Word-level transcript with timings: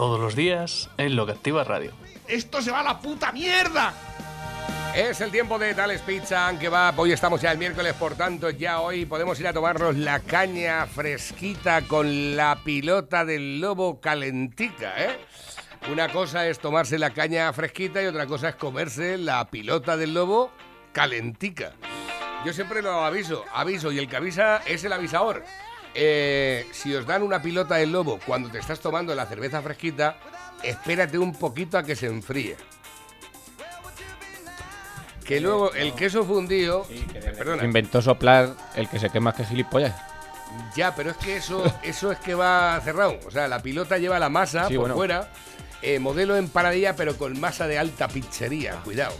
todos 0.00 0.18
los 0.18 0.34
días 0.34 0.88
en 0.96 1.14
Lo 1.14 1.26
que 1.26 1.32
Activa 1.32 1.62
Radio. 1.62 1.92
¡Esto 2.26 2.62
se 2.62 2.70
va 2.70 2.80
a 2.80 2.82
la 2.82 2.98
puta 3.00 3.32
mierda! 3.32 3.92
Es 4.96 5.20
el 5.20 5.30
tiempo 5.30 5.58
de 5.58 5.74
Tales 5.74 6.00
Pizza 6.00 6.50
que 6.58 6.70
va. 6.70 6.94
Hoy 6.96 7.12
estamos 7.12 7.42
ya 7.42 7.52
el 7.52 7.58
miércoles, 7.58 7.92
por 7.92 8.14
tanto, 8.14 8.48
ya 8.48 8.80
hoy 8.80 9.04
podemos 9.04 9.38
ir 9.40 9.46
a 9.46 9.52
tomarnos 9.52 9.96
la 9.96 10.20
caña 10.20 10.86
fresquita 10.86 11.82
con 11.82 12.34
la 12.34 12.60
pilota 12.64 13.26
del 13.26 13.60
lobo 13.60 14.00
calentica, 14.00 14.94
¿eh? 14.96 15.18
Una 15.92 16.08
cosa 16.08 16.46
es 16.46 16.60
tomarse 16.60 16.98
la 16.98 17.10
caña 17.10 17.52
fresquita 17.52 18.02
y 18.02 18.06
otra 18.06 18.24
cosa 18.24 18.48
es 18.48 18.54
comerse 18.54 19.18
la 19.18 19.50
pilota 19.50 19.98
del 19.98 20.14
lobo 20.14 20.50
calentica. 20.92 21.74
Yo 22.46 22.54
siempre 22.54 22.80
lo 22.80 23.04
aviso, 23.04 23.44
aviso, 23.52 23.92
y 23.92 23.98
el 23.98 24.08
que 24.08 24.16
avisa 24.16 24.62
es 24.64 24.82
el 24.82 24.94
avisador. 24.94 25.44
Eh, 25.94 26.66
si 26.72 26.94
os 26.94 27.04
dan 27.06 27.22
una 27.22 27.42
pilota 27.42 27.74
del 27.76 27.90
lobo 27.92 28.18
cuando 28.24 28.48
te 28.50 28.58
estás 28.58 28.80
tomando 28.80 29.14
la 29.14 29.26
cerveza 29.26 29.60
fresquita, 29.62 30.16
espérate 30.62 31.18
un 31.18 31.32
poquito 31.34 31.78
a 31.78 31.82
que 31.82 31.96
se 31.96 32.06
enfríe. 32.06 32.56
Que 35.24 35.40
luego 35.40 35.72
el 35.74 35.94
queso 35.94 36.24
fundido. 36.24 36.86
Perdona. 37.36 37.64
Inventó 37.64 38.02
soplar 38.02 38.54
el 38.74 38.88
que 38.88 38.98
se 38.98 39.10
quema 39.10 39.32
que 39.32 39.44
gilipollas. 39.44 39.94
Ya, 40.74 40.94
pero 40.96 41.10
es 41.10 41.16
que 41.16 41.36
eso, 41.36 41.62
eso 41.84 42.10
es 42.10 42.18
que 42.18 42.34
va 42.34 42.80
cerrado. 42.82 43.18
O 43.26 43.30
sea, 43.30 43.46
la 43.46 43.62
pilota 43.62 43.98
lleva 43.98 44.18
la 44.18 44.28
masa 44.28 44.66
Sí, 44.66 44.74
por 44.74 44.80
bueno. 44.82 44.94
fuera, 44.96 45.32
eh, 45.82 46.00
modelo 46.00 46.36
empanadilla, 46.36 46.96
pero 46.96 47.16
con 47.16 47.38
masa 47.38 47.68
de 47.68 47.78
alta 47.78 48.08
pizzería. 48.08 48.76
Cuidado. 48.82 49.14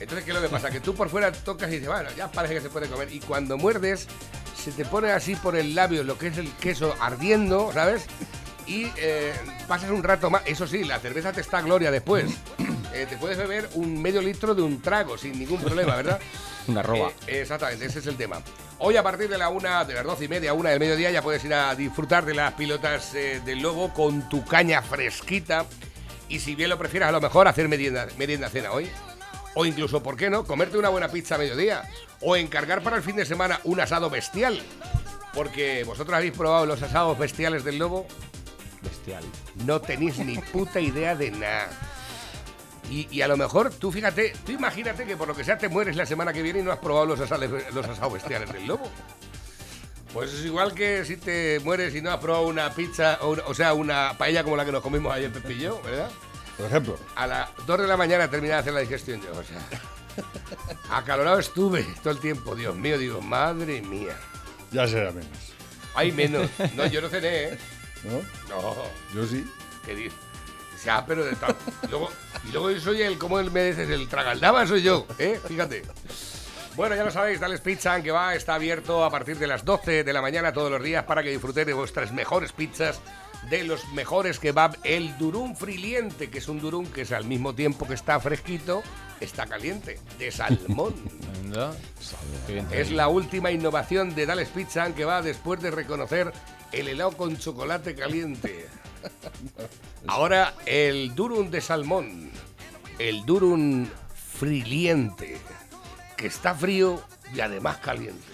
Entonces, 0.00 0.24
¿qué 0.24 0.32
es 0.32 0.36
lo 0.36 0.42
que 0.42 0.48
pasa? 0.48 0.70
Que 0.70 0.80
tú 0.80 0.92
por 0.96 1.08
fuera 1.08 1.30
tocas 1.30 1.68
y 1.68 1.74
dices, 1.74 1.88
bueno, 1.88 2.10
ya 2.16 2.30
parece 2.32 2.54
que 2.54 2.60
se 2.60 2.70
puede 2.70 2.88
comer. 2.88 3.12
Y 3.12 3.20
cuando 3.20 3.56
muerdes, 3.56 4.08
se 4.64 4.72
te 4.72 4.86
pone 4.86 5.12
así 5.12 5.36
por 5.36 5.56
el 5.56 5.74
labio 5.74 6.04
lo 6.04 6.16
que 6.16 6.28
es 6.28 6.38
el 6.38 6.50
queso 6.52 6.94
ardiendo, 6.98 7.70
¿sabes? 7.74 8.06
Y 8.66 8.86
eh, 8.96 9.34
pasas 9.68 9.90
un 9.90 10.02
rato 10.02 10.30
más. 10.30 10.40
Eso 10.46 10.66
sí, 10.66 10.84
la 10.84 10.98
cerveza 10.98 11.32
te 11.32 11.42
está 11.42 11.58
a 11.58 11.62
gloria 11.62 11.90
después. 11.90 12.26
Eh, 12.94 13.06
te 13.10 13.16
puedes 13.16 13.36
beber 13.36 13.68
un 13.74 14.00
medio 14.00 14.22
litro 14.22 14.54
de 14.54 14.62
un 14.62 14.80
trago 14.80 15.18
sin 15.18 15.36
ningún 15.36 15.60
problema, 15.60 15.96
¿verdad? 15.96 16.20
Una 16.68 16.80
roba. 16.80 17.10
Eh, 17.26 17.40
exactamente, 17.40 17.86
ese 17.86 17.98
es 17.98 18.06
el 18.06 18.16
tema. 18.16 18.40
Hoy 18.78 18.96
a 18.96 19.02
partir 19.02 19.28
de 19.28 19.36
la 19.36 19.48
una, 19.48 19.84
de 19.84 19.94
las 19.94 20.04
doce 20.04 20.26
y 20.26 20.28
media, 20.28 20.54
una 20.54 20.70
del 20.70 20.78
mediodía, 20.78 21.10
ya 21.10 21.20
puedes 21.20 21.44
ir 21.44 21.54
a 21.54 21.74
disfrutar 21.74 22.24
de 22.24 22.34
las 22.34 22.52
pilotas 22.52 23.12
del 23.12 23.58
lobo 23.58 23.92
con 23.92 24.28
tu 24.28 24.44
caña 24.44 24.80
fresquita. 24.80 25.66
Y 26.28 26.38
si 26.38 26.54
bien 26.54 26.70
lo 26.70 26.78
prefieras, 26.78 27.08
a 27.08 27.12
lo 27.12 27.20
mejor 27.20 27.48
hacer 27.48 27.68
merienda, 27.68 28.06
merienda 28.16 28.48
cena 28.48 28.70
hoy. 28.70 28.88
O 29.54 29.64
incluso, 29.64 30.02
¿por 30.02 30.16
qué 30.16 30.30
no? 30.30 30.44
Comerte 30.44 30.76
una 30.78 30.88
buena 30.88 31.08
pizza 31.08 31.36
a 31.36 31.38
mediodía. 31.38 31.82
O 32.20 32.36
encargar 32.36 32.82
para 32.82 32.96
el 32.96 33.02
fin 33.02 33.16
de 33.16 33.24
semana 33.24 33.60
un 33.64 33.80
asado 33.80 34.10
bestial. 34.10 34.60
Porque 35.32 35.84
vosotros 35.84 36.16
habéis 36.16 36.32
probado 36.32 36.66
los 36.66 36.82
asados 36.82 37.18
bestiales 37.18 37.64
del 37.64 37.78
lobo. 37.78 38.06
Bestial. 38.82 39.24
No 39.64 39.80
tenéis 39.80 40.18
ni 40.18 40.38
puta 40.38 40.80
idea 40.80 41.14
de 41.14 41.30
nada. 41.30 41.68
Y, 42.90 43.08
y 43.10 43.22
a 43.22 43.28
lo 43.28 43.36
mejor, 43.36 43.70
tú 43.72 43.90
fíjate, 43.90 44.34
tú 44.44 44.52
imagínate 44.52 45.06
que 45.06 45.16
por 45.16 45.26
lo 45.26 45.34
que 45.34 45.42
sea 45.42 45.56
te 45.56 45.68
mueres 45.70 45.96
la 45.96 46.04
semana 46.04 46.32
que 46.34 46.42
viene 46.42 46.58
y 46.60 46.62
no 46.62 46.70
has 46.70 46.78
probado 46.78 47.06
los, 47.06 47.18
asales- 47.20 47.70
los 47.72 47.86
asados 47.86 48.12
bestiales 48.12 48.52
del 48.52 48.66
lobo. 48.66 48.88
Pues 50.12 50.32
es 50.32 50.44
igual 50.44 50.74
que 50.74 51.04
si 51.04 51.16
te 51.16 51.60
mueres 51.64 51.94
y 51.94 52.02
no 52.02 52.10
has 52.12 52.18
probado 52.18 52.46
una 52.46 52.70
pizza, 52.74 53.18
o, 53.22 53.30
o 53.46 53.54
sea, 53.54 53.72
una 53.74 54.16
paella 54.18 54.44
como 54.44 54.56
la 54.56 54.64
que 54.64 54.70
nos 54.72 54.82
comimos 54.82 55.12
ayer 55.12 55.32
Pepe 55.32 55.54
y 55.54 55.60
yo, 55.60 55.80
¿verdad? 55.82 56.10
Por 56.56 56.66
ejemplo. 56.66 56.98
A 57.16 57.26
las 57.26 57.48
2 57.66 57.80
de 57.80 57.86
la 57.86 57.96
mañana 57.96 58.30
terminé 58.30 58.54
de 58.54 58.60
hacer 58.60 58.72
la 58.72 58.80
digestión 58.80 59.20
yo, 59.20 59.32
o 59.32 59.42
sea. 59.42 59.58
Acalorado 60.90 61.38
estuve 61.38 61.82
todo 62.02 62.12
el 62.12 62.20
tiempo, 62.20 62.54
Dios 62.54 62.74
mío, 62.76 62.98
digo, 62.98 63.20
madre 63.20 63.80
mía. 63.82 64.16
Ya 64.70 64.86
será 64.86 65.10
menos. 65.10 65.28
Hay 65.94 66.12
menos. 66.12 66.50
No, 66.74 66.86
yo 66.86 67.00
no 67.00 67.08
cené, 67.08 67.44
¿eh? 67.44 67.58
¿No? 68.04 68.20
No. 68.48 68.74
Yo 69.14 69.26
sí. 69.26 69.44
¿Qué 69.84 69.94
dices? 69.94 70.18
O 70.74 70.78
sea, 70.78 71.04
pero 71.06 71.24
de 71.24 71.34
tal. 71.36 71.54
Luego, 71.88 72.10
y 72.46 72.52
luego 72.52 72.70
yo 72.70 72.80
soy 72.80 73.02
el, 73.02 73.16
como 73.18 73.38
él 73.40 73.50
me 73.50 73.64
dices, 73.64 73.88
el 73.88 74.08
tragaldaba 74.08 74.66
soy 74.66 74.82
yo, 74.82 75.06
¿eh? 75.18 75.40
Fíjate. 75.46 75.82
Bueno, 76.76 76.96
ya 76.96 77.04
lo 77.04 77.10
sabéis, 77.12 77.38
Dales 77.38 77.60
Pizza, 77.60 78.02
que 78.02 78.10
va, 78.10 78.34
está 78.34 78.56
abierto 78.56 79.04
a 79.04 79.10
partir 79.10 79.38
de 79.38 79.46
las 79.46 79.64
12 79.64 80.02
de 80.02 80.12
la 80.12 80.20
mañana 80.20 80.52
todos 80.52 80.70
los 80.72 80.82
días 80.82 81.04
para 81.04 81.22
que 81.22 81.30
disfrutéis 81.30 81.68
de 81.68 81.72
vuestras 81.72 82.12
mejores 82.12 82.52
pizzas, 82.52 83.00
de 83.50 83.64
los 83.64 83.88
mejores 83.92 84.38
kebab, 84.38 84.76
el 84.84 85.16
durum 85.18 85.54
friliente, 85.54 86.30
que 86.30 86.38
es 86.38 86.48
un 86.48 86.60
durum 86.60 86.86
que 86.86 87.02
es 87.02 87.12
al 87.12 87.24
mismo 87.24 87.54
tiempo 87.54 87.86
que 87.86 87.94
está 87.94 88.18
fresquito, 88.20 88.82
está 89.20 89.46
caliente, 89.46 89.98
de 90.18 90.30
salmón. 90.30 90.94
Es 92.72 92.90
la 92.90 93.06
última 93.08 93.52
innovación 93.52 94.14
de 94.14 94.26
Dales 94.26 94.48
Pizza 94.48 94.92
que 94.94 95.04
va 95.04 95.22
después 95.22 95.60
de 95.60 95.70
reconocer 95.70 96.32
el 96.72 96.88
helado 96.88 97.12
con 97.16 97.38
chocolate 97.38 97.94
caliente. 97.94 98.66
Ahora 100.06 100.54
el 100.66 101.14
durum 101.14 101.50
de 101.50 101.60
salmón, 101.60 102.30
el 102.98 103.24
durum 103.24 103.86
friliente, 104.14 105.38
que 106.16 106.26
está 106.26 106.54
frío 106.54 107.02
y 107.32 107.40
además 107.40 107.78
caliente. 107.78 108.24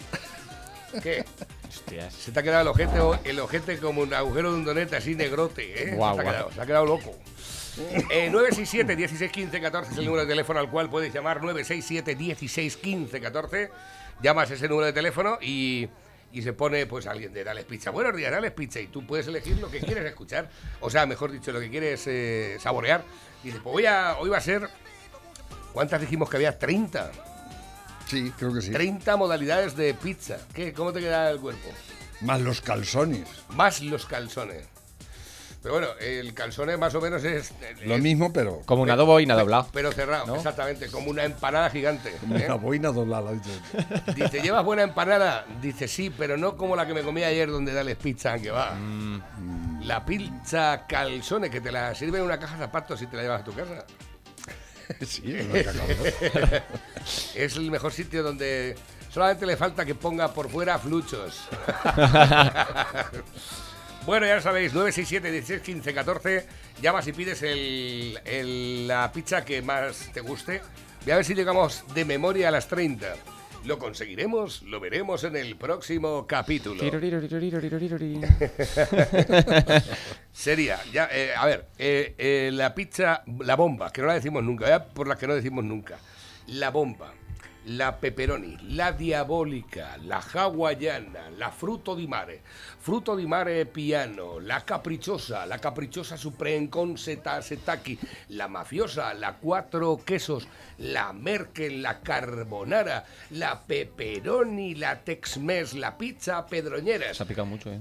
¿Qué? 1.03 1.25
Hostias. 1.71 2.13
Se 2.13 2.33
te 2.33 2.41
ha 2.41 2.43
quedado 2.43 2.63
el 2.63 2.69
ojete, 2.69 3.31
el 3.31 3.39
ojete 3.41 3.79
como 3.79 4.03
un 4.03 4.13
agujero 4.13 4.51
de 4.53 4.59
un 4.59 4.65
donete 4.65 4.97
así 4.97 5.15
negrote, 5.15 5.91
¿eh? 5.91 5.95
Guau, 5.95 6.15
se, 6.17 6.21
ha 6.21 6.25
guau. 6.25 6.35
quedado, 6.35 6.53
se 6.53 6.61
ha 6.61 6.67
quedado 6.67 6.87
loco. 6.87 7.15
Eh, 8.11 8.29
967 8.31 8.97
16 8.97 9.31
15 9.31 9.61
14 9.61 9.93
es 9.93 9.99
el 9.99 10.05
número 10.05 10.23
de 10.25 10.29
teléfono 10.29 10.59
al 10.59 10.69
cual 10.69 10.91
puedes 10.91 11.15
llamar 11.15 11.37
967 11.41 12.17
16 12.17 12.77
15 12.77 13.21
14 13.21 13.71
llamas 14.21 14.51
ese 14.51 14.69
número 14.69 14.87
de 14.87 14.93
teléfono 14.93 15.39
y, 15.41 15.89
y 16.33 16.43
se 16.43 16.53
pone 16.53 16.85
pues 16.87 17.07
alguien 17.07 17.33
de 17.33 17.45
Dales 17.45 17.65
Pizza 17.65 17.91
buenos 17.91 18.15
días 18.17 18.33
Dales 18.33 18.51
Pizza 18.51 18.81
y 18.81 18.89
tú 18.89 19.07
puedes 19.07 19.29
elegir 19.29 19.57
lo 19.59 19.71
que 19.71 19.79
quieres 19.81 20.05
escuchar 20.05 20.51
o 20.81 20.91
sea 20.91 21.07
mejor 21.07 21.31
dicho 21.31 21.53
lo 21.53 21.61
que 21.61 21.71
quieres 21.71 22.05
eh, 22.09 22.59
saborear 22.61 23.05
dice 23.45 23.61
pues 23.63 23.73
voy 23.73 23.87
a, 23.87 24.17
hoy 24.19 24.29
va 24.29 24.39
a 24.39 24.43
ser 24.43 24.69
¿cuántas 25.73 26.01
dijimos 26.01 26.29
que 26.29 26.37
había? 26.37 26.59
30 26.59 27.13
Sí, 28.11 28.33
creo 28.39 28.53
que 28.53 28.61
sí. 28.61 28.71
30 28.73 29.17
modalidades 29.17 29.77
de 29.77 29.95
pizza 29.95 30.39
¿Qué? 30.53 30.73
¿cómo 30.73 30.93
te 30.93 31.01
queda 31.01 31.31
el 31.31 31.39
cuerpo? 31.41 31.69
Más 32.23 32.41
los 32.41 32.61
calzones. 32.61 33.27
más 33.51 33.81
los 33.81 34.05
calzones 34.07 34.67
pero 35.63 35.75
bueno 35.75 35.89
el 36.01 36.33
calzone 36.33 36.77
más 36.79 36.95
o 36.95 37.03
menos 37.03 37.23
es 37.23 37.53
Lo 37.85 37.97
es- 37.97 38.03
mismo, 38.03 38.33
pero. 38.33 38.61
Como 38.65 38.81
un 38.83 38.91
adobo 38.91 39.21
inadoblado. 39.21 39.69
pero 39.75 39.93
cerrado, 39.93 40.27
¿No? 40.27 40.37
exactamente, 40.37 40.89
como 40.91 41.11
una 41.11 41.25
empanada 41.25 41.69
gigante. 41.69 42.09
¿eh? 42.09 42.45
Una 42.47 42.55
boina 42.55 42.89
doblada. 42.91 43.31
dice. 43.33 43.51
Dice, 44.17 44.41
¿llevas 44.41 44.65
buena 44.65 44.85
empanada? 44.85 45.45
Dice, 45.61 45.87
sí, 45.87 46.09
pero 46.09 46.39
no 46.39 46.57
como 46.57 46.77
la 46.77 46.87
que 46.87 46.95
me 46.95 47.03
comí 47.03 47.23
ayer 47.25 47.51
donde 47.51 47.75
dales 47.75 47.97
pizza, 47.99 48.39
que 48.39 48.51
va. 48.51 48.71
Mm. 48.75 49.83
La 49.83 50.03
pizza 50.07 50.87
calzone, 50.89 51.51
que 51.51 51.61
te 51.61 51.71
la 51.71 51.95
sirve 51.95 52.21
en 52.21 52.25
una 52.25 52.39
caja 52.39 52.55
de 52.55 52.61
zapatos 52.65 53.03
y 53.03 53.07
te 53.07 53.19
la 53.19 53.23
llevas 53.25 53.43
a 53.43 53.45
tu 53.45 53.53
casa. 53.53 53.85
Sí. 55.07 55.37
Es 57.35 57.57
el 57.57 57.71
mejor 57.71 57.93
sitio 57.93 58.23
donde 58.23 58.77
solamente 59.13 59.47
le 59.47 59.57
falta 59.57 59.85
que 59.85 59.95
ponga 59.95 60.33
por 60.33 60.49
fuera 60.51 60.79
fluchos. 60.79 61.41
bueno, 64.07 64.27
ya 64.27 64.37
lo 64.37 64.43
sabéis, 64.43 64.73
967 64.73 65.31
16 65.31 65.63
15 65.63 65.95
14. 65.95 66.47
Llamas 66.83 67.07
y 67.07 67.13
pides 67.13 67.43
el, 67.43 68.19
el- 68.25 68.89
la 68.89 69.11
pizza 69.13 69.45
que 69.45 69.63
más 69.63 70.11
te 70.13 70.21
guste. 70.21 70.63
Voy 71.05 71.13
a 71.13 71.17
ver 71.17 71.25
si 71.25 71.35
llegamos 71.35 71.85
de 71.95 72.05
memoria 72.05 72.49
a 72.49 72.51
las 72.51 72.69
30. 72.69 73.15
¿Lo 73.65 73.79
conseguiremos? 73.79 74.63
Lo 74.63 74.81
veremos 74.81 75.23
en 75.25 75.37
el 75.37 75.57
próximo 75.57 76.27
capítulo. 76.27 76.81
Sería, 80.33 80.79
ya, 80.93 81.09
eh, 81.13 81.35
a 81.37 81.45
ver, 81.45 81.67
eh, 81.79 82.15
eh, 82.17 82.51
la 82.53 82.75
pizza, 82.75 83.23
la 83.41 83.57
bomba, 83.57 83.93
que 83.93 84.01
no 84.01 84.07
la 84.07 84.15
decimos 84.15 84.43
nunca, 84.43 84.67
ya 84.67 84.85
por 84.85 85.07
las 85.07 85.19
que 85.19 85.27
no 85.27 85.35
decimos 85.35 85.65
nunca. 85.65 85.99
La 86.47 86.71
bomba, 86.71 87.13
la 87.65 87.93
pepperoni, 87.93 88.57
la 88.75 88.93
diabólica, 88.93 89.97
la 90.05 90.23
hawaiana, 90.33 91.31
la 91.37 91.51
fruto 91.51 91.95
di 91.95 92.07
mare, 92.07 92.41
fruto 92.79 93.15
di 93.15 93.27
mare 93.27 93.67
piano, 93.67 94.39
la 94.39 94.65
caprichosa, 94.65 95.45
la 95.45 95.59
caprichosa 95.59 96.17
supreme 96.17 96.69
con 96.69 96.97
seta, 96.97 97.41
setaki, 97.41 97.99
la 98.29 98.49
mafiosa, 98.49 99.13
la 99.13 99.35
cuatro 99.35 100.01
quesos, 100.05 100.47
la 100.77 101.13
merkel, 101.13 101.81
la 101.81 102.01
carbonara, 102.01 103.05
la 103.31 103.63
pepperoni, 103.65 104.77
la 104.77 104.97
tex-mex, 104.97 105.75
la 105.75 105.93
pizza 105.93 106.45
pedroñera, 106.47 107.13
Se 107.13 107.23
ha 107.23 107.27
picado 107.27 107.47
mucho, 107.47 107.71
¿eh? 107.71 107.81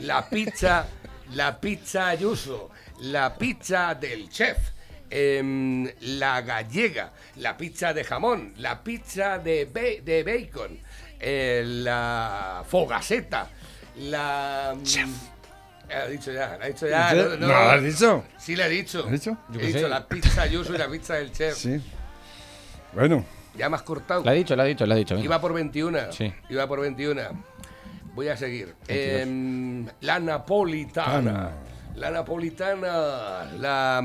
La 0.00 0.26
pizza, 0.28 0.86
la 1.34 1.60
pizza 1.60 2.08
Ayuso, 2.08 2.70
la 3.00 3.36
pizza 3.36 3.94
del 3.94 4.30
chef, 4.30 4.70
em, 5.12 5.86
la 6.00 6.40
gallega, 6.40 7.12
la 7.36 7.56
pizza 7.56 7.92
de 7.92 8.02
jamón, 8.04 8.54
la 8.56 8.82
pizza 8.82 9.38
de, 9.38 9.66
be- 9.66 10.00
de 10.02 10.22
bacon, 10.24 10.78
eh, 11.20 11.62
la 11.66 12.64
fogaseta, 12.66 13.48
la... 13.98 14.74
Chef. 14.82 15.08
Ha 15.94 16.06
dicho 16.06 16.32
ya, 16.32 16.56
la 16.58 16.64
ha 16.64 16.68
dicho 16.68 16.88
ya. 16.88 17.12
¿No 17.12 17.46
lo 17.48 17.54
has 17.54 17.82
dicho? 17.82 18.24
Sí, 18.38 18.56
le 18.56 18.64
he 18.64 18.68
dicho. 18.70 19.00
¿Lo 19.00 19.04
has 19.06 19.10
dicho? 19.12 19.36
Yo 19.50 19.60
He 19.60 19.66
dicho 19.66 19.78
sé. 19.80 19.88
la 19.90 20.08
pizza 20.08 20.40
Ayuso 20.42 20.74
y 20.74 20.78
la 20.78 20.88
pizza 20.88 21.14
del 21.14 21.30
chef. 21.32 21.54
Sí. 21.54 21.78
Bueno, 22.94 23.24
Ya 23.58 23.68
me 23.68 23.76
has 23.76 23.82
cortado. 23.82 24.22
Lo 24.24 24.30
ha 24.30 24.32
dicho, 24.32 24.56
lo 24.56 24.62
ha 24.62 24.64
dicho, 24.64 24.86
lo 24.86 24.94
ha 24.94 24.96
dicho. 24.96 25.14
venga. 25.14 25.26
Iba 25.26 25.38
por 25.40 25.52
21. 25.52 26.12
Sí. 26.12 26.32
Iba 26.48 26.66
por 26.66 26.80
21. 26.80 27.20
Voy 28.14 28.28
a 28.28 28.36
seguir. 28.38 28.74
Em, 28.88 29.86
la 30.00 30.18
napolitana. 30.18 31.50
La 31.96 32.10
napolitana. 32.10 33.44
La. 33.58 34.02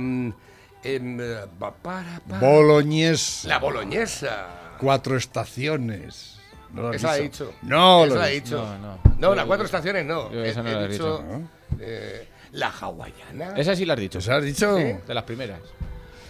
Eh, 0.84 1.46
pa- 1.60 1.74
para- 1.74 2.20
para- 2.28 2.40
Boloñés. 2.40 3.46
la 3.46 3.60
boloñesa. 3.60 4.76
Cuatro 4.80 5.18
estaciones. 5.18 6.38
¿No 6.74 6.84
lo 6.84 6.90
has 6.90 6.96
Esa 6.98 7.08
la 7.08 7.18
he 7.18 7.22
dicho? 7.24 7.54
No, 7.64 8.04
Esa 8.06 8.14
lo 8.14 8.20
la 8.20 8.24
has 8.26 8.30
he 8.30 8.34
dicho. 8.34 8.58
dicho. 8.58 8.78
No, 8.80 8.98
no. 9.06 9.16
No, 9.20 9.36
las 9.36 9.46
cuatro 9.46 9.66
estaciones 9.66 10.06
no. 10.06 10.32
Yo 10.32 10.44
esa 10.44 10.62
no 10.62 10.70
he 10.70 10.74
la 10.74 10.84
he 10.84 10.88
dicho. 10.90 11.18
dicho. 11.24 11.50
eh, 11.80 12.28
la 12.52 12.70
hawaiana. 12.70 13.54
Esa 13.58 13.76
sí 13.76 13.86
la 13.86 13.94
has 13.94 14.00
dicho. 14.00 14.20
¿Os 14.20 14.30
has 14.30 14.44
dicho? 14.44 14.76
De 14.76 15.14
las 15.14 15.24
primeras. 15.24 15.60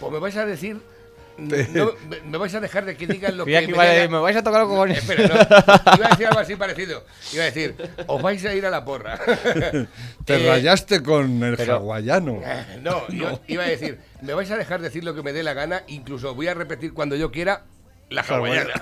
Pues 0.00 0.12
me 0.12 0.18
vais 0.18 0.36
a 0.36 0.46
decir. 0.46 0.80
No, 1.38 1.92
me, 2.08 2.20
me 2.22 2.36
vais 2.38 2.54
a 2.54 2.60
dejar 2.60 2.84
de 2.84 2.96
que 2.96 3.06
digan 3.06 3.36
lo 3.36 3.44
que 3.46 3.52
que 3.60 3.68
me 3.68 4.08
me 4.08 4.18
vais 4.18 4.36
a 4.36 4.42
tocar 4.42 4.60
los 4.62 4.68
cojones. 4.70 4.98
Espera, 4.98 5.28
no. 5.28 5.34
Iba 5.96 6.06
a 6.06 6.10
decir 6.10 6.26
algo 6.26 6.40
así 6.40 6.56
parecido. 6.56 7.04
Iba 7.32 7.42
a 7.44 7.46
decir, 7.46 7.74
os 8.06 8.20
vais 8.22 8.44
a 8.44 8.54
ir 8.54 8.66
a 8.66 8.70
la 8.70 8.84
porra. 8.84 9.18
Te 10.24 10.34
Eh, 10.34 10.48
rayaste 10.50 11.02
con 11.02 11.42
el 11.42 11.56
pero- 11.56 11.76
hawaiano. 11.76 12.40
No, 12.82 13.08
yo 13.10 13.40
iba 13.46 13.64
a 13.64 13.68
decir, 13.68 13.98
me 14.20 14.34
vais 14.34 14.50
a 14.50 14.56
dejar 14.56 14.80
decir 14.80 15.04
lo 15.04 15.14
que 15.14 15.22
me 15.22 15.32
dé 15.32 15.42
la 15.42 15.54
gana, 15.54 15.82
incluso 15.86 16.34
voy 16.34 16.48
a 16.48 16.54
repetir 16.54 16.92
cuando 16.92 17.14
yo 17.16 17.30
quiera 17.30 17.62
la 18.10 18.22
hawaiana. 18.22 18.74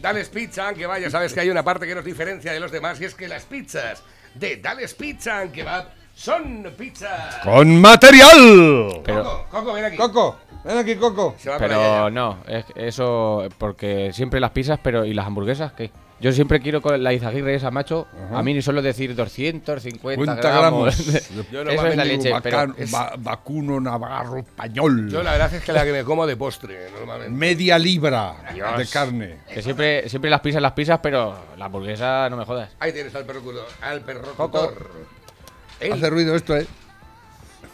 Dales 0.00 0.28
Pizza, 0.28 0.68
aunque 0.68 0.86
vaya, 0.86 1.10
sabes 1.10 1.32
que 1.32 1.40
hay 1.40 1.50
una 1.50 1.64
parte 1.64 1.86
que 1.86 1.94
nos 1.94 2.04
diferencia 2.04 2.52
de 2.52 2.60
los 2.60 2.70
demás 2.70 3.00
y 3.00 3.06
es 3.06 3.14
que 3.14 3.28
las 3.28 3.44
pizzas 3.44 4.02
de 4.34 4.56
Dales 4.58 4.94
Pizza, 4.94 5.40
aunque 5.40 5.62
va, 5.62 5.90
son 6.16 6.66
pizzas. 6.78 7.36
¡Con 7.44 7.78
material! 7.80 9.00
Pero- 9.04 9.22
Coco, 9.22 9.46
Coco, 9.50 9.72
ven 9.74 9.84
aquí. 9.84 9.96
Coco, 9.98 10.36
ven 10.64 10.78
aquí, 10.78 10.96
Coco. 10.96 11.34
Se 11.38 11.50
va 11.50 11.58
Pero 11.58 12.08
no, 12.10 12.38
es 12.48 12.64
eso 12.74 13.46
porque 13.58 14.12
siempre 14.14 14.40
las 14.40 14.50
pizzas, 14.50 14.80
pero 14.82 15.04
¿y 15.04 15.12
las 15.12 15.26
hamburguesas 15.26 15.72
qué? 15.74 15.90
Yo 16.18 16.32
siempre 16.32 16.60
quiero 16.60 16.80
con 16.80 17.02
la 17.04 17.12
Izaguirre 17.12 17.54
esa, 17.56 17.70
macho, 17.70 18.06
a 18.32 18.42
mí 18.42 18.54
ni 18.54 18.62
solo 18.62 18.80
decir 18.80 19.14
250 19.14 20.00
50 20.34 20.50
gramos. 20.58 20.96
gramos. 21.06 21.28
Yo 21.52 21.60
eso 21.60 21.60
es 21.60 21.64
la 21.66 21.74
normalmente 21.74 22.04
leche, 22.06 22.32
pero 22.42 22.56
Vaca- 22.56 22.74
es- 22.78 22.94
va- 22.94 23.12
vacuno 23.18 23.78
navarro 23.78 24.38
español. 24.38 25.10
Yo 25.10 25.22
la 25.22 25.32
verdad 25.32 25.52
es 25.52 25.62
que 25.62 25.72
la 25.74 25.84
que 25.84 25.92
me 25.92 26.04
como 26.04 26.26
de 26.26 26.34
postre, 26.38 26.88
normalmente. 26.98 27.30
Media 27.36 27.78
libra 27.78 28.34
Dios. 28.54 28.78
de 28.78 28.86
carne. 28.86 29.36
que 29.52 29.60
siempre, 29.60 30.08
siempre 30.08 30.30
las 30.30 30.40
pizzas, 30.40 30.62
las 30.62 30.72
pizzas, 30.72 31.00
pero 31.02 31.36
la 31.58 31.66
hamburguesa 31.66 32.30
no 32.30 32.38
me 32.38 32.46
jodas. 32.46 32.70
Ahí 32.80 32.94
tienes 32.94 33.14
al 33.14 33.26
perrocutor. 33.26 33.66
Al 33.82 34.00
perrocutor. 34.00 34.88
Ey, 35.80 35.92
Hace 35.92 36.10
ruido 36.10 36.34
esto, 36.34 36.56
¿eh? 36.56 36.66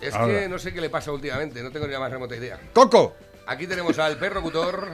es 0.01 0.15
ahora. 0.15 0.41
que 0.41 0.49
no 0.49 0.59
sé 0.59 0.73
qué 0.75 0.81
le 0.81 0.91
pasa 0.91 1.13
últimamente, 1.13 1.63
no 1.63 1.71
tengo 1.71 1.87
ni 1.87 1.93
la 1.93 2.01
más 2.01 2.11
remota 2.11 2.35
idea. 2.35 2.59
Coco. 2.73 3.15
Aquí 3.47 3.67
tenemos 3.67 3.99
al 3.99 4.19
perrocutor 4.19 4.89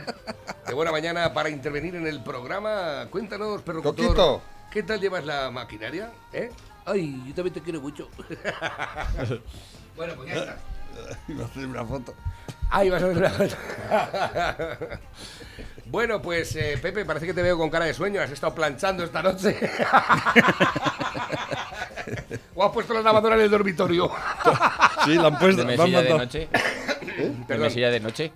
de 0.67 0.75
buena 0.75 0.91
mañana 0.91 1.33
para 1.33 1.49
intervenir 1.51 1.97
en 1.97 2.07
el 2.07 2.23
programa. 2.23 3.07
Cuéntanos, 3.11 3.63
perrocutor. 3.63 4.07
Coquito. 4.07 4.43
¿Qué 4.71 4.83
tal 4.83 5.01
llevas 5.01 5.25
la 5.25 5.51
maquinaria? 5.51 6.11
¿Eh? 6.33 6.51
Ay, 6.85 7.23
yo 7.27 7.35
también 7.35 7.55
te 7.55 7.63
quiero 7.63 7.81
mucho. 7.81 8.09
bueno, 9.97 10.15
pues 10.17 10.29
ya 10.29 10.35
está. 10.35 10.59
Iba 11.29 11.45
a 11.45 11.47
hacer 11.47 11.67
una 11.67 11.85
foto. 11.85 12.15
Ahí 12.71 12.91
vas 12.91 13.03
a 13.03 13.07
ver 13.07 13.17
una 13.19 13.31
cosa. 13.31 13.59
Bueno, 15.91 16.21
pues 16.21 16.55
eh, 16.55 16.79
Pepe, 16.83 17.07
parece 17.07 17.25
que 17.25 17.33
te 17.33 17.41
veo 17.41 17.57
con 17.57 17.71
cara 17.71 17.87
de 17.87 17.95
sueño. 17.95 18.21
¿Has 18.21 18.31
estado 18.31 18.55
planchando 18.55 19.05
esta 19.05 19.23
noche? 19.23 19.59
¿O 22.61 22.65
has 22.65 22.73
puesto 22.73 22.93
la 22.93 23.03
lavadora 23.03 23.37
en 23.37 23.43
el 23.43 23.51
dormitorio? 23.51 24.11
Sí, 25.05 25.15
la 25.15 25.29
han 25.29 25.39
puesto. 25.39 25.63
De 25.65 25.77
mesilla 25.77 26.03
de 26.03 26.11
noche. 26.11 26.49
De 27.47 27.57
mesilla 27.57 27.89
de 27.91 28.01
noche. 28.01 28.33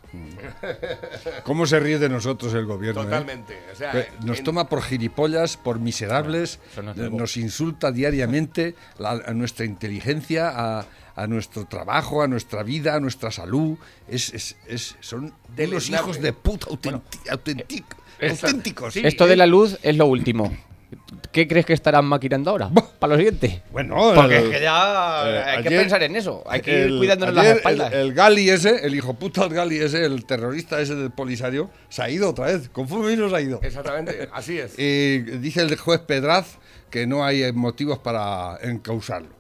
¿Cómo 1.43 1.67
se 1.67 1.81
ríe 1.81 1.99
de 1.99 2.09
nosotros 2.09 2.55
el 2.55 2.67
gobierno? 2.67 3.03
eh? 3.03 3.05
Totalmente. 3.05 3.59
O 3.73 3.75
sea, 3.77 4.07
Nos 4.25 4.39
en- 4.39 4.45
toma 4.45 4.69
por 4.69 4.81
gilipollas, 4.83 5.57
por 5.57 5.81
miserables, 5.81 6.61
no 6.83 6.93
eh, 6.93 7.11
nos 7.11 7.37
insulta 7.37 7.91
diariamente 7.91 8.77
la- 8.99 9.21
a 9.27 9.35
nuestra 9.35 9.65
inteligencia, 9.67 10.53
a, 10.55 10.87
a 11.17 11.27
nuestro 11.27 11.65
trabajo, 11.67 12.23
a 12.23 12.29
nuestra 12.29 12.63
vida, 12.63 12.95
a 12.95 13.01
nuestra 13.01 13.33
salud. 13.33 13.77
Es, 14.09 14.33
es- 14.33 14.57
es- 14.69 14.97
son 15.01 15.25
unos 15.25 15.33
Deleznable. 15.57 16.05
hijos 16.11 16.23
de 16.23 16.33
puta 16.33 16.67
auténti- 16.69 17.29
auténtic- 17.29 17.85
Esta- 18.21 18.47
auténticos. 18.47 18.95
sí. 18.95 19.01
Esto 19.05 19.27
de 19.27 19.37
la 19.37 19.47
luz 19.47 19.79
es 19.83 19.97
lo 19.97 20.07
último. 20.07 20.57
¿Qué 21.31 21.49
crees 21.49 21.65
que 21.65 21.73
estarán 21.73 22.05
maquinando 22.05 22.50
ahora? 22.50 22.69
Para 22.99 23.12
lo 23.15 23.17
siguiente. 23.19 23.62
Bueno, 23.73 24.12
Porque 24.15 24.37
el- 24.39 24.44
es 24.44 24.50
que 24.59 24.62
ya 24.62 25.23
eh, 25.27 25.43
hay 25.47 25.62
que 25.62 25.69
ayer- 25.69 25.81
pensar 25.81 26.03
en 26.03 26.17
eso. 26.17 26.43
Hay 26.47 26.61
que 26.61 26.71
ir 26.73 26.77
el- 26.87 26.99
cuidándonos 26.99 27.37
ayer 27.39 27.49
las 27.49 27.56
espaldas. 27.59 27.93
El, 27.93 27.99
el 28.00 28.15
Gali 28.15 28.50
ese, 28.50 28.85
el 28.87 28.94
hijo 28.94 29.15
puta 29.15 29.43
del 29.43 29.55
Gali 29.55 29.79
ese, 29.79 30.05
el 30.05 30.25
terrorista 30.27 30.81
ese 30.81 30.94
del 30.94 31.11
Polisario, 31.11 31.71
se 31.89 32.03
ha 32.03 32.11
ido 32.11 32.29
otra 32.31 32.47
vez. 32.47 32.69
Conforme 32.69 33.17
nos 33.17 33.33
ha 33.33 33.41
ido. 33.41 33.61
Exactamente, 33.62 34.29
así 34.33 34.59
es. 34.59 34.79
Y 34.79 35.19
dice 35.21 35.62
el 35.62 35.77
juez 35.77 36.00
Pedraz 36.00 36.59
que 36.91 37.06
no 37.06 37.25
hay 37.25 37.50
motivos 37.53 37.99
para 37.99 38.59
encausarlo. 38.62 39.31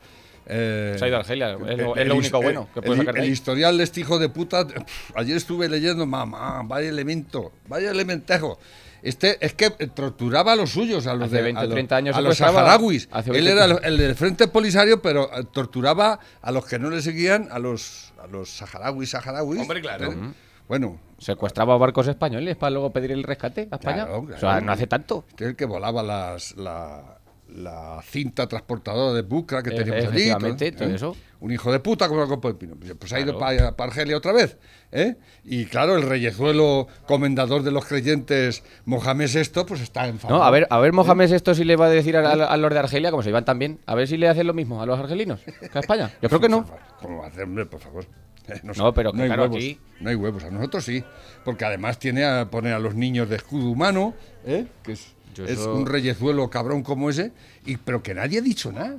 Eh, 0.46 0.96
Se 0.98 1.04
ha 1.04 1.08
ido 1.08 1.18
a 1.18 1.20
Argelia, 1.20 1.52
es 1.52 1.58
lo- 1.60 1.94
es 1.94 2.02
el 2.02 2.08
lo 2.08 2.14
his- 2.14 2.18
único 2.20 2.38
el- 2.38 2.42
bueno 2.44 2.68
que 2.74 2.80
puede 2.82 3.00
el, 3.00 3.06
sacar 3.06 3.16
el 3.18 3.22
ahí. 3.24 3.30
historial 3.30 3.78
de 3.78 3.84
este 3.84 4.00
hijo 4.00 4.18
de 4.18 4.28
puta, 4.28 4.66
pf, 4.66 5.12
ayer 5.14 5.36
estuve 5.36 5.68
leyendo, 5.68 6.04
mamá, 6.06 6.62
vaya 6.64 6.88
elemento, 6.88 7.52
vaya 7.68 7.90
elementejo. 7.90 8.58
Este 9.02 9.44
es 9.44 9.54
que 9.54 9.70
torturaba 9.70 10.52
a 10.52 10.56
los 10.56 10.70
suyos, 10.70 11.06
a 11.06 11.14
los 11.14 11.26
Hace 11.26 11.36
de 11.36 11.42
20 11.42 11.60
a 11.60 11.64
o 11.64 11.66
los, 11.66 11.74
30 11.74 11.96
años 11.96 12.16
a 12.16 12.20
los 12.20 12.36
saharauis. 12.36 13.08
Hace 13.10 13.30
Él 13.30 13.44
20 13.44 13.52
era 13.52 13.64
el, 13.64 13.78
el 13.82 13.98
del 13.98 14.14
Frente 14.14 14.48
Polisario, 14.48 15.02
pero 15.02 15.30
eh, 15.36 15.44
torturaba 15.52 16.20
a 16.40 16.52
los 16.52 16.64
que 16.64 16.78
no 16.78 16.90
le 16.90 17.02
seguían, 17.02 17.48
a 17.50 17.58
los 17.58 18.12
a 18.22 18.26
los 18.28 18.50
saharauis, 18.50 19.10
saharauis. 19.10 19.60
Hombre, 19.60 19.80
claro. 19.80 20.12
¿eh? 20.12 20.16
Bueno, 20.68 21.00
Secuestraba 21.18 21.76
barcos 21.76 22.08
españoles 22.08 22.56
para 22.56 22.70
luego 22.70 22.92
pedir 22.92 23.12
el 23.12 23.22
rescate 23.22 23.68
a 23.70 23.76
España. 23.76 24.06
Claro, 24.06 24.26
O 24.34 24.38
sea, 24.38 24.60
no 24.60 24.72
hace 24.72 24.88
tanto. 24.88 25.24
Este 25.28 25.44
es 25.44 25.50
el 25.50 25.56
que 25.56 25.66
volaba 25.66 26.02
las, 26.02 26.56
la, 26.56 27.18
la 27.54 28.00
cinta 28.04 28.46
transportadora 28.48 29.12
de 29.14 29.22
Bucra 29.22 29.62
que 29.62 29.70
E- 29.70 29.74
teníamos 29.74 30.04
allí. 30.04 30.22
efectivamente, 30.22 30.72
todo 30.72 30.88
eso. 30.88 31.16
Un 31.40 31.50
hijo 31.52 31.72
de 31.72 31.80
puta 31.80 32.08
como 32.08 32.40
pino. 32.56 32.76
Pues, 32.76 32.94
pues 32.98 33.12
ha 33.12 33.20
ido 33.20 33.36
para 33.38 33.74
Argelia 33.78 34.16
otra 34.16 34.32
vez. 34.32 34.58
¿eh? 34.92 35.16
Y 35.44 35.64
claro, 35.66 35.96
el 35.96 36.02
reyezuelo 36.02 36.86
comendador 37.06 37.62
de 37.62 37.72
los 37.72 37.84
creyentes, 37.84 38.62
Mohamed 38.84 39.28
VI, 39.28 39.64
pues 39.66 39.80
está 39.80 40.06
enfadado. 40.06 40.38
No, 40.38 40.44
a 40.44 40.50
ver, 40.50 40.66
a 40.70 40.78
ver 40.78 40.92
Mohamed 40.92 41.32
esto 41.32 41.54
si 41.54 41.64
le 41.64 41.76
va 41.76 41.86
a 41.86 41.90
decir 41.90 42.16
a, 42.16 42.20
a- 42.30 42.32
a 42.46 42.56
los 42.56 42.72
de 42.72 42.78
Argelia, 42.78 43.10
como 43.10 43.22
se 43.22 43.30
iban 43.30 43.44
tan 43.44 43.58
bien, 43.58 43.80
a 43.86 43.94
ver 43.96 44.06
si 44.06 44.16
le 44.16 44.28
hacen 44.28 44.46
lo 44.46 44.54
mismo 44.54 44.80
a 44.80 44.86
los 44.86 44.98
argelinos 44.98 45.40
que 45.40 45.70
a 45.78 45.80
España. 45.80 46.10
Yo 46.22 46.28
creo 46.28 46.40
que 46.40 46.48
no. 46.48 46.64
¿Cómo 47.00 47.18
va 47.18 47.24
a 47.26 47.28
hacer, 47.28 47.42
hombre, 47.44 47.66
por 47.66 47.80
favor? 47.80 48.04
Eh, 48.48 48.60
No, 48.76 48.92
pero 48.94 49.12
que 49.12 49.22
hay 49.22 49.28
claro, 49.28 49.42
huevos, 49.42 49.56
aquí- 49.56 49.78
No 50.00 50.10
hay 50.10 50.16
huevos, 50.16 50.44
a 50.44 50.50
nosotros 50.50 50.84
sí. 50.84 51.02
Porque 51.44 51.64
además 51.64 51.98
tiene 51.98 52.24
a 52.24 52.48
poner 52.50 52.72
a 52.74 52.78
los 52.78 52.94
niños 52.94 53.28
de 53.28 53.36
escudo 53.36 53.66
humano, 53.70 54.14
¿eh? 54.46 54.66
que 54.84 54.92
es, 54.92 55.12
Yo 55.34 55.44
es 55.44 55.58
un 55.58 55.86
reyezuelo 55.86 56.48
cabrón 56.50 56.82
como 56.82 57.10
ese, 57.10 57.32
y, 57.66 57.76
pero 57.76 58.02
que 58.02 58.14
nadie 58.14 58.38
ha 58.38 58.42
dicho 58.42 58.70
nada. 58.72 58.96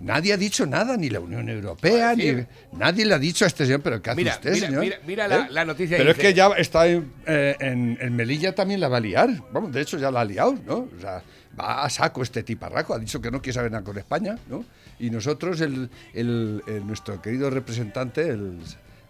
Nadie 0.00 0.32
ha 0.32 0.38
dicho 0.38 0.64
nada, 0.64 0.96
ni 0.96 1.10
la 1.10 1.20
Unión 1.20 1.46
Europea, 1.48 2.14
ni 2.14 2.32
nadie 2.72 3.04
le 3.04 3.12
ha 3.14 3.18
dicho 3.18 3.44
a 3.44 3.48
este 3.48 3.66
señor, 3.66 3.82
pero 3.82 4.00
¿qué 4.00 4.08
hace 4.10 4.16
Mira, 4.16 4.32
usted, 4.32 4.52
mira, 4.54 4.66
señor? 4.66 4.80
mira, 4.82 4.96
mira 5.06 5.28
la, 5.28 5.36
¿Eh? 5.36 5.46
la 5.50 5.64
noticia. 5.66 5.98
Pero 5.98 6.10
es 6.12 6.16
que 6.16 6.32
ya 6.32 6.48
está 6.56 6.86
en, 6.86 7.12
eh, 7.26 7.54
en, 7.60 7.98
en 8.00 8.16
Melilla 8.16 8.54
también 8.54 8.80
la 8.80 8.88
va 8.88 8.96
a 8.96 9.00
liar. 9.00 9.28
Vamos, 9.52 9.70
de 9.70 9.82
hecho 9.82 9.98
ya 9.98 10.10
la 10.10 10.22
ha 10.22 10.24
liado, 10.24 10.58
¿no? 10.66 10.88
O 10.96 11.00
sea, 11.00 11.22
va 11.60 11.84
a 11.84 11.90
saco 11.90 12.22
este 12.22 12.42
tiparraco. 12.44 12.94
Ha 12.94 12.98
dicho 12.98 13.20
que 13.20 13.30
no 13.30 13.42
quiere 13.42 13.52
saber 13.56 13.70
nada 13.70 13.84
con 13.84 13.98
España, 13.98 14.38
¿no? 14.48 14.64
Y 14.98 15.10
nosotros, 15.10 15.60
el, 15.60 15.90
el- 16.14 16.62
el- 16.66 16.86
nuestro 16.86 17.20
querido 17.20 17.50
representante, 17.50 18.26
el, 18.26 18.58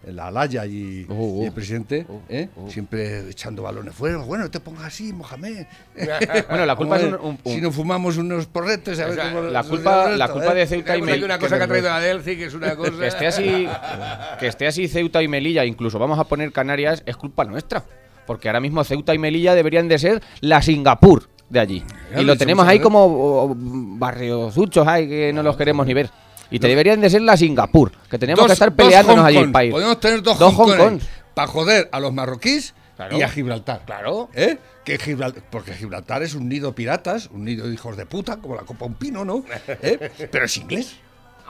el 0.09 0.19
Alaya 0.19 0.65
y, 0.67 1.05
uh. 1.09 1.43
y 1.43 1.47
el 1.47 1.53
presidente, 1.53 2.07
Uh, 2.09 2.19
¿eh? 2.29 2.49
siempre 2.69 3.29
echando 3.31 3.63
balones 3.63 3.95
fuera. 3.95 4.17
Bueno, 4.19 4.45
no 4.45 4.51
te 4.51 4.59
pongas 4.61 4.85
así, 4.87 5.13
Mohamed. 5.13 5.67
Bueno, 6.49 6.65
la 6.67 6.77
culpa 6.77 6.97
es 6.97 7.05
un- 7.05 7.15
un- 7.15 7.39
un- 7.45 7.53
Si 7.53 7.61
nos 7.61 7.75
fumamos 7.75 8.17
unos 8.17 8.47
porretes, 8.47 8.99
a 9.01 9.05
ver 9.07 9.13
O 9.19 9.23
sea, 9.23 9.33
cómo 9.33 9.43
La 9.49 9.63
culpa, 9.63 10.09
la 10.11 10.29
culpa 10.29 10.53
¿eh? 10.53 10.57
de 10.57 10.67
Ceuta 10.67 10.97
y 10.97 11.03
Melilla. 11.03 11.25
una 11.27 11.39
cosa 11.39 11.59
que 11.59 11.65
ha 11.65 11.69
traído 11.69 11.89
la 11.89 12.01
Delci, 12.01 12.37
que 12.37 12.45
es 12.47 12.55
una 12.55 12.75
cosa. 12.77 12.91
Que 12.99 13.07
esté 13.07 13.27
así, 13.27 13.69
que 14.41 14.47
esté 14.47 14.67
así 14.67 14.89
Ceuta 14.89 15.23
y 15.23 15.29
Melilla, 15.29 15.65
incluso 15.65 15.99
vamos 15.99 16.19
a 16.19 16.25
poner 16.25 16.53
Canarias, 16.53 17.03
es 17.07 17.17
culpa 17.17 17.45
nuestra. 17.45 17.85
Porque 18.27 18.49
ahora 18.49 18.61
mismo 18.61 18.83
Ceuta 18.85 19.15
y 19.15 19.19
Melilla 19.19 19.55
deberían 19.55 19.89
de 19.89 19.99
ser 19.99 20.23
la 20.41 20.61
Singapur 20.63 21.29
de 21.49 21.61
allí. 21.61 21.85
Ya 22.15 22.21
Y 22.21 22.25
lo 22.25 22.37
tenemos 22.37 22.67
ahí 22.67 22.79
como 22.79 23.05
oh, 23.07 23.55
barriosuchos 23.57 24.87
ahí 24.87 25.09
que 25.09 25.33
no 25.33 25.43
los 25.43 25.57
queremos 25.57 25.87
ni 25.87 25.95
ver. 25.95 26.11
Y 26.51 26.59
te 26.59 26.69
deberían 26.69 27.01
de 27.01 27.11
ser 27.11 27.23
la 27.23 27.37
Singapur, 27.37 27.93
que 28.11 28.19
tenemos 28.19 28.39
Dos- 28.41 28.47
que 28.49 28.53
estar 28.55 28.75
peleándonos 28.75 29.25
allí 29.25 29.37
el 29.39 29.53
país. 29.53 29.71
Podemos 29.73 30.01
tener 30.01 30.23
dos, 30.23 30.39
Dos 30.39 30.55
Hong 30.55 30.67
Hong 30.69 30.77
Kong 30.77 30.89
Kongs. 30.91 31.05
para 31.35 31.49
joder 31.49 31.89
a 31.93 32.01
los 32.01 32.13
marroquíes 32.13 32.75
y 33.13 33.23
a 33.23 33.29
Gibraltar. 33.29 33.83
Claro. 33.85 34.29
¿Eh? 34.35 34.57
Que 34.85 34.99
Gibral- 34.99 35.35
porque 35.51 35.75
Gibraltar 35.75 36.23
es 36.23 36.35
un 36.35 36.49
nido 36.49 36.75
piratas, 36.75 37.29
un 37.31 37.45
nido 37.45 37.67
de 37.69 37.75
hijos 37.75 37.97
de 37.97 38.07
puta, 38.07 38.39
como 38.39 38.55
la 38.55 38.63
copa 38.63 38.87
un 38.87 38.95
pino, 38.95 39.25
¿no? 39.25 39.45
¿Eh? 39.69 40.11
Pero 40.33 40.45
es 40.47 40.57
inglés. 40.57 40.97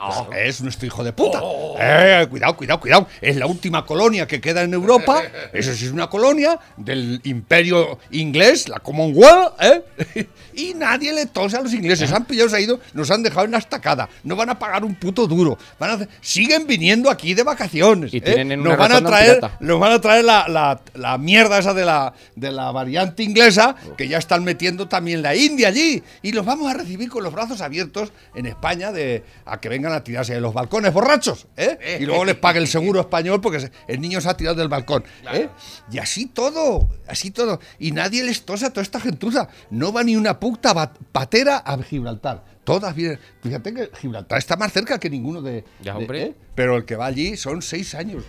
Oh. 0.01 0.29
Es 0.33 0.61
nuestro 0.61 0.87
hijo 0.87 1.03
de 1.03 1.13
puta. 1.13 1.41
Eh, 1.79 2.27
cuidado, 2.29 2.55
cuidado, 2.55 2.79
cuidado. 2.79 3.07
Es 3.21 3.35
la 3.35 3.45
última 3.45 3.85
colonia 3.85 4.27
que 4.27 4.39
queda 4.39 4.61
en 4.61 4.73
Europa. 4.73 5.21
Eso 5.53 5.73
sí 5.73 5.85
es 5.85 5.91
una 5.91 6.07
colonia 6.09 6.59
del 6.77 7.19
imperio 7.23 7.99
inglés, 8.11 8.69
la 8.69 8.79
Commonwealth. 8.79 9.53
¿eh? 9.61 10.27
Y 10.51 10.73
nadie 10.73 11.13
le 11.13 11.25
tose 11.27 11.55
a 11.55 11.61
los 11.61 11.73
ingleses. 11.73 12.11
Han 12.11 12.25
pillado, 12.25 12.49
se 12.49 12.61
ido, 12.61 12.81
nos 12.93 13.09
han 13.11 13.23
dejado 13.23 13.45
en 13.45 13.51
la 13.51 13.59
estacada. 13.59 14.09
No 14.25 14.35
van 14.35 14.49
a 14.49 14.59
pagar 14.59 14.83
un 14.83 14.93
puto 14.95 15.25
duro. 15.25 15.57
Van 15.79 15.91
a 15.91 15.93
hacer- 15.93 16.09
siguen 16.19 16.67
viniendo 16.67 17.09
aquí 17.09 17.33
de 17.33 17.43
vacaciones. 17.43 18.13
Y 18.13 18.17
¿eh? 18.25 18.43
Nos 18.43 18.65
una 18.65 18.75
van 18.75 18.91
a 18.91 19.01
traer, 19.01 19.39
nos 19.61 19.79
van 19.79 19.91
a 19.93 20.01
traer 20.01 20.25
la, 20.25 20.49
la- 20.49 20.81
la 20.95 21.17
mierda 21.17 21.59
esa 21.59 21.73
de 21.73 21.85
la, 21.85 22.13
de 22.35 22.51
la 22.51 22.71
variante 22.71 23.23
inglesa, 23.23 23.73
que 23.97 24.09
ya 24.09 24.17
están 24.17 24.43
metiendo 24.43 24.89
también 24.89 25.21
la 25.21 25.33
India 25.33 25.69
allí. 25.69 26.03
Y 26.23 26.33
los 26.33 26.45
vamos 26.45 26.69
a 26.69 26.73
recibir 26.73 27.07
con 27.09 27.23
los 27.23 27.31
brazos 27.31 27.61
abiertos 27.61 28.11
en 28.35 28.45
España 28.45 28.91
de, 28.91 29.23
a 29.45 29.61
que 29.61 29.69
vengan 29.69 29.88
a 29.91 30.03
tirarse 30.03 30.33
de 30.33 30.41
los 30.41 30.53
balcones 30.53 30.93
borrachos. 30.93 31.47
¿eh? 31.57 31.97
Y 31.99 32.05
luego 32.05 32.25
les 32.25 32.35
pague 32.35 32.59
el 32.59 32.67
seguro 32.67 32.99
español 33.01 33.41
porque 33.41 33.59
se- 33.59 33.71
el 33.87 33.99
niño 34.01 34.21
se 34.21 34.29
ha 34.29 34.35
tirado 34.37 34.55
del 34.55 34.67
balcón. 34.69 35.03
¿eh? 35.33 35.49
Y 35.91 35.97
así 35.99 36.25
todo, 36.27 36.89
así 37.07 37.31
todo. 37.31 37.59
Y 37.79 37.91
nadie 37.91 38.23
les 38.23 38.43
tosa 38.43 38.67
a 38.67 38.69
toda 38.69 38.81
esta 38.83 38.99
gentuza. 38.99 39.49
No 39.69 39.91
va 39.93 40.03
ni 40.03 40.15
una 40.15 40.39
puta 40.39 40.73
bat- 40.73 40.97
patera 41.11 41.57
a 41.57 41.81
Gibraltar. 41.83 42.43
Todas 42.63 42.93
vienen. 42.95 43.19
Fíjate 43.41 43.73
que 43.73 43.89
Gibraltar 43.99 44.37
está 44.37 44.55
más 44.55 44.71
cerca 44.71 44.99
que 44.99 45.09
ninguno 45.09 45.41
de. 45.41 45.63
Ya, 45.81 45.93
de- 45.93 45.97
hombre. 45.99 46.23
¿eh? 46.23 46.35
Pero 46.55 46.77
el 46.77 46.85
que 46.85 46.95
va 46.95 47.05
allí 47.07 47.35
son 47.37 47.61
seis 47.61 47.95
años. 47.95 48.23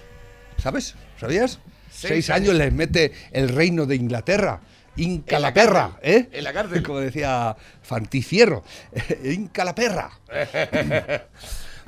¿Sabes? 0.56 0.94
¿Sabías? 1.18 1.58
Seis 1.90 2.12
Seis, 2.26 2.30
años. 2.30 2.50
años 2.50 2.58
les 2.58 2.72
mete 2.72 3.12
el 3.32 3.48
reino 3.48 3.84
de 3.84 3.96
Inglaterra. 3.96 4.60
Inca 4.96 5.36
En 5.36 5.42
la 5.42 5.54
perra, 5.54 5.98
¿eh? 6.02 6.28
en 6.32 6.44
la 6.44 6.52
cárcel. 6.52 6.82
Como 6.82 6.98
decía 7.00 7.56
Fanticierro. 7.82 8.64
Inca 9.24 9.64
la 9.64 9.74
perra. 9.74 10.10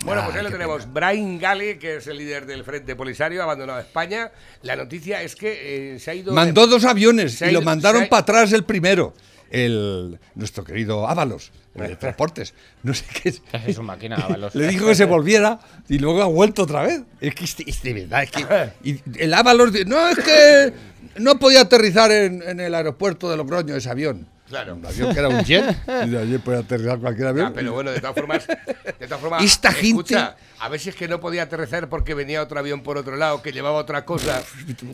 Bueno, 0.04 0.22
pues 0.24 0.34
Ay, 0.34 0.38
ahí 0.38 0.44
lo 0.44 0.50
tenemos. 0.50 0.92
Brian 0.92 1.38
Gale, 1.38 1.78
que 1.78 1.96
es 1.96 2.06
el 2.06 2.18
líder 2.18 2.46
del 2.46 2.64
Frente 2.64 2.96
Polisario, 2.96 3.40
ha 3.40 3.44
abandonado 3.44 3.78
España. 3.80 4.30
La 4.62 4.74
noticia 4.76 5.22
es 5.22 5.36
que 5.36 5.94
eh, 5.94 5.98
se 6.00 6.10
ha 6.10 6.14
ido. 6.14 6.32
Mandó 6.32 6.66
dos 6.66 6.84
aviones 6.84 7.34
se 7.34 7.48
y 7.50 7.52
lo 7.52 7.62
mandaron 7.62 8.04
ha- 8.04 8.08
para 8.08 8.20
atrás 8.22 8.52
el 8.52 8.64
primero. 8.64 9.14
El, 9.50 10.18
nuestro 10.34 10.64
querido 10.64 11.06
Ábalos, 11.06 11.52
el 11.74 11.88
de 11.88 11.96
transportes. 11.96 12.54
No 12.82 12.94
sé 12.94 13.04
qué 13.22 13.28
es. 13.28 13.42
Es 13.66 13.76
su 13.76 13.82
máquina, 13.82 14.16
Ábalos. 14.16 14.54
Le 14.56 14.66
dijo 14.68 14.86
que 14.86 14.94
se 14.94 15.04
volviera 15.04 15.60
y 15.88 15.98
luego 15.98 16.22
ha 16.22 16.26
vuelto 16.26 16.62
otra 16.62 16.82
vez. 16.82 17.02
Es 17.20 17.34
que 17.34 17.44
este- 17.44 17.64
es 17.68 17.82
de 17.82 17.92
verdad, 17.92 18.22
es 18.22 18.30
que. 18.30 18.44
y 18.82 19.00
el 19.22 19.34
Ábalos 19.34 19.72
dice, 19.72 19.84
no, 19.84 20.08
es 20.08 20.18
que 20.18 20.72
no 21.18 21.38
podía 21.38 21.60
aterrizar 21.60 22.10
en, 22.10 22.42
en 22.42 22.60
el 22.60 22.74
aeropuerto 22.74 23.30
de 23.30 23.36
Logroño 23.36 23.76
ese 23.76 23.90
avión. 23.90 24.26
Claro. 24.52 24.74
Un 24.74 24.84
avión 24.84 25.12
que 25.14 25.18
era 25.18 25.28
un 25.28 25.42
jet. 25.44 25.64
Y 26.06 26.10
de 26.10 26.18
allí 26.20 26.36
puede 26.38 26.58
aterrizar 26.58 26.98
cualquier 26.98 27.28
avión. 27.28 27.46
Ah, 27.46 27.52
pero 27.54 27.72
bueno, 27.72 27.90
de 27.90 28.00
todas 28.00 28.14
formas, 28.14 28.46
de 28.46 29.06
todas 29.06 29.20
formas, 29.20 29.42
Esta 29.42 29.70
escucha, 29.70 30.36
a 30.60 30.68
ver 30.68 30.78
si 30.78 30.90
es 30.90 30.94
que 30.94 31.08
no 31.08 31.20
podía 31.20 31.44
aterrizar 31.44 31.88
porque 31.88 32.12
venía 32.12 32.42
otro 32.42 32.58
avión 32.58 32.82
por 32.82 32.98
otro 32.98 33.16
lado 33.16 33.40
que 33.40 33.50
llevaba 33.52 33.78
otra 33.78 34.04
cosa 34.04 34.42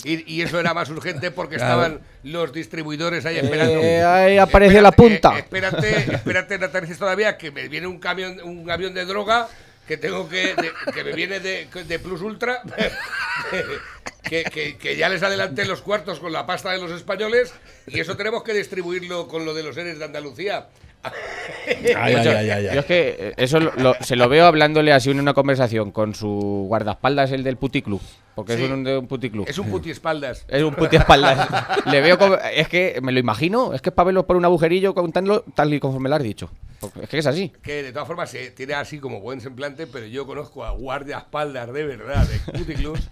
y, 0.04 0.32
y 0.32 0.42
eso 0.42 0.60
era 0.60 0.74
más 0.74 0.88
urgente 0.90 1.30
porque 1.32 1.56
Claro. 1.56 1.82
estaban 1.82 2.00
los 2.22 2.52
distribuidores 2.52 3.26
ahí 3.26 3.38
esperando. 3.38 3.80
Eh, 3.80 4.04
ahí 4.04 4.38
aparece 4.38 4.80
la 4.80 4.92
punta. 4.92 5.34
eh, 5.36 5.40
espérate, 5.40 6.14
espérate, 6.14 6.58
no 6.58 6.66
aterrices 6.66 6.98
todavía 6.98 7.36
que 7.36 7.50
me 7.50 7.66
viene 7.68 7.86
un 7.88 7.98
camión, 7.98 8.38
un 8.44 8.70
avión 8.70 8.94
de 8.94 9.04
droga 9.04 9.48
que 9.88 9.96
tengo 9.96 10.28
que, 10.28 10.54
que 10.94 11.02
me 11.02 11.12
viene 11.12 11.40
de, 11.40 11.66
de 11.66 11.98
Plus 11.98 12.20
Ultra. 12.22 12.62
Que, 14.22 14.42
que- 14.44 14.76
que 14.76 14.96
ya 14.96 15.08
les 15.08 15.22
adelanté 15.22 15.64
los 15.64 15.80
cuartos 15.80 16.18
con 16.20 16.32
la 16.32 16.44
pasta 16.44 16.72
de 16.72 16.78
los 16.78 16.90
españoles 16.90 17.54
y 17.86 17.98
eso 18.00 18.14
tenemos 18.16 18.42
que 18.42 18.52
distribuirlo 18.52 19.26
con 19.26 19.46
lo 19.46 19.54
de 19.54 19.62
los 19.62 19.74
seres 19.74 19.98
de 19.98 20.04
Andalucía. 20.04 20.66
Ay, 21.66 21.94
ay, 21.96 22.14
ay, 22.14 22.26
ay, 22.28 22.50
ay. 22.50 22.74
Yo 22.74 22.80
es 22.80 22.86
que 22.86 23.16
eh, 23.18 23.34
eso 23.36 23.60
lo- 23.60 23.72
lo- 23.76 23.94
se 24.00 24.16
lo 24.16 24.28
veo 24.28 24.46
hablándole 24.46 24.92
así 24.92 25.10
en 25.10 25.20
una 25.20 25.34
conversación 25.34 25.90
con 25.90 26.14
su 26.14 26.64
guardaespaldas, 26.68 27.30
el 27.32 27.42
del 27.44 27.56
puticlub. 27.56 28.00
Porque 28.34 28.56
Sí. 28.56 28.64
es 28.64 28.70
un 28.70 28.84
de 28.84 28.96
un 28.98 29.06
puticlub. 29.08 29.48
Es 29.48 29.58
un 29.58 29.68
putiespaldas. 29.68 30.44
Es 30.48 30.62
un 30.62 30.74
putiespaldas. 30.74 31.48
Le 31.86 32.00
veo 32.00 32.18
como. 32.18 32.36
Es 32.36 32.68
que 32.68 33.00
me 33.02 33.10
lo 33.12 33.18
imagino. 33.18 33.74
Es 33.74 33.82
que 33.82 33.90
es 33.90 33.94
para 33.94 34.06
verlo 34.06 34.26
por 34.26 34.36
un 34.36 34.44
agujerillo 34.44 34.94
contándolo 34.94 35.44
tal 35.54 35.74
y 35.74 35.80
conforme 35.80 36.08
lo 36.08 36.14
has 36.16 36.22
dicho. 36.22 36.48
Porque 36.80 37.00
es 37.02 37.08
que 37.08 37.18
es 37.18 37.26
así. 37.26 37.52
Que 37.62 37.82
de 37.82 37.92
todas 37.92 38.06
formas 38.06 38.30
se 38.30 38.52
tiene 38.52 38.74
así 38.74 38.98
como 39.00 39.20
buen 39.20 39.40
semblante, 39.40 39.86
pero 39.88 40.06
yo 40.06 40.24
conozco 40.26 40.64
a 40.64 40.70
guardaespaldas 40.70 41.72
de 41.72 41.84
verdad 41.84 42.24
de 42.26 42.58
puticlubs 42.58 43.08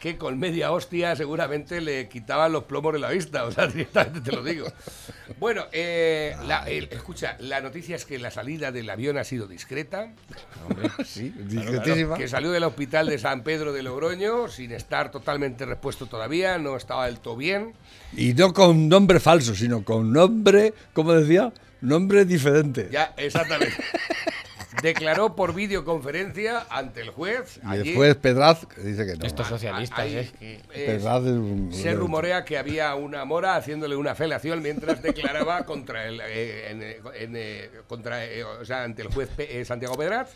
que 0.00 0.16
con 0.16 0.38
media 0.38 0.72
hostia 0.72 1.16
seguramente 1.16 1.80
le 1.80 2.08
quitaban 2.08 2.52
los 2.52 2.64
plomos 2.64 2.92
de 2.92 2.98
la 2.98 3.10
vista. 3.10 3.44
O 3.44 3.50
sea, 3.52 3.66
directamente 3.68 4.20
te 4.20 4.32
lo 4.32 4.42
digo. 4.42 4.66
Bueno, 5.40 5.64
eh, 5.72 6.36
la- 6.46 6.68
el- 6.68 6.88
escucha, 6.92 7.36
la 7.40 7.60
noticia 7.60 7.96
es 7.96 8.04
que 8.04 8.18
la 8.18 8.30
salida 8.30 8.72
del 8.72 8.88
avión 8.90 9.18
ha 9.18 9.24
sido 9.24 9.46
discreta. 9.46 10.12
Sí, 11.04 11.30
discretísima. 11.38 12.16
Que 12.16 12.28
salió 12.28 12.50
del 12.50 12.64
hospital 12.64 13.06
de 13.06 13.18
San 13.18 13.42
Pedro 13.42 13.72
de 13.72 13.82
Logroño 13.82 14.48
sin 14.48 14.72
estar 14.72 15.10
totalmente 15.10 15.64
repuesto 15.66 16.06
todavía, 16.06 16.58
no 16.58 16.76
estaba 16.76 17.06
del 17.06 17.18
todo 17.20 17.36
bien. 17.36 17.72
Y 18.16 18.34
no 18.34 18.52
con 18.52 18.88
nombre 18.88 19.20
falso, 19.20 19.54
sino 19.54 19.84
con 19.84 20.12
nombre, 20.12 20.74
como 20.92 21.12
decía, 21.14 21.52
nombre 21.80 22.24
diferente. 22.24 22.88
Ya, 22.90 23.12
exactamente. 23.16 23.74
Declaró 24.88 25.34
por 25.34 25.54
videoconferencia 25.54 26.66
ante 26.68 27.00
el 27.00 27.08
juez. 27.08 27.58
y 27.62 27.66
allí- 27.66 27.84
después 27.88 28.16
Pedraz 28.16 28.66
dice 28.76 29.06
que 29.06 29.16
no. 29.16 29.24
Estos 29.24 29.46
socialistas, 29.48 29.98
Ahí, 29.98 30.30
eh, 30.42 30.60
Pedraz 30.74 31.22
es 31.22 31.28
un- 31.30 31.72
se 31.72 31.94
rumorea 31.94 32.44
que 32.44 32.58
había 32.58 32.94
una 32.94 33.24
mora 33.24 33.56
haciéndole 33.56 33.96
una 33.96 34.14
felación 34.14 34.62
mientras 34.62 35.02
declaraba 35.02 35.64
contra 35.64 36.06
el 36.06 36.20
eh, 36.20 36.70
en, 36.70 36.82
eh, 36.82 36.96
en, 37.14 37.32
eh, 37.34 37.70
contra 37.88 38.26
eh, 38.26 38.44
o 38.44 38.62
sea, 38.66 38.84
ante 38.84 39.00
el 39.00 39.08
juez 39.08 39.30
Pe- 39.34 39.58
eh, 39.60 39.64
Santiago 39.64 39.96
Pedraz. 39.96 40.30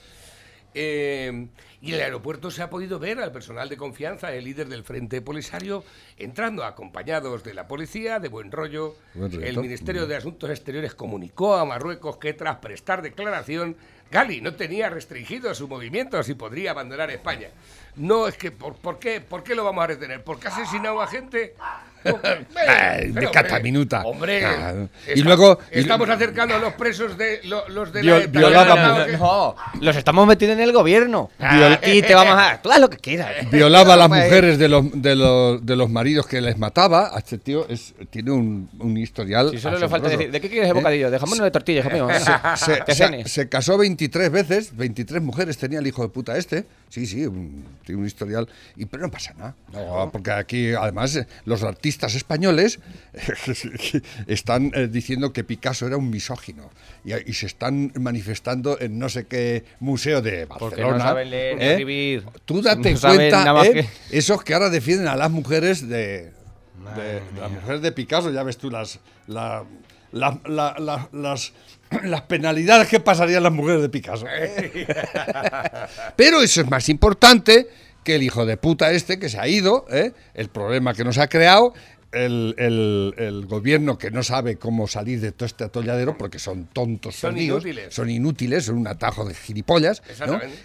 Eh, 0.74 1.48
y 1.80 1.88
en 1.90 1.94
el 1.94 2.00
aeropuerto 2.02 2.50
se 2.50 2.62
ha 2.62 2.68
podido 2.68 2.98
ver 2.98 3.18
al 3.20 3.32
personal 3.32 3.68
de 3.68 3.76
confianza, 3.76 4.32
el 4.34 4.44
líder 4.44 4.68
del 4.68 4.84
Frente 4.84 5.22
Polisario, 5.22 5.82
entrando 6.18 6.62
acompañados 6.64 7.42
de 7.42 7.54
la 7.54 7.66
policía, 7.66 8.18
de 8.20 8.28
buen 8.28 8.52
rollo. 8.52 8.94
Buen. 9.14 9.42
El 9.42 9.58
Ministerio 9.58 10.06
de 10.06 10.16
Asuntos 10.16 10.50
Exteriores 10.50 10.94
comunicó 10.94 11.54
a 11.56 11.64
Marruecos 11.64 12.18
que 12.18 12.34
tras 12.34 12.56
prestar 12.58 13.00
declaración, 13.00 13.76
Gali 14.10 14.40
no 14.40 14.54
tenía 14.54 14.88
restringido 14.88 15.54
su 15.54 15.68
movimiento 15.68 16.18
y 16.26 16.34
podría 16.34 16.70
abandonar 16.70 17.10
España. 17.10 17.48
No 17.96 18.26
es 18.26 18.36
que, 18.36 18.50
¿por, 18.50 18.74
por 18.76 18.98
qué, 18.98 19.20
¿por 19.20 19.42
qué 19.42 19.54
lo 19.54 19.64
vamos 19.64 19.84
a 19.84 19.88
retener? 19.88 20.24
¿Porque 20.24 20.48
ha 20.48 20.50
asesinado 20.50 21.00
a 21.02 21.06
gente? 21.06 21.54
No, 22.04 22.10
eh, 22.22 22.46
Ay, 22.68 23.06
de 23.08 23.12
pero, 23.14 23.30
cata 23.32 23.48
hombre, 23.56 23.62
minuta. 23.62 24.02
Hombre, 24.04 24.40
Claro. 24.40 24.88
Y 25.14 25.22
luego- 25.22 25.58
y- 25.74 25.80
estamos 25.80 26.08
acercando 26.08 26.54
a 26.54 26.58
los 26.58 26.74
presos 26.74 27.16
de 27.18 27.40
lo- 27.44 27.68
los 27.68 27.92
de 27.92 28.02
Viol- 28.02 28.20
la 28.20 28.26
violaba 28.40 29.06
que- 29.06 29.12
No, 29.16 29.56
los 29.80 29.96
estamos 29.96 30.26
metiendo 30.26 30.54
en 30.54 30.60
el 30.60 30.72
gobierno. 30.72 31.30
Y 31.84 32.02
te 32.02 32.14
vamos 32.14 32.34
a. 32.38 32.60
Tú 32.62 32.70
haz 32.70 32.80
lo 32.80 32.88
que 32.88 32.98
quieras. 32.98 33.30
Violaba 33.50 33.94
a 33.94 33.96
las 33.96 34.08
mujeres 34.08 34.58
de 34.58 34.68
los, 34.68 34.84
de, 35.02 35.16
los, 35.16 35.64
de 35.64 35.76
los 35.76 35.90
maridos 35.90 36.26
que 36.26 36.40
les 36.40 36.56
mataba. 36.56 37.12
Este 37.16 37.38
tío 37.38 37.66
es, 37.68 37.94
tiene 38.10 38.30
un, 38.30 38.70
un 38.78 38.96
historial. 38.96 39.50
Si 39.50 39.58
solo 39.58 39.78
le 39.78 39.88
falta 39.88 40.08
decir, 40.08 40.30
¿de 40.30 40.40
qué 40.40 40.48
quieres 40.48 40.68
el 40.68 40.74
bocadillo? 40.74 41.10
De 41.10 41.18
jamón 41.18 41.40
o 41.40 41.44
de 41.44 41.50
tortilla, 41.50 41.80
hijo 41.80 41.90
mío. 41.90 42.06
Venga, 42.06 42.56
Se, 42.56 42.82
se- 42.94 43.28
se 43.28 43.48
casó 43.48 43.76
23 43.78 44.30
veces, 44.30 44.76
23 44.76 45.20
mujeres 45.22 45.58
tenía 45.58 45.78
el 45.80 45.86
hijo 45.86 46.02
de 46.02 46.08
puta 46.08 46.36
este. 46.36 46.64
Sí, 46.88 47.06
sí, 47.06 47.26
un- 47.26 47.64
tiene 47.84 48.00
un 48.00 48.06
historial. 48.06 48.48
Y, 48.76 48.86
pero 48.86 49.02
no 49.02 49.10
pasa 49.10 49.34
nada. 49.36 49.54
No, 49.72 50.08
porque 50.10 50.30
aquí, 50.30 50.72
además, 50.72 51.14
eh, 51.16 51.26
los 51.44 51.62
artistas 51.62 51.87
españoles 51.88 52.78
están 54.26 54.70
eh, 54.74 54.88
diciendo 54.88 55.32
que 55.32 55.44
Picasso 55.44 55.86
era 55.86 55.96
un 55.96 56.10
misógino. 56.10 56.70
Y, 57.04 57.12
y 57.30 57.34
se 57.34 57.46
están 57.46 57.92
manifestando 57.98 58.78
en 58.80 58.98
no 58.98 59.08
sé 59.08 59.26
qué 59.26 59.64
museo 59.80 60.20
de 60.22 60.44
Barcelona. 60.46 60.76
Porque 60.76 60.82
no 60.82 60.98
saben 60.98 61.30
leer 61.30 61.62
¿eh? 61.62 61.70
escribir. 61.72 62.24
Tú 62.44 62.60
date 62.62 62.92
No 62.94 63.00
cuenta, 63.00 63.64
¿eh? 63.64 63.72
que- 63.72 64.16
esos 64.18 64.42
que 64.44 64.54
ahora 64.54 64.70
defienden 64.70 65.08
a 65.08 65.16
las 65.16 65.30
mujeres 65.30 65.88
de, 65.88 66.32
las 67.40 67.50
mujeres 67.50 67.82
de 67.82 67.92
Picasso, 67.92 68.30
ya 68.30 68.42
ves 68.42 68.58
tú 68.58 68.70
las 68.70 68.98
la- 69.26 69.64
la- 70.12 70.38
la- 70.46 70.74
la- 70.78 71.08
las 71.12 71.52
las 72.04 72.22
penalidades 72.22 72.88
que 72.88 73.00
pasarían 73.00 73.42
las 73.42 73.52
mujeres 73.52 73.80
de 73.82 73.88
Picasso. 73.88 74.26
Pero 76.16 76.42
eso 76.42 76.60
es 76.60 76.70
más 76.70 76.88
importante 76.88 77.68
que 78.08 78.14
el 78.16 78.22
hijo 78.22 78.46
de 78.46 78.56
puta 78.56 78.90
este 78.92 79.18
que 79.18 79.28
se 79.28 79.38
ha 79.38 79.46
ido, 79.46 79.84
¿eh? 79.90 80.12
el 80.32 80.48
problema 80.48 80.94
que 80.94 81.04
nos 81.04 81.18
ha 81.18 81.28
creado, 81.28 81.74
el, 82.10 82.54
el- 82.56 83.14
el 83.18 83.44
gobierno 83.44 83.98
que 83.98 84.10
no 84.10 84.22
sabe 84.22 84.56
cómo 84.56 84.88
salir 84.88 85.20
de 85.20 85.30
todo 85.32 85.44
este 85.44 85.64
atolladero 85.64 86.16
porque 86.16 86.38
son 86.38 86.64
tontos 86.72 87.16
Son 87.16 87.34
perdidos, 87.34 87.64
inútiles. 87.66 87.94
son 87.94 88.08
inútiles, 88.08 88.64
son 88.64 88.78
un 88.78 88.86
atajo 88.88 89.26
de 89.26 89.34
gilipollas, 89.34 90.02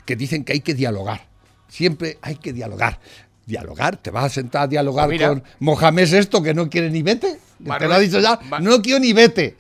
que 0.06 0.16
dicen 0.16 0.46
que 0.46 0.54
hay 0.54 0.62
que 0.62 0.74
dialogar. 0.74 1.28
Siempre 1.68 2.18
hay 2.22 2.36
que 2.36 2.54
dialogar. 2.54 3.00
Dialogar, 3.46 3.98
te 3.98 4.10
vas 4.10 4.24
a 4.24 4.30
sentar 4.30 4.62
a 4.64 4.68
dialogar 4.68 5.08
Pues 5.08 5.16
mira. 5.18 5.28
con 5.28 5.44
Mohamed 5.60 6.14
esto 6.14 6.42
que 6.42 6.54
no 6.54 6.70
quiere 6.70 6.90
ni 6.90 7.02
vete. 7.04 7.40
Te 7.64 7.70
Marrue- 7.70 7.88
lo 7.88 7.94
ha 7.94 8.00
dicho 8.00 8.20
ya. 8.20 8.40
No 8.60 8.82
quiero 8.82 9.00
ni 9.00 9.14
vete. 9.14 9.56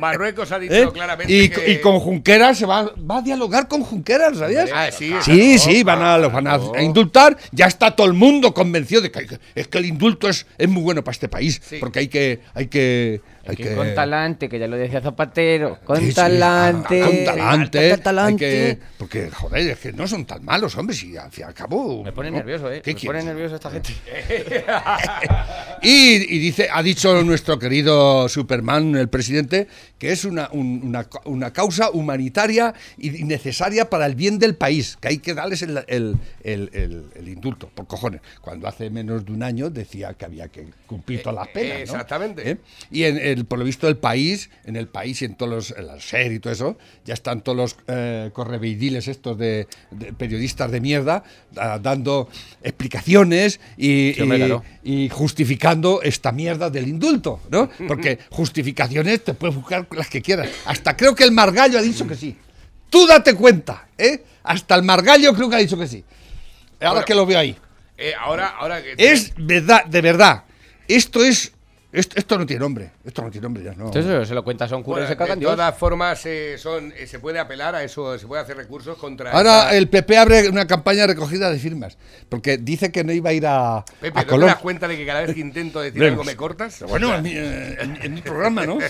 Marruecos 0.00 0.52
ha 0.52 0.58
dicho 0.60 0.74
¿Eh? 0.74 0.88
claramente 0.92 1.32
Y, 1.32 1.48
que... 1.48 1.72
y 1.72 1.80
con 1.80 1.98
Junqueras 2.00 2.58
se 2.58 2.66
va, 2.66 2.92
va 3.10 3.18
a 3.18 3.22
dialogar 3.22 3.68
con 3.68 3.82
Junqueras, 3.82 4.36
¿sabías? 4.38 4.70
Ah, 4.74 4.90
sí, 4.90 5.12
Sí, 5.22 5.32
claro, 5.56 5.58
sí, 5.58 5.82
van 5.82 6.02
a, 6.02 6.18
los 6.18 6.32
van 6.32 6.46
a, 6.46 6.58
indultar. 6.82 7.36
Ya 7.52 7.66
está 7.66 7.96
todo 7.96 8.06
el 8.06 8.12
mundo 8.12 8.52
convencido 8.52 9.00
de 9.00 9.10
que, 9.10 9.18
hay 9.20 9.26
que- 9.26 9.38
es 9.54 9.68
que 9.68 9.78
el 9.78 9.86
indulto 9.86 10.28
es, 10.28 10.46
es 10.58 10.68
muy 10.68 10.82
bueno 10.82 11.02
para 11.02 11.12
este 11.12 11.28
país. 11.28 11.60
Sí. 11.64 11.78
Porque 11.80 12.00
hay 12.00 12.08
que. 12.08 12.40
Hay 12.54 12.66
que, 12.66 13.20
hay 13.46 13.56
que 13.56 13.74
con 13.74 13.92
talante, 13.94 14.48
que 14.48 14.58
ya 14.58 14.68
lo 14.68 14.76
decía 14.76 15.00
Zapatero. 15.00 15.78
Con 15.84 15.96
Sí, 15.98 16.08
sí, 16.08 16.14
talante. 16.14 17.00
Con 17.00 17.24
talante. 17.24 17.90
Con 17.90 18.00
talante. 18.00 18.44
hay 18.46 18.76
que- 18.76 18.78
porque, 18.98 19.30
joder, 19.30 19.70
es 19.70 19.78
que 19.78 19.92
no 19.92 20.06
son 20.06 20.24
tan 20.26 20.44
malos, 20.44 20.76
hombre. 20.76 20.94
Si 20.94 21.16
al 21.16 21.30
fin 21.32 21.44
y 21.44 21.48
al 21.48 21.54
cabo. 21.54 22.04
Me 22.04 22.12
pone 22.12 22.30
¿no? 22.30 22.36
nervioso, 22.36 22.70
¿eh? 22.70 22.80
¿Qué 22.82 22.92
Me 22.94 23.00
quieres? 23.00 23.22
pone 23.22 23.34
nervioso 23.34 23.54
esta 23.56 23.70
gente. 23.72 23.92
Y, 25.82 26.36
y 26.36 26.38
dice, 26.38 26.68
ha 26.72 26.82
dicho 26.82 27.21
nuestro 27.26 27.58
querido 27.58 28.28
Superman, 28.28 28.94
el 28.96 29.08
presidente, 29.08 29.66
que 29.98 30.12
es 30.12 30.24
una, 30.24 30.48
un- 30.52 30.80
una, 30.84 31.06
una 31.24 31.52
causa 31.52 31.90
humanitaria 31.90 32.74
y 32.98 33.10
necesaria 33.24 33.88
para 33.90 34.06
el 34.06 34.14
bien 34.14 34.38
del 34.38 34.54
país, 34.54 34.96
que 35.00 35.08
hay 35.08 35.18
que 35.18 35.34
darles 35.34 35.62
el, 35.62 35.78
el- 35.88 36.16
el- 36.42 36.70
el- 37.14 37.28
indulto, 37.28 37.68
por 37.74 37.86
cojones. 37.86 38.20
Cuando 38.40 38.68
hace 38.68 38.90
menos 38.90 39.24
de 39.24 39.32
un 39.32 39.42
año 39.42 39.70
decía 39.70 40.14
que 40.14 40.24
había 40.24 40.48
que 40.48 40.66
cumplir 40.86 41.22
todas 41.22 41.36
las 41.36 41.48
penas. 41.48 41.76
¿no? 41.78 41.82
exactamente. 41.82 42.50
¿Eh? 42.50 42.56
Y 42.90 43.04
en 43.04 43.16
el, 43.18 43.44
por 43.46 43.58
lo 43.58 43.64
visto 43.64 43.88
el 43.88 43.96
país, 43.96 44.50
en 44.64 44.76
el 44.76 44.88
país 44.88 45.22
y 45.22 45.24
en 45.24 45.34
todos 45.34 45.50
los, 45.52 45.70
en 45.78 45.86
la 45.86 46.00
SER 46.00 46.32
y 46.32 46.38
todo 46.40 46.52
eso, 46.52 46.78
ya 47.04 47.14
están 47.14 47.42
todos 47.42 47.56
los 47.56 47.76
eh, 47.88 48.30
correveidiles 48.32 49.08
estos 49.08 49.38
de, 49.38 49.66
de 49.90 50.12
periodistas 50.12 50.70
de 50.70 50.80
mierda 50.80 51.24
da- 51.52 51.78
dando 51.78 52.28
explicaciones 52.62 53.60
y, 53.76 54.12
Sí, 54.16 54.22
y- 54.84 55.04
y 55.04 55.08
justificando 55.08 56.02
esta 56.02 56.32
mierda 56.32 56.70
del 56.70 56.88
indulto, 56.88 57.11
¿no? 57.50 57.68
Porque 57.88 58.18
justificaciones 58.30 59.24
te 59.24 59.34
puedes 59.34 59.56
buscar 59.56 59.86
las 59.92 60.08
que 60.08 60.22
quieras. 60.22 60.48
Hasta 60.64 60.96
creo 60.96 61.14
que 61.14 61.24
el 61.24 61.32
Margallo 61.32 61.78
ha 61.78 61.82
dicho 61.82 62.06
que 62.06 62.14
sí. 62.16 62.36
Tú 62.88 63.06
date 63.06 63.34
cuenta, 63.34 63.88
¿eh? 63.98 64.22
Hasta 64.42 64.74
el 64.74 64.82
Margallo 64.82 65.32
creo 65.34 65.48
que 65.50 65.56
ha 65.56 65.60
dicho 65.60 65.78
que 65.78 65.86
sí. 65.86 66.04
Ahora 66.80 66.92
Bueno. 66.92 67.04
que 67.06 67.14
lo 67.14 67.26
veo 67.26 67.38
ahí. 67.38 67.56
Eh, 67.96 68.12
ahora, 68.18 68.48
ahora 68.58 68.82
que... 68.82 68.94
Es 68.98 69.32
verdad, 69.36 69.84
de 69.84 70.00
verdad. 70.00 70.44
Esto 70.88 71.24
es. 71.24 71.52
Esto, 71.92 72.16
esto 72.18 72.38
no 72.38 72.46
tiene 72.46 72.60
nombre. 72.60 72.90
Esto 73.04 73.20
no 73.20 73.30
tiene 73.30 73.42
nombre 73.44 73.62
ya, 73.62 73.74
no. 73.74 73.84
Entonces 73.86 74.26
se 74.26 74.34
lo 74.34 74.42
cuenta 74.42 74.66
son 74.66 74.82
curas 74.82 75.00
Bueno, 75.00 75.06
y 75.06 75.08
se 75.12 75.16
cagan 75.18 75.38
de 75.38 75.44
Dios. 75.44 75.52
todas 75.52 75.76
formas, 75.76 76.24
eh, 76.24 76.56
son, 76.56 76.90
eh, 76.96 77.06
se 77.06 77.18
puede 77.18 77.38
apelar 77.38 77.74
a 77.74 77.84
eso, 77.84 78.18
se 78.18 78.26
puede 78.26 78.40
hacer 78.40 78.56
recursos 78.56 78.96
contra... 78.96 79.30
Ahora 79.32 79.64
esta- 79.64 79.76
el 79.76 79.88
PP 79.90 80.16
abre 80.16 80.48
una 80.48 80.66
campaña 80.66 81.06
recogida 81.06 81.50
de 81.50 81.58
firmas. 81.58 81.98
Porque 82.30 82.56
dice 82.56 82.90
que 82.90 83.04
no 83.04 83.12
iba 83.12 83.28
a 83.28 83.32
ir 83.34 83.46
a, 83.46 83.84
Pepe, 84.00 84.18
a 84.18 84.24
¿no 84.24 84.38
te 84.38 84.46
das 84.46 84.56
cuenta 84.56 84.88
de 84.88 84.96
que 84.96 85.04
cada 85.04 85.20
vez 85.20 85.34
que 85.34 85.40
intento 85.40 85.80
decir 85.82 86.00
Vemos. 86.00 86.12
algo 86.20 86.24
me 86.24 86.34
cortas? 86.34 86.82
Bueno, 86.88 87.14
en 87.14 87.22
mi, 87.22 87.32
eh, 87.34 87.76
en- 87.80 87.98
en 88.02 88.14
mi 88.14 88.22
programa, 88.22 88.64
¿no? 88.64 88.78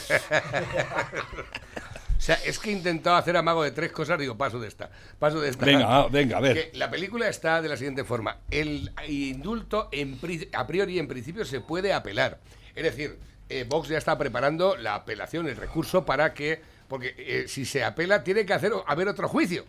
O 2.18 2.24
sea, 2.24 2.38
es 2.46 2.60
que 2.60 2.70
he 2.70 2.72
intentado 2.72 3.16
hacer 3.16 3.36
amago 3.36 3.64
de 3.64 3.72
tres 3.72 3.90
cosas, 3.90 4.16
digo, 4.16 4.36
paso 4.38 4.60
de 4.60 4.68
esta, 4.68 4.88
paso 5.18 5.40
de 5.40 5.48
esta. 5.50 5.66
Venga, 5.66 5.86
ah, 5.88 6.06
venga, 6.08 6.36
a 6.36 6.40
ver. 6.40 6.70
Que 6.70 6.78
la 6.78 6.88
película 6.88 7.26
está 7.28 7.60
de 7.60 7.68
la 7.68 7.76
siguiente 7.76 8.04
forma. 8.04 8.36
El 8.48 8.92
indulto, 9.08 9.88
en 9.90 10.16
pri- 10.18 10.48
a 10.52 10.64
priori, 10.64 11.00
en 11.00 11.08
principio, 11.08 11.44
se 11.44 11.60
puede 11.60 11.92
apelar. 11.92 12.38
Es 12.74 12.84
decir, 12.84 13.18
eh, 13.48 13.64
Vox 13.68 13.88
ya 13.88 13.98
está 13.98 14.16
preparando 14.16 14.76
la 14.76 14.94
apelación, 14.94 15.48
el 15.48 15.56
recurso 15.56 16.04
para 16.04 16.34
que... 16.34 16.60
Porque 16.88 17.14
eh, 17.16 17.44
si 17.48 17.64
se 17.64 17.84
apela, 17.84 18.22
tiene 18.22 18.44
que 18.44 18.52
hacer, 18.52 18.72
haber 18.86 19.08
otro 19.08 19.28
juicio. 19.28 19.64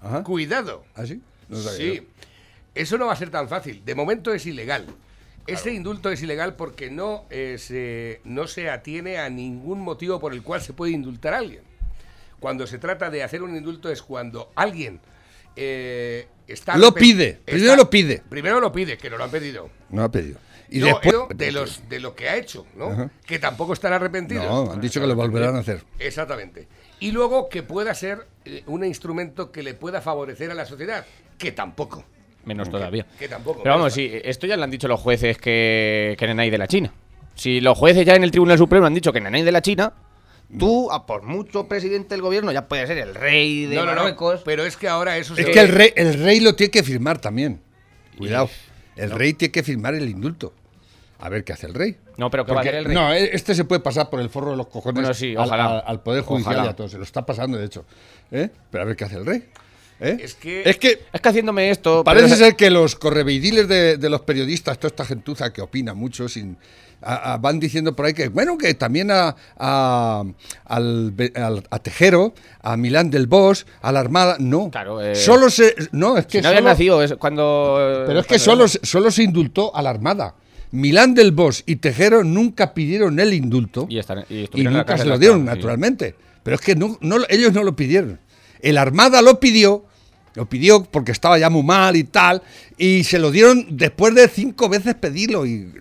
Ajá. 0.00 0.22
Cuidado. 0.24 0.84
¿Ah, 0.94 1.06
sí? 1.06 1.20
No 1.48 1.58
Sí. 1.58 2.06
Eso 2.74 2.98
no 2.98 3.06
va 3.06 3.12
a 3.12 3.16
ser 3.16 3.30
tan 3.30 3.48
fácil. 3.48 3.84
De 3.84 3.94
momento 3.94 4.32
es 4.32 4.46
ilegal. 4.46 4.86
Ese 5.46 5.72
indulto 5.72 6.10
es 6.10 6.22
ilegal 6.22 6.54
porque 6.54 6.90
no, 6.90 7.26
eh, 7.30 7.56
se, 7.58 8.20
no 8.24 8.46
se 8.46 8.70
atiene 8.70 9.18
a 9.18 9.28
ningún 9.28 9.80
motivo 9.80 10.20
por 10.20 10.32
el 10.32 10.42
cual 10.42 10.62
se 10.62 10.72
puede 10.72 10.92
indultar 10.92 11.34
a 11.34 11.38
alguien. 11.38 11.62
Cuando 12.38 12.66
se 12.66 12.78
trata 12.78 13.10
de 13.10 13.22
hacer 13.22 13.42
un 13.42 13.56
indulto 13.56 13.90
es 13.90 14.02
cuando 14.02 14.50
alguien 14.54 15.00
eh, 15.56 16.28
está... 16.46 16.76
Lo 16.76 16.94
pide. 16.94 17.40
Primero 17.44 17.76
lo 17.76 17.90
pide. 17.90 18.22
Primero 18.28 18.60
lo 18.60 18.72
pide, 18.72 18.96
que 18.96 19.10
no 19.10 19.18
lo 19.18 19.24
han 19.24 19.30
pedido. 19.30 19.68
No 19.90 20.02
ha 20.02 20.10
pedido. 20.10 20.38
Y 20.74 20.78
No, 20.78 20.86
después. 20.86 21.14
de, 21.36 21.52
los, 21.52 21.88
de 21.88 22.00
lo 22.00 22.14
que 22.14 22.28
ha 22.28 22.36
hecho, 22.36 22.66
¿no? 22.76 22.86
Ajá. 22.90 23.10
Que 23.26 23.38
tampoco 23.38 23.72
están 23.74 23.92
arrepentidos. 23.92 24.44
No, 24.44 24.72
han 24.72 24.80
dicho 24.80 25.00
que 25.00 25.06
lo 25.06 25.14
volverán 25.14 25.54
a 25.56 25.58
hacer. 25.58 25.82
Exactamente. 25.98 26.66
Y 27.00 27.10
luego 27.12 27.48
que 27.48 27.62
pueda 27.62 27.92
ser 27.94 28.26
eh, 28.44 28.62
un 28.66 28.84
instrumento 28.84 29.52
que 29.52 29.62
le 29.62 29.74
pueda 29.74 30.00
favorecer 30.00 30.50
a 30.50 30.54
la 30.54 30.64
sociedad, 30.64 31.04
que 31.36 31.52
tampoco. 31.52 32.04
Menos 32.44 32.70
todavía. 32.70 33.06
Que 33.18 33.28
tampoco. 33.28 33.62
Pero 33.62 33.76
vamos, 33.76 33.92
sí, 33.92 34.10
esto 34.24 34.46
ya 34.46 34.56
lo 34.56 34.64
han 34.64 34.70
dicho 34.70 34.88
los 34.88 34.98
jueces 35.00 35.36
que, 35.38 36.16
que 36.18 36.26
Nenay 36.26 36.48
de 36.50 36.58
la 36.58 36.66
China. 36.66 36.92
Si 37.34 37.60
los 37.60 37.76
jueces 37.78 38.04
ya 38.06 38.14
en 38.14 38.24
el 38.24 38.30
Tribunal 38.30 38.58
Supremo 38.58 38.86
han 38.86 38.94
dicho 38.94 39.12
que 39.12 39.20
Nenay 39.20 39.42
de 39.42 39.52
la 39.52 39.62
China, 39.62 39.92
tú, 40.58 40.90
a 40.90 41.06
por 41.06 41.22
mucho 41.22 41.68
presidente 41.68 42.14
del 42.14 42.22
gobierno, 42.22 42.50
ya 42.50 42.66
puede 42.66 42.86
ser 42.86 42.98
el 42.98 43.14
rey 43.14 43.66
de 43.66 43.76
No, 43.76 43.82
no, 43.84 43.90
no, 43.90 43.96
Marruecos. 43.96 44.42
pero 44.44 44.64
es 44.64 44.76
que 44.76 44.88
ahora 44.88 45.16
eso 45.18 45.34
Es 45.36 45.44
se- 45.46 45.50
que 45.52 45.60
el 45.60 45.68
rey, 45.68 45.92
el 45.96 46.14
rey 46.22 46.40
lo 46.40 46.54
tiene 46.56 46.70
que 46.70 46.82
firmar 46.82 47.20
también. 47.20 47.60
Cuidado. 48.18 48.48
El 48.96 49.10
rey 49.10 49.32
tiene 49.34 49.52
que 49.52 49.62
firmar 49.62 49.94
el 49.94 50.08
indulto. 50.08 50.52
A 51.24 51.28
ver 51.28 51.44
qué 51.44 51.52
hace 51.52 51.66
el 51.68 51.74
rey. 51.74 51.96
No, 52.16 52.30
pero 52.30 52.44
¿qué 52.44 52.50
va 52.52 52.56
a 52.60 52.62
Porque- 52.62 52.68
hacer 52.70 52.78
el 52.80 52.84
rey? 52.86 52.94
No, 52.96 53.12
eh, 53.12 53.30
este 53.32 53.54
se 53.54 53.64
puede 53.64 53.80
pasar 53.80 54.10
por 54.10 54.20
el 54.20 54.28
forro 54.28 54.50
de 54.50 54.56
los 54.56 54.66
cojones 54.66 54.94
Bueno, 55.02 55.14
sí, 55.14 55.36
al, 55.36 55.46
ojalá. 55.46 55.64
al- 55.78 55.84
al 55.86 56.02
Poder 56.02 56.22
Judicial 56.24 56.54
Ojalá. 56.56 56.68
y 56.68 56.70
a 56.72 56.76
todos. 56.76 56.90
Se 56.90 56.98
lo 56.98 57.04
está 57.04 57.24
pasando, 57.24 57.56
de 57.58 57.64
hecho. 57.66 57.84
¿Eh? 58.32 58.50
Pero 58.70 58.82
a 58.82 58.86
ver 58.86 58.96
qué 58.96 59.04
hace 59.04 59.16
el 59.16 59.26
rey. 59.26 59.44
¿Eh? 60.00 60.16
Es 60.20 60.34
que- 60.34 60.68
Es 60.68 60.78
que 60.78 61.00
Es 61.12 61.20
que 61.20 61.28
haciéndome 61.28 61.70
esto. 61.70 62.02
parece 62.02 62.26
pero- 62.26 62.36
ser 62.36 62.56
que 62.56 62.70
los 62.70 62.96
correveidiles 62.96 63.68
de, 63.68 63.96
de 63.98 64.10
los 64.10 64.22
periodistas, 64.22 64.78
toda 64.78 64.88
esta 64.88 65.04
gentuza 65.04 65.52
que 65.52 65.60
opina 65.62 65.94
mucho, 65.94 66.28
sin, 66.28 66.56
a- 67.02 67.34
a- 67.34 67.36
van 67.38 67.60
diciendo 67.60 67.94
por 67.94 68.06
ahí 68.06 68.14
que, 68.14 68.26
bueno, 68.28 68.58
que 68.58 68.74
también 68.74 69.12
a, 69.12 69.36
a, 69.56 70.24
al, 70.64 71.14
al- 71.36 71.64
a 71.70 71.78
Tejero, 71.78 72.34
a 72.62 72.76
Milán 72.76 73.10
del 73.10 73.28
Bosch, 73.28 73.64
a 73.80 73.92
la 73.92 74.00
Armada. 74.00 74.36
No. 74.40 74.70
Claro, 74.72 75.00
eh, 75.00 75.14
Solo 75.14 75.48
se. 75.50 75.72
No, 75.92 76.18
es 76.18 76.26
que 76.26 76.38
Si 76.38 76.42
no 76.42 76.48
había 76.48 76.60
solo- 76.62 76.70
nacido 76.70 77.00
es 77.04 77.14
cuando. 77.14 78.04
pero 78.08 78.18
es 78.18 78.26
que 78.26 78.40
solo, 78.40 78.66
se- 78.66 78.84
solo 78.84 79.08
se 79.12 79.22
indultó 79.22 79.74
a 79.76 79.82
la 79.82 79.90
Armada. 79.90 80.34
Milán 80.72 81.14
del 81.14 81.32
Bosch 81.32 81.62
y 81.66 81.76
Tejero 81.76 82.24
nunca 82.24 82.74
pidieron 82.74 83.20
el 83.20 83.32
indulto 83.34 83.86
Y 83.88 83.98
están- 83.98 84.24
nunca 84.78 84.96
se 84.98 85.04
lo 85.04 85.18
dieron, 85.18 85.40
sí. 85.40 85.46
naturalmente. 85.46 86.14
Pero 86.42 86.56
es 86.56 86.60
que 86.60 86.74
no, 86.74 86.98
no 87.00 87.18
lo- 87.18 87.26
ellos 87.30 87.52
no 87.52 87.62
lo 87.62 87.76
pidieron. 87.76 88.18
El 88.60 88.78
Armada 88.78 89.22
lo 89.22 89.38
pidió, 89.38 89.84
lo 90.34 90.48
pidió 90.48 90.82
porque 90.84 91.12
estaba 91.12 91.38
ya 91.38 91.50
muy 91.50 91.62
mal 91.62 91.94
y 91.96 92.04
tal, 92.04 92.42
y 92.78 93.04
se 93.04 93.18
lo 93.18 93.30
dieron 93.30 93.66
después 93.76 94.14
de 94.14 94.28
cinco 94.28 94.68
veces 94.68 94.94
pedirlo. 94.94 95.44
Y, 95.46 95.72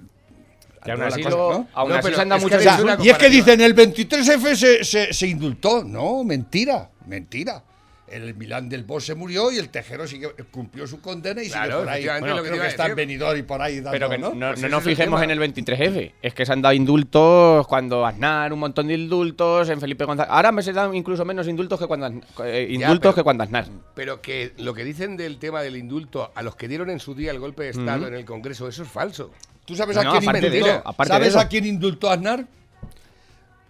y 3.05 3.09
es 3.09 3.17
que 3.17 3.29
dicen 3.29 3.61
el 3.61 3.75
23F 3.75 4.55
se, 4.55 4.83
se, 4.83 5.13
se 5.13 5.27
indultó. 5.27 5.83
No, 5.83 6.23
mentira, 6.23 6.89
mentira. 7.07 7.63
El 8.11 8.35
Milán 8.35 8.67
del 8.69 8.83
Bosch 8.83 9.03
se 9.05 9.15
murió 9.15 9.51
y 9.51 9.57
el 9.57 9.69
Tejero 9.69 10.05
sigue, 10.07 10.29
cumplió 10.51 10.85
su 10.87 11.01
condena 11.01 11.41
y 11.41 11.47
Claro, 11.49 11.71
sigue 11.71 11.77
por 11.79 11.89
ahí. 11.89 12.05
Bueno, 12.19 12.35
lo 12.37 12.43
que 12.43 12.49
creo 12.49 12.61
que 12.61 12.67
está 12.67 12.93
venidor 12.93 13.37
y 13.37 13.43
por 13.43 13.61
ahí 13.61 13.75
dando, 13.75 13.91
Pero 13.91 14.09
que 14.09 14.17
¿no? 14.17 14.33
no, 14.33 14.49
Pues 14.53 14.69
nos 14.69 14.83
fijemos 14.83 15.21
en 15.21 15.31
el 15.31 15.39
23F. 15.39 16.11
Es 16.21 16.33
que 16.33 16.45
se 16.45 16.51
han 16.53 16.61
dado 16.61 16.73
indultos 16.73 17.65
cuando 17.67 18.05
Aznar, 18.05 18.51
un 18.53 18.59
montón 18.59 18.87
de 18.87 18.95
indultos, 18.95 19.69
en 19.69 19.79
Felipe 19.79 20.05
González. 20.05 20.31
Ahora 20.31 20.51
me 20.51 20.61
se 20.61 20.73
dan 20.73 20.93
incluso 20.95 21.23
menos 21.25 21.47
indultos 21.47 21.79
que 21.79 21.87
cuando 21.87 22.07
eh, 22.45 22.67
Ya, 22.69 22.73
indultos 22.73 22.99
pero- 22.99 23.15
que 23.15 23.23
cuando 23.23 23.43
Aznar. 23.43 23.65
Pero 23.95 24.21
que 24.21 24.53
lo 24.57 24.73
que 24.73 24.83
dicen 24.83 25.17
del 25.17 25.37
tema 25.39 25.61
del 25.61 25.77
indulto 25.77 26.31
a 26.35 26.41
los 26.41 26.55
que 26.55 26.67
dieron 26.67 26.89
en 26.89 26.99
su 26.99 27.15
día 27.15 27.31
el 27.31 27.39
golpe 27.39 27.63
de 27.63 27.69
Estado 27.69 28.07
en 28.07 28.13
el 28.15 28.25
Congreso, 28.25 28.67
eso 28.67 28.83
es 28.83 28.89
falso. 28.89 29.31
¿Tú 29.65 29.75
sabes 29.75 29.95
No, 29.95 30.01
a 30.13 30.19
quién 30.19 30.35
indultó? 30.35 30.83
¿Sabes 31.05 31.35
a 31.35 31.47
quién 31.47 31.65
indultó 31.65 32.09
Aznar? 32.09 32.45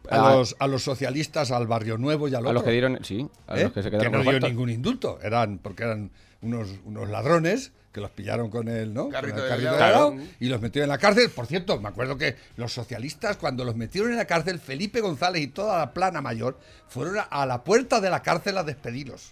A, 0.09 0.15
A- 0.29 0.35
los, 0.35 0.55
a 0.59 0.67
los 0.67 0.83
socialistas, 0.83 1.51
al 1.51 1.67
Barrio 1.67 1.97
Nuevo 1.97 2.27
y 2.27 2.35
al 2.35 2.45
A 2.47 2.53
los 2.53 2.63
que 2.63 2.71
dieron. 2.71 2.99
Sí, 3.03 3.27
a 3.47 3.57
¿eh? 3.59 3.63
los 3.63 3.73
que 3.73 3.83
se 3.83 3.91
que 3.91 3.97
quedaron 3.97 4.13
no 4.19 4.23
con 4.23 4.39
dio 4.39 4.47
ningún 4.49 4.69
indulto. 4.69 5.19
Eran, 5.21 5.57
porque 5.59 5.83
eran 5.83 6.11
unos, 6.41 6.69
unos 6.85 7.09
ladrones 7.09 7.71
que 7.91 7.99
los 8.01 8.09
pillaron 8.11 8.49
con 8.49 8.67
el, 8.69 8.93
¿no? 8.93 9.03
Con 9.03 9.11
Carrito 9.11 9.37
el 9.37 9.43
de 9.43 9.49
carrito 9.49 9.71
de 9.71 9.77
helado 9.77 10.15
y 10.39 10.47
los 10.47 10.61
metieron 10.61 10.85
en 10.85 10.89
la 10.91 10.97
cárcel. 10.97 11.29
Por 11.29 11.45
cierto, 11.45 11.79
me 11.79 11.89
acuerdo 11.89 12.17
que 12.17 12.35
los 12.55 12.71
socialistas, 12.73 13.35
cuando 13.37 13.63
los 13.65 13.75
metieron 13.75 14.11
en 14.11 14.17
la 14.17 14.25
cárcel, 14.25 14.59
Felipe 14.59 15.01
González 15.01 15.41
y 15.43 15.47
toda 15.47 15.77
la 15.77 15.93
plana 15.93 16.21
mayor 16.21 16.57
fueron 16.87 17.17
a, 17.19 17.23
a 17.23 17.45
la 17.45 17.63
puerta 17.63 17.99
de 17.99 18.09
la 18.09 18.21
cárcel 18.21 18.57
a 18.57 18.63
despedirlos. 18.63 19.31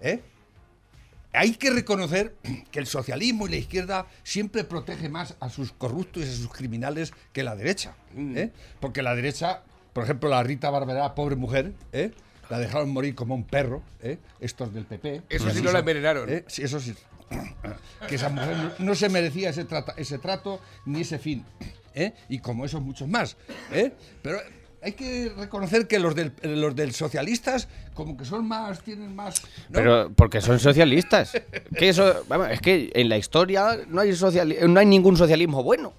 ¿eh? 0.00 0.22
Hay 1.32 1.52
que 1.56 1.70
reconocer 1.70 2.34
que 2.70 2.78
el 2.78 2.86
socialismo 2.86 3.46
y 3.46 3.50
la 3.50 3.56
izquierda 3.56 4.06
siempre 4.22 4.64
protege 4.64 5.08
más 5.08 5.34
a 5.40 5.48
sus 5.50 5.72
corruptos 5.72 6.24
y 6.24 6.28
a 6.28 6.32
sus 6.32 6.52
criminales 6.52 7.12
que 7.32 7.42
la 7.42 7.54
derecha. 7.56 7.94
¿eh? 8.16 8.50
Porque 8.80 9.02
la 9.02 9.14
derecha, 9.14 9.62
por 9.98 10.04
ejemplo, 10.04 10.28
la 10.30 10.40
Rita 10.44 10.70
Barberá, 10.70 11.12
pobre 11.16 11.34
mujer, 11.34 11.72
¿eh? 11.92 12.12
la 12.48 12.60
dejaron 12.60 12.88
morir 12.90 13.16
como 13.16 13.34
un 13.34 13.42
perro, 13.42 13.82
¿eh? 14.00 14.18
estos 14.38 14.72
del 14.72 14.84
PP. 14.84 15.22
Eso 15.28 15.50
sí 15.50 15.60
no 15.60 15.72
la 15.72 15.80
envenenaron. 15.80 16.30
¿eh? 16.32 16.44
Sí, 16.46 16.62
eso 16.62 16.78
sí. 16.78 16.94
Que 18.08 18.14
esa 18.14 18.28
mujer 18.28 18.56
no, 18.56 18.72
no 18.78 18.94
se 18.94 19.08
merecía 19.08 19.50
ese, 19.50 19.64
trata- 19.64 19.94
ese 19.96 20.18
trato 20.18 20.60
ni 20.86 21.00
ese 21.00 21.18
fin. 21.18 21.44
¿eh? 21.96 22.14
Y 22.28 22.38
como 22.38 22.64
esos 22.64 22.80
muchos 22.80 23.08
más. 23.08 23.36
¿eh? 23.72 23.90
Pero 24.22 24.38
hay 24.82 24.92
que 24.92 25.32
reconocer 25.36 25.86
que 25.88 25.98
los 25.98 26.14
del, 26.14 26.32
los 26.42 26.74
del 26.76 26.92
socialistas 26.92 27.68
como 27.94 28.16
que 28.16 28.24
son 28.24 28.46
más, 28.46 28.80
tienen 28.82 29.14
más... 29.16 29.42
¿no? 29.42 29.72
Pero 29.72 30.12
porque 30.14 30.40
son 30.40 30.60
socialistas. 30.60 31.32
Que 31.76 31.88
eso, 31.88 32.22
vamos, 32.28 32.48
es 32.50 32.60
que 32.60 32.90
en 32.94 33.08
la 33.08 33.16
historia 33.18 33.76
no 33.88 34.00
hay 34.00 34.12
sociali- 34.12 34.56
no 34.68 34.78
hay 34.78 34.86
ningún 34.86 35.16
socialismo 35.16 35.62
bueno. 35.64 35.94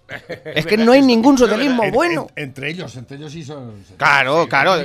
Es 0.45 0.65
que 0.65 0.77
no 0.77 0.93
hay 0.93 1.01
ningún 1.01 1.37
socialismo 1.37 1.83
En- 1.83 1.91
bueno. 1.91 2.27
en- 2.37 2.45
entre 2.45 2.69
ellos, 2.69 2.95
entre 2.95 3.17
ellos 3.17 3.33
sí 3.33 3.43
son... 3.43 3.83
Claro, 3.97 4.43
sí, 4.43 4.49
claro. 4.49 4.75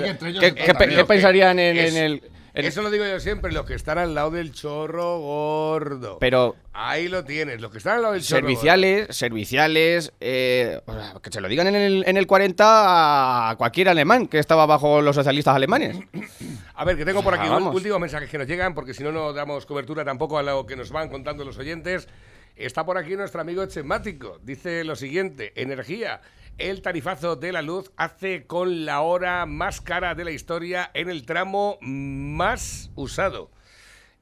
¿Qué, 0.41 1.05
pensarían 1.07 1.59
en, 1.61 1.77
en 1.77 1.97
Es- 2.15 2.23
el 2.55 2.65
Eso 2.65 2.83
lo 2.83 2.91
digo 2.91 3.05
yo 3.05 3.21
siempre, 3.21 3.53
los 3.53 3.67
que 3.67 3.75
están 3.75 3.99
al 3.99 4.15
lado 4.15 4.31
del 4.31 4.53
chorro 4.53 5.19
gordo. 5.19 6.19
Pero 6.21 6.57
Ahí 6.73 7.09
lo 7.09 7.25
tienes, 7.25 7.61
los 7.61 7.71
que 7.71 7.79
están 7.79 7.97
al 7.97 8.03
lado 8.03 8.15
del 8.15 8.23
chorro 8.23 8.41
serviciales, 8.41 9.17
serviciales, 9.17 10.13
eh, 10.21 10.81
que 11.23 11.31
se 11.31 11.41
lo 11.41 11.49
digan 11.49 11.67
en 11.69 11.75
el, 11.77 12.05
en 12.07 12.17
el 12.17 12.27
40 12.27 13.51
a 13.51 13.57
cualquier 13.57 13.89
alemán 13.89 14.27
que 14.27 14.39
estaba 14.39 14.67
bajo 14.67 15.01
los 15.03 15.15
socialistas 15.17 15.55
alemanes. 15.55 15.97
gordo. 16.13 16.27
A 16.75 16.85
ver, 16.85 16.97
que 16.97 17.05
tengo 17.05 17.23
por 17.23 17.35
aquí 17.35 17.47
Ah, 17.49 17.59
últimos 17.59 18.01
mensajes 18.01 18.29
que 18.31 18.39
nos 18.39 18.47
llegan, 18.47 18.75
porque 18.75 18.95
si 18.95 19.03
no, 19.05 19.13
no 19.13 19.33
damos 19.33 19.67
cobertura 19.67 20.05
tampoco 20.05 20.39
a 20.39 20.43
lo 20.43 20.67
que 20.67 20.77
nos 20.77 20.91
van 20.91 21.09
contando 21.09 21.45
los 21.45 21.59
oyentes. 21.59 22.09
Está 22.57 22.85
por 22.87 22.99
aquí 22.99 23.17
nuestro 23.17 23.41
amigo 23.41 23.67
Chemático. 23.67 24.39
Dice 24.43 24.85
lo 24.85 24.95
siguiente: 24.97 25.53
energía. 25.61 26.21
El 26.59 26.83
tarifazo 26.83 27.35
de 27.37 27.51
la 27.53 27.63
luz 27.63 27.91
hace 27.97 28.47
con 28.47 28.85
la 28.85 29.01
hora 29.01 29.45
más 29.47 29.81
cara 29.81 30.15
de 30.15 30.25
la 30.25 30.31
historia 30.31 30.91
en 30.95 31.11
el 31.11 31.27
tramo 31.27 31.79
más 31.81 32.91
usado. 32.95 33.51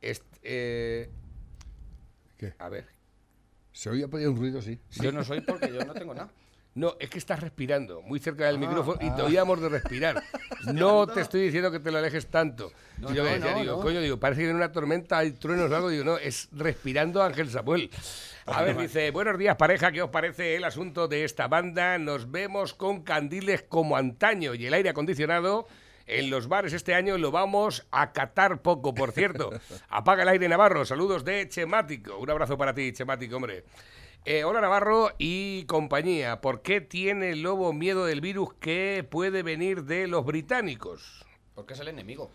Est- 0.01 0.25
eh, 0.43 1.11
¿Qué? 2.39 2.55
a 2.59 2.69
ver. 2.69 2.87
Se 3.73 3.91
oía 3.91 4.07
ahí 4.13 4.27
un 4.27 4.37
ruido, 4.37 4.61
sí. 4.63 4.79
Yo 5.01 5.13
no 5.13 5.25
soy 5.25 5.41
porque 5.43 5.69
yo 5.73 5.85
no 5.85 5.93
tengo 5.93 6.15
nada. 6.15 6.31
No, 6.75 6.97
es 6.99 7.11
que 7.11 7.19
estás 7.19 7.39
respirando 7.41 8.01
muy 8.01 8.19
cerca 8.19 8.47
del 8.47 8.59
micrófono 8.59 8.97
y 9.03 9.11
te 9.15 9.21
oíamos 9.21 9.61
de 9.61 9.69
respirar. 9.69 10.23
No 10.73 11.09
te 11.09 11.21
estoy 11.21 11.41
diciendo 11.43 11.73
que 11.73 11.81
te 11.81 11.91
lo 11.91 11.99
alejes 11.99 12.29
tanto. 12.29 12.73
No, 12.99 13.13
yo 13.13 13.25
no, 13.25 13.31
decía, 13.31 13.53
no, 13.53 13.61
digo, 13.61 13.81
coño, 13.81 14.01
digo, 14.01 14.21
parece 14.21 14.43
que 14.43 14.51
en 14.51 14.55
una 14.55 14.71
tormenta 14.71 15.19
hay 15.19 15.33
truenos 15.33 15.69
o 15.71 15.75
algo. 15.75 15.89
Digo, 15.89 16.05
no, 16.05 16.19
es 16.19 16.49
respirando 16.53 17.21
Ángel 17.21 17.51
Samuel. 17.51 17.91
A 18.47 18.63
ver, 18.63 18.77
dice, 18.77 19.13
buenos 19.13 19.39
días 19.39 19.55
pareja, 19.55 19.93
¿qué 19.93 20.03
os 20.03 20.11
parece 20.11 20.57
el 20.57 20.65
asunto 20.65 21.07
de 21.07 21.23
esta 21.23 21.47
banda? 21.47 21.97
Nos 21.99 22.33
vemos 22.33 22.75
con 22.75 23.03
candiles 23.03 23.63
como 23.63 23.97
antaño 23.97 24.55
y 24.55 24.67
el 24.67 24.75
aire 24.75 24.89
acondicionado. 24.89 25.69
En 26.07 26.29
los 26.29 26.49
bares 26.49 26.73
este 26.73 26.95
año 26.95 27.19
lo 27.19 27.31
vamos 27.31 27.87
a 27.93 28.13
catar 28.13 28.61
poco, 28.61 28.95
por 28.95 29.13
cierto. 29.13 29.51
Apaga 29.89 30.25
el 30.25 30.29
aire 30.29 30.49
Navarro. 30.49 30.85
Saludos 30.85 31.25
de 31.25 31.49
Chemático. 31.49 32.19
Un 32.19 32.31
abrazo 32.31 32.59
para 32.59 32.75
ti, 32.75 32.93
Chemático, 32.93 33.37
hombre. 33.37 33.65
Eh, 34.25 34.43
hola 34.43 34.61
Navarro 34.61 35.13
y 35.19 35.65
compañía. 35.67 36.41
¿Por 36.41 36.63
qué 36.63 36.81
tiene 36.81 37.31
el 37.31 37.43
lobo 37.43 37.73
miedo 37.73 38.07
del 38.07 38.21
virus 38.21 38.55
que 38.55 39.07
puede 39.09 39.45
venir 39.45 39.85
de 39.85 40.09
los 40.09 40.25
británicos? 40.25 41.25
Porque 41.55 41.75
es 41.75 41.81
el 41.81 41.89
enemigo. 41.89 42.33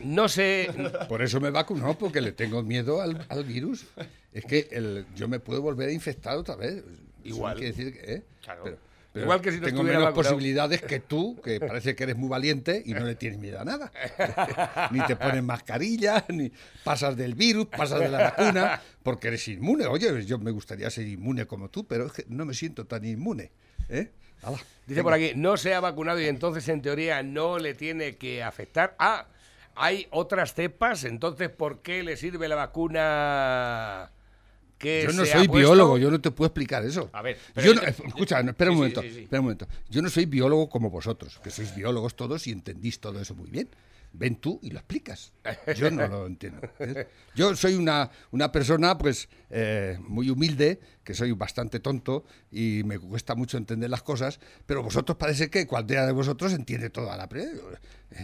No 0.00 0.28
sé. 0.28 0.68
Por 1.08 1.22
eso 1.22 1.40
me 1.40 1.50
vacuno, 1.50 1.96
porque 1.98 2.20
le 2.20 2.32
tengo 2.32 2.62
miedo 2.62 3.00
al, 3.00 3.24
al 3.28 3.44
virus. 3.44 3.86
Es 4.32 4.44
que 4.44 4.68
el- 4.72 5.06
yo 5.14 5.28
me 5.28 5.40
puedo 5.40 5.62
volver 5.62 5.88
a 5.88 5.92
infectar 5.92 6.36
otra 6.36 6.56
vez. 6.56 6.82
Igual. 7.24 7.56
quiere 7.56 7.72
decir 7.72 7.92
que, 7.94 8.12
¿eh? 8.14 8.22
Pero- 8.46 8.78
pero 9.12 9.26
Igual 9.26 9.40
que 9.40 9.52
si 9.52 9.60
no 9.60 9.66
tengo 9.66 9.82
menos 9.84 10.02
vacunado. 10.02 10.14
posibilidades 10.34 10.82
que 10.82 10.98
tú, 10.98 11.40
que 11.40 11.60
parece 11.60 11.94
que 11.94 12.02
eres 12.02 12.16
muy 12.16 12.28
valiente 12.28 12.82
y 12.84 12.94
no 12.94 13.04
le 13.04 13.14
tienes 13.14 13.38
miedo 13.38 13.60
a 13.60 13.64
nada. 13.64 13.92
ni 14.90 15.00
te 15.06 15.14
pones 15.14 15.40
mascarilla, 15.42 16.24
ni 16.30 16.50
pasas 16.82 17.16
del 17.16 17.34
virus, 17.36 17.66
pasas 17.66 18.00
de 18.00 18.08
la 18.08 18.18
vacuna, 18.36 18.82
porque 19.04 19.28
eres 19.28 19.46
inmune. 19.46 19.86
Oye, 19.86 20.24
yo 20.26 20.38
me 20.40 20.50
gustaría 20.50 20.90
ser 20.90 21.06
inmune 21.06 21.46
como 21.46 21.68
tú, 21.70 21.86
pero 21.86 22.06
es 22.06 22.12
que 22.12 22.24
no 22.28 22.44
me 22.44 22.54
siento 22.54 22.86
tan 22.86 23.04
inmune. 23.04 23.52
¿eh? 23.88 24.10
Dice 24.86 25.02
por 25.02 25.12
aquí, 25.14 25.32
no 25.34 25.56
se 25.56 25.72
ha 25.74 25.80
vacunado 25.80 26.20
y 26.20 26.26
entonces 26.26 26.68
en 26.68 26.82
teoría 26.82 27.22
no 27.22 27.58
le 27.58 27.74
tiene 27.74 28.16
que 28.16 28.42
afectar. 28.42 28.94
Ah, 28.98 29.26
hay 29.74 30.06
otras 30.10 30.54
cepas, 30.54 31.04
entonces 31.04 31.48
¿por 31.50 31.80
qué 31.80 32.02
le 32.02 32.16
sirve 32.16 32.48
la 32.48 32.54
vacuna 32.56 34.10
que 34.78 35.04
Yo 35.06 35.12
no 35.12 35.24
soy 35.24 35.48
biólogo, 35.48 35.98
yo 35.98 36.10
no 36.10 36.20
te 36.20 36.30
puedo 36.30 36.46
explicar 36.48 36.84
eso. 36.84 37.08
A 37.12 37.22
ver, 37.22 37.38
Yo 37.56 37.74
no- 37.74 37.80
te- 37.80 37.90
escucha, 37.90 38.42
no, 38.42 38.50
espera 38.50 38.70
un 38.70 38.76
Sí, 38.76 38.78
momento, 38.80 39.02
sí, 39.02 39.10
sí. 39.14 39.22
espera 39.22 39.40
un 39.40 39.44
momento. 39.46 39.66
Yo 39.88 40.02
no 40.02 40.10
soy 40.10 40.26
biólogo 40.26 40.68
como 40.68 40.90
vosotros, 40.90 41.40
que 41.42 41.50
sois 41.50 41.74
biólogos 41.74 42.14
todos 42.14 42.46
y 42.46 42.50
entendís 42.52 43.00
todo 43.00 43.20
eso 43.20 43.34
muy 43.34 43.50
bien. 43.50 43.68
Ven 44.16 44.36
tú 44.36 44.60
y 44.62 44.70
lo 44.70 44.78
explicas. 44.78 45.32
Yo 45.74 45.90
no 45.90 46.06
lo 46.06 46.26
entiendo. 46.26 46.60
¿eh? 46.78 47.08
Yo 47.34 47.56
soy 47.56 47.74
una, 47.74 48.08
una 48.30 48.52
persona, 48.52 48.96
pues, 48.96 49.28
eh, 49.50 49.98
muy 50.00 50.30
humilde, 50.30 50.78
que 51.04 51.14
soy 51.14 51.32
bastante 51.32 51.80
tonto 51.80 52.24
y 52.50 52.82
me 52.84 52.98
cuesta 52.98 53.34
mucho 53.34 53.56
entender 53.58 53.90
las 53.90 54.02
cosas, 54.02 54.40
pero 54.66 54.82
vosotros 54.82 55.16
parece 55.18 55.50
que 55.50 55.66
cualquiera 55.66 56.06
de 56.06 56.12
vosotros 56.12 56.52
entiende 56.52 56.90
toda 56.90 57.16
la... 57.16 57.28
pre- 57.28 57.44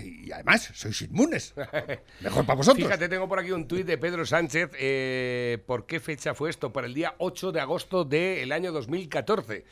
Y 0.04 0.30
además, 0.30 0.70
sois 0.74 1.02
inmunes. 1.02 1.52
Mejor 2.20 2.46
para 2.46 2.56
vosotros. 2.56 2.84
Fíjate, 2.86 3.08
tengo 3.08 3.28
por 3.28 3.40
aquí 3.40 3.50
un 3.50 3.66
tuit 3.66 3.84
de 3.86 3.98
Pedro 3.98 4.24
Sánchez. 4.24 4.70
eh, 4.78 5.58
¿Por 5.66 5.84
qué 5.86 5.98
fecha 5.98 6.32
fue 6.34 6.48
esto? 6.48 6.72
Para 6.72 6.86
el 6.86 6.94
día 6.94 7.14
8 7.18 7.50
de 7.52 7.60
agosto 7.60 8.04
del 8.04 8.52
año 8.52 8.70
2014. 8.70 9.64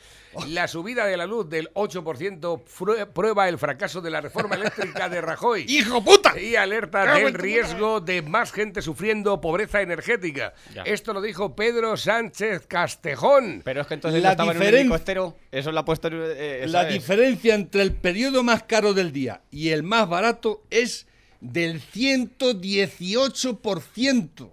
La 0.49 0.67
subida 0.67 1.05
de 1.05 1.15
la 1.15 1.25
luz 1.25 1.49
del 1.49 1.69
8% 1.73 2.63
frue- 2.65 3.07
prueba 3.07 3.47
el 3.47 3.57
fracaso 3.57 4.01
de 4.01 4.09
la 4.11 4.19
reforma 4.21 4.55
eléctrica 4.55 5.07
de 5.07 5.21
Rajoy. 5.21 5.65
¡Hijo 5.69 6.03
puta! 6.03 6.37
Y 6.39 6.55
alerta 6.57 7.05
Cago 7.05 7.25
del 7.25 7.33
riesgo 7.33 8.01
de 8.01 8.21
más 8.21 8.51
gente 8.51 8.81
sufriendo 8.81 9.39
pobreza 9.39 9.81
energética. 9.81 10.53
Ya. 10.73 10.83
Esto 10.83 11.13
lo 11.13 11.21
dijo 11.21 11.55
Pedro 11.55 11.95
Sánchez 11.95 12.67
Castejón. 13.01 13.61
Pero 13.63 13.79
es 13.81 13.87
que 13.87 13.93
entonces 13.95 14.21
La 14.21 14.29
no 14.29 14.33
estaba 14.33 14.51
en 14.51 14.57
un 14.57 14.63
helicóptero. 14.63 15.35
Eso 15.51 15.71
lo 15.71 15.79
ha 15.79 15.85
puesto. 15.85 16.09
eh, 16.11 16.65
La 16.67 16.85
es. 16.87 16.93
diferencia 16.93 17.55
entre 17.55 17.81
el 17.81 17.93
periodo 17.93 18.43
más 18.43 18.61
caro 18.63 18.93
del 18.93 19.11
día 19.13 19.41
y 19.51 19.69
el 19.69 19.83
más 19.83 20.07
barato 20.09 20.63
es 20.69 21.07
del 21.39 21.81
118%. 21.81 24.49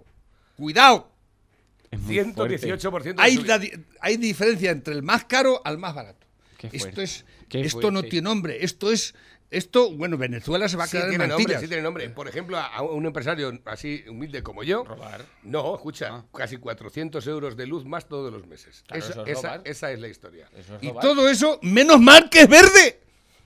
Cuidado. 0.55 1.11
Es 1.91 1.99
muy 1.99 2.15
fuerte. 2.33 2.57
118% 2.59 3.03
de 3.03 3.15
Hay, 3.17 3.35
la 3.37 3.59
hay 4.01 4.17
diferencia 4.17 4.71
entre 4.71 4.93
el 4.93 5.03
más 5.03 5.23
caro 5.25 5.61
al 5.65 5.77
más 5.77 5.93
barato. 5.95 6.25
Qué 6.57 6.69
Esto 6.71 7.01
es 7.01 7.25
Qué 7.49 7.61
esto 7.61 7.91
no 7.91 8.01
tiene 8.03 8.23
nombre, 8.23 8.63
esto 8.65 8.91
es 8.91 9.13
esto, 9.49 9.91
bueno, 9.91 10.17
Venezuela 10.17 10.67
se 10.67 10.75
va 10.77 10.83
a 10.83 10.87
Sí 10.87 10.93
quedar 10.97 11.05
en 11.05 11.11
tiene 11.11 11.27
nombre, 11.27 11.43
mantillas. 11.43 11.61
sí 11.61 11.67
tiene 11.67 11.83
nombre. 11.83 12.09
Por 12.09 12.27
ejemplo, 12.27 12.57
a 12.57 12.81
un 12.81 13.05
empresario 13.05 13.57
así 13.65 14.03
humilde 14.09 14.43
como 14.43 14.63
yo. 14.63 14.83
Robar. 14.83 15.21
No, 15.43 15.75
escucha, 15.75 16.25
casi 16.35 16.57
400 16.57 17.25
euros 17.27 17.55
de 17.55 17.65
luz 17.65 17.85
más 17.85 18.07
todos 18.07 18.31
los 18.31 18.45
meses. 18.45 18.83
Claro, 18.87 19.03
Esa- 19.03 19.11
eso 19.13 19.25
es 19.25 19.37
esa, 19.37 19.47
robar. 19.53 19.61
esa 19.67 19.91
es 19.91 19.99
la 19.99 20.07
historia. 20.09 20.49
Eso 20.57 20.75
es 20.75 20.83
Y 20.83 20.91
todo 20.99 21.29
eso, 21.29 21.59
menos 21.61 21.99
mal 22.01 22.29
que 22.29 22.41
es 22.41 22.49
verde. 22.49 22.99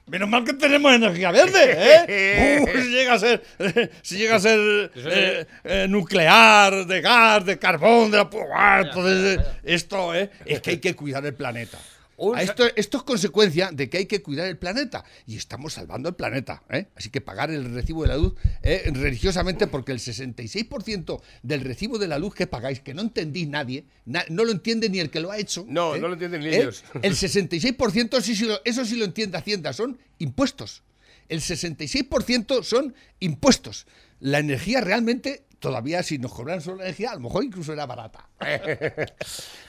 Menos 0.08 0.28
mal 0.28 0.44
que 0.44 0.54
tenemos 0.54 0.92
energía 0.92 1.32
verde, 1.32 1.60
¿eh? 1.78 2.66
Uh, 2.76 2.82
si 2.82 2.90
llega 2.90 3.14
a 3.14 3.20
ser, 3.20 3.44
si 4.02 4.18
llega 4.18 4.36
a 4.36 4.40
ser 4.40 4.92
eh, 4.96 5.46
eh, 5.64 5.86
nuclear, 5.88 6.86
de 6.88 7.00
gas, 7.02 7.46
de 7.46 7.60
carbón, 7.60 8.10
de 8.12 8.18
la... 8.18 8.82
Entonces, 8.82 9.40
esto, 9.64 10.14
¿eh? 10.16 10.32
Es 10.46 10.60
que 10.62 10.72
hay 10.72 10.80
que 10.80 10.96
cuidar 10.96 11.24
el 11.26 11.36
planeta. 11.36 11.78
Un 12.24 12.38
esto, 12.38 12.64
esto 12.76 12.98
es 12.98 13.04
consecuencia 13.04 13.72
de 13.72 13.90
que 13.90 13.98
hay 13.98 14.06
que 14.06 14.22
cuidar 14.22 14.48
el 14.48 14.58
planeta 14.58 15.04
y 15.26 15.36
estamos 15.38 15.74
salvando 15.74 16.08
el 16.10 16.16
planeta. 16.16 16.62
¿eh? 16.70 16.86
Así 16.96 17.10
que 17.10 17.20
pagar 17.20 17.50
el 17.50 17.74
recibo 17.74 18.04
de 18.04 18.10
la 18.10 18.18
luz 18.18 18.36
eh, 18.62 18.92
religiosamente 18.94 19.66
porque 19.68 19.92
el 19.92 19.98
66% 19.98 21.22
del 21.44 21.62
recibo 21.62 21.98
de 21.98 22.08
la 22.08 22.20
luz 22.20 22.36
que 22.36 22.46
pagáis, 22.48 22.80
que 22.80 22.94
no 22.94 23.02
entendís 23.02 23.48
nadie, 23.48 23.86
na- 24.06 24.26
no 24.30 24.44
lo 24.46 24.52
entiende 24.52 24.90
ni 24.90 25.00
el 25.00 25.10
que 25.10 25.20
lo 25.20 25.32
ha 25.32 25.38
hecho. 25.40 25.66
No, 25.68 25.96
¿eh? 25.96 26.00
no 26.00 26.08
lo 26.08 26.14
entienden 26.14 26.42
ni 26.42 26.50
ellos. 26.50 26.84
El 27.02 27.14
66% 27.16 28.22
sí, 28.22 28.36
sí 28.36 28.48
eso 28.66 28.86
sí 28.86 28.96
lo 28.98 29.06
entiende 29.06 29.38
Hacienda, 29.38 29.74
son 29.74 29.98
impuestos. 30.20 30.84
El 31.30 31.40
66% 31.42 32.64
son 32.64 32.94
impuestos. 33.20 33.88
La 34.20 34.40
energía 34.40 34.82
realmente, 34.82 35.46
todavía 35.62 36.04
si 36.04 36.18
nos 36.18 36.34
cobran 36.34 36.60
solo 36.60 36.78
la 36.78 36.86
energía, 36.86 37.12
a 37.12 37.16
lo 37.16 37.22
mejor 37.22 37.46
incluso 37.46 37.72
era 37.72 37.86
barata. 37.86 38.28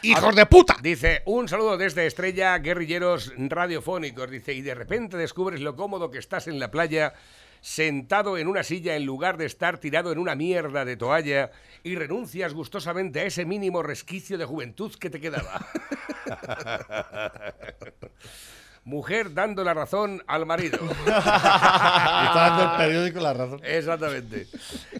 ¡Hijos 0.02 0.34
de 0.34 0.46
puta! 0.46 0.76
Dice, 0.82 1.22
un 1.26 1.46
saludo 1.46 1.76
desde 1.76 2.06
Estrella, 2.06 2.58
guerrilleros 2.58 3.32
radiofónicos. 3.36 4.30
Dice, 4.30 4.54
y 4.54 4.62
de 4.62 4.74
repente 4.74 5.16
descubres 5.16 5.60
lo 5.60 5.76
cómodo 5.76 6.10
que 6.10 6.18
estás 6.18 6.48
en 6.48 6.58
la 6.58 6.70
playa, 6.70 7.12
sentado 7.60 8.38
en 8.38 8.48
una 8.48 8.64
silla 8.64 8.96
en 8.96 9.04
lugar 9.04 9.36
de 9.36 9.46
estar 9.46 9.78
tirado 9.78 10.10
en 10.10 10.18
una 10.18 10.34
mierda 10.34 10.84
de 10.84 10.96
toalla, 10.96 11.52
y 11.84 11.94
renuncias 11.94 12.54
gustosamente 12.54 13.20
a 13.20 13.24
ese 13.24 13.44
mínimo 13.44 13.82
resquicio 13.82 14.38
de 14.38 14.46
juventud 14.46 14.92
que 14.94 15.10
te 15.10 15.20
quedaba. 15.20 15.66
Mujer 18.84 19.32
dando 19.32 19.62
la 19.62 19.74
razón 19.74 20.24
al 20.26 20.44
marido. 20.44 20.80
Está 21.06 22.34
dando 22.34 22.62
el 22.64 22.78
periódico 22.78 23.20
la 23.20 23.32
razón. 23.32 23.60
Exactamente. 23.62 24.48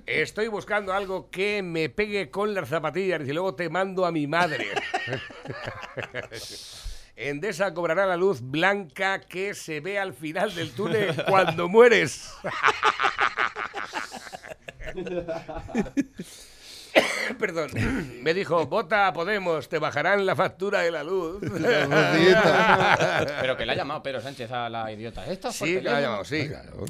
Estoy 0.06 0.46
buscando 0.46 0.92
algo 0.92 1.30
que 1.30 1.62
me 1.62 1.88
pegue 1.88 2.30
con 2.30 2.54
las 2.54 2.68
zapatillas 2.68 3.22
y 3.22 3.32
luego 3.32 3.56
te 3.56 3.68
mando 3.68 4.06
a 4.06 4.12
mi 4.12 4.28
madre. 4.28 4.68
Endesa 7.16 7.74
cobrará 7.74 8.06
la 8.06 8.16
luz 8.16 8.40
blanca 8.40 9.20
que 9.20 9.54
se 9.54 9.80
ve 9.80 9.98
al 9.98 10.14
final 10.14 10.54
del 10.54 10.72
túnel 10.72 11.24
cuando 11.24 11.68
mueres. 11.68 12.30
Perdón. 17.38 17.70
Me 18.22 18.34
dijo, 18.34 18.66
vota 18.66 19.06
a 19.08 19.12
Podemos, 19.12 19.68
te 19.68 19.78
bajarán 19.78 20.26
la 20.26 20.36
factura 20.36 20.80
de 20.80 20.90
la 20.90 21.02
luz. 21.04 21.40
Pero 23.40 23.56
que 23.56 23.66
le 23.66 23.72
ha 23.72 23.76
llamado 23.76 24.02
Pedro 24.02 24.20
Sánchez 24.20 24.50
a 24.50 24.68
la 24.68 24.90
idiota 24.92 25.26
esta. 25.26 25.52
Sí, 25.52 25.74
que 25.76 25.82
la 25.82 25.98
ha 25.98 26.00
llamado, 26.00 26.24
sí. 26.24 26.48
Claro. 26.48 26.84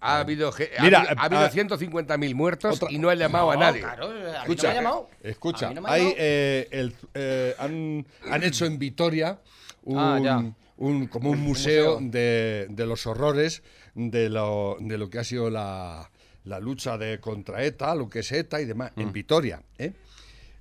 Ha 0.00 0.20
habido, 0.20 0.50
ha 0.50 0.82
Mira, 0.82 1.00
habido, 1.00 1.20
ha 1.20 1.24
habido 1.24 1.40
ah, 1.42 1.50
150.000 1.50 2.34
muertos 2.34 2.76
otra- 2.76 2.92
y 2.92 2.98
no 2.98 3.10
ha 3.10 3.16
llamado 3.16 3.50
a 3.50 3.56
nadie. 3.56 3.80
Claro, 3.80 4.06
a 4.06 4.12
no 4.12 4.28
Escucha, 4.42 4.68
me 4.68 4.70
ha 4.70 4.74
llamado. 4.74 5.08
escucha, 5.24 5.66
A 5.66 5.68
mí 5.70 5.74
no 5.74 5.80
me 5.82 5.88
ha 5.88 5.92
hay, 5.92 6.14
eh, 6.16 6.68
el- 6.70 6.94
eh, 7.14 7.56
han, 7.58 8.06
han 8.30 8.42
hecho 8.44 8.64
en 8.66 8.78
Vitoria 8.78 9.40
un, 9.82 9.98
Ah, 9.98 10.44
un- 10.76 11.08
como 11.08 11.30
un 11.30 11.40
museo, 11.40 11.98
De, 12.00 12.66
de 12.70 12.86
los 12.86 13.08
horrores 13.08 13.64
de 13.96 14.28
lo, 14.28 14.76
de 14.78 14.98
lo 14.98 15.10
que 15.10 15.18
ha 15.18 15.24
sido 15.24 15.50
la, 15.50 16.08
la 16.48 16.58
lucha 16.60 16.98
de 16.98 17.20
contra 17.20 17.62
ETA, 17.62 17.94
lo 17.94 18.08
que 18.08 18.20
es 18.20 18.32
ETA 18.32 18.60
y 18.60 18.64
demás, 18.64 18.92
Mm. 18.96 19.00
en 19.00 19.12
Vitoria. 19.12 19.62
¿eh? 19.78 19.92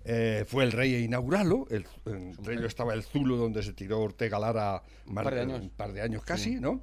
Eh, 0.10 0.46
fue 0.48 0.64
el 0.64 0.72
rey 0.72 0.96
a 0.96 1.00
inaugurarlo, 1.00 1.68
el, 1.70 1.86
entre 2.06 2.54
ellos 2.54 2.68
estaba 2.68 2.94
el 2.94 3.04
Zulo 3.04 3.36
donde 3.36 3.62
se 3.64 3.74
tiró 3.74 4.00
Ortega 4.00 4.40
Lara 4.40 4.82
más 5.06 5.24
par 5.26 5.36
de 5.36 5.42
años. 5.42 5.60
un 5.62 5.70
par 5.70 5.92
de 5.92 6.02
años 6.02 6.24
casi, 6.24 6.56
¿no? 6.60 6.82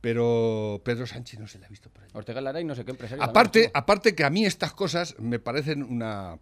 Pero 0.00 0.80
Pedro 0.84 1.06
Sánchez 1.06 1.38
no 1.38 1.46
se 1.46 1.58
le 1.58 1.66
ha 1.66 1.68
visto 1.68 1.88
por 1.90 2.02
ahí. 2.02 2.08
Ortega 2.14 2.40
Lara 2.40 2.60
y 2.60 2.64
no 2.64 2.74
sé 2.74 2.84
qué 2.84 2.90
empresario. 2.92 3.22
Aparte, 3.22 3.70
aparte 3.74 4.14
que 4.14 4.24
a 4.24 4.30
mí 4.30 4.44
estas 4.46 4.72
cosas 4.72 5.14
me 5.18 5.38
parecen 5.38 5.82
una, 5.82 6.38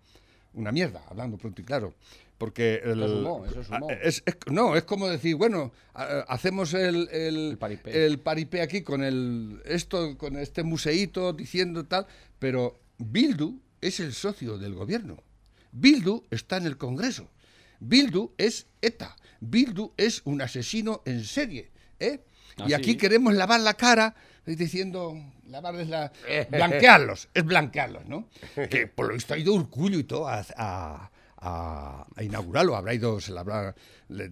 una 0.55 0.73
mierda, 0.73 1.03
hablando 1.11 1.37
pronto 1.37 1.61
y 1.61 1.65
claro. 1.65 1.95
Porque 2.41 2.81
el- 2.83 3.03
Eso 3.03 3.17
sumó, 3.19 3.45
eso 3.45 3.63
sumó. 3.65 3.91
a- 3.91 3.93
es- 3.93 4.23
es- 4.25 4.37
no, 4.51 4.75
es 4.75 4.85
como 4.85 5.07
decir, 5.09 5.37
bueno, 5.37 5.73
hacemos 5.95 6.73
el, 6.73 7.07
el, 7.13 7.51
El 7.51 7.59
paripé. 7.59 8.07
el 8.07 8.19
paripé 8.19 8.63
aquí 8.63 8.81
con 8.81 9.05
el 9.05 9.61
esto, 9.67 10.17
con 10.17 10.37
este 10.39 10.63
museíto 10.63 11.35
diciendo 11.35 11.85
tal, 11.85 12.07
pero 12.39 12.81
Bildu 12.97 13.61
es 13.83 14.01
el 14.01 14.15
socio 14.15 14.57
del 14.57 14.75
gobierno. 14.75 15.19
Bildu 15.73 16.25
está 16.31 16.57
en 16.57 16.65
el 16.65 16.79
Congreso. 16.79 17.29
Bildu 17.79 18.33
es 18.39 18.67
ETA. 18.81 19.15
Bildu 19.41 19.93
es 19.99 20.23
un 20.25 20.41
asesino 20.41 21.03
en 21.05 21.25
serie. 21.25 21.71
¿eh? 21.99 22.21
y 22.67 22.73
Ah, 22.73 22.77
aquí 22.79 22.93
sí. 22.93 22.97
queremos 22.97 23.35
lavar 23.35 23.61
la 23.61 23.75
cara 23.75 24.15
diciendo, 24.47 25.15
lavarles 25.47 25.89
la... 25.89 26.11
blanquearlos, 26.51 27.29
es 27.35 27.45
blanquearlos, 27.45 28.07
¿no? 28.07 28.29
Que 28.71 28.87
por 28.87 29.09
lo 29.09 29.15
visto 29.15 29.35
ha 29.35 29.39
ido 29.39 29.53
Urcullo 29.55 29.99
y 29.99 30.05
todo 30.05 30.27
a, 30.27 30.45
a- 30.57 31.10
a- 31.41 32.07
a 32.15 32.23
inaugurarlo. 32.23 32.77
Habrá 32.77 32.95
ido, 32.95 33.21
se 33.21 33.33
le 33.33 33.41
habrá... 33.41 33.75
le- 34.09 34.31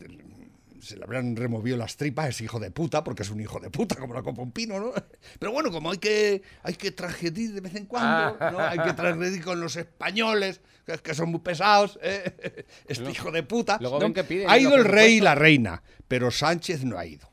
se 0.80 0.96
le 0.96 1.02
habrán 1.02 1.34
removido 1.34 1.76
las 1.76 1.96
tripas 1.96 2.28
ese 2.28 2.44
hijo 2.44 2.60
de 2.60 2.70
puta, 2.70 3.02
porque 3.02 3.24
es 3.24 3.30
un 3.30 3.40
hijo 3.40 3.58
de 3.58 3.68
puta, 3.68 3.96
como 3.96 4.14
la 4.14 4.22
copa 4.22 4.42
un 4.42 4.52
pino, 4.52 4.78
¿no? 4.78 4.92
Pero 5.40 5.50
bueno, 5.50 5.72
como 5.72 5.90
hay 5.90 5.98
que, 5.98 6.40
hay 6.62 6.74
que 6.74 6.92
transgredir 6.92 7.52
de 7.52 7.60
vez 7.60 7.74
en 7.74 7.86
cuando, 7.86 8.38
¿no? 8.52 8.60
Hay 8.60 8.78
que 8.78 8.92
transgredir 8.92 9.42
con 9.42 9.60
los 9.60 9.74
españoles, 9.74 10.60
que, 10.86 10.96
que 10.98 11.14
son 11.14 11.30
muy 11.30 11.40
pesados, 11.40 11.98
¿eh? 12.00 12.64
Este 12.86 13.10
hijo 13.10 13.32
de 13.32 13.42
puta. 13.42 13.76
luego 13.80 13.96
¿no? 13.96 14.04
ven 14.04 14.14
que 14.14 14.22
piden 14.22 14.48
ha 14.48 14.56
ido 14.56 14.76
el 14.76 14.84
rey 14.84 15.14
y 15.16 15.20
la 15.20 15.34
reina, 15.34 15.82
pero 16.06 16.30
Sánchez 16.30 16.84
no 16.84 16.96
ha 16.96 17.04
ido. 17.04 17.28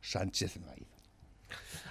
Sánchez 0.00 0.56
no 0.56 0.70
ha 0.70 0.74
ido. 0.74 0.87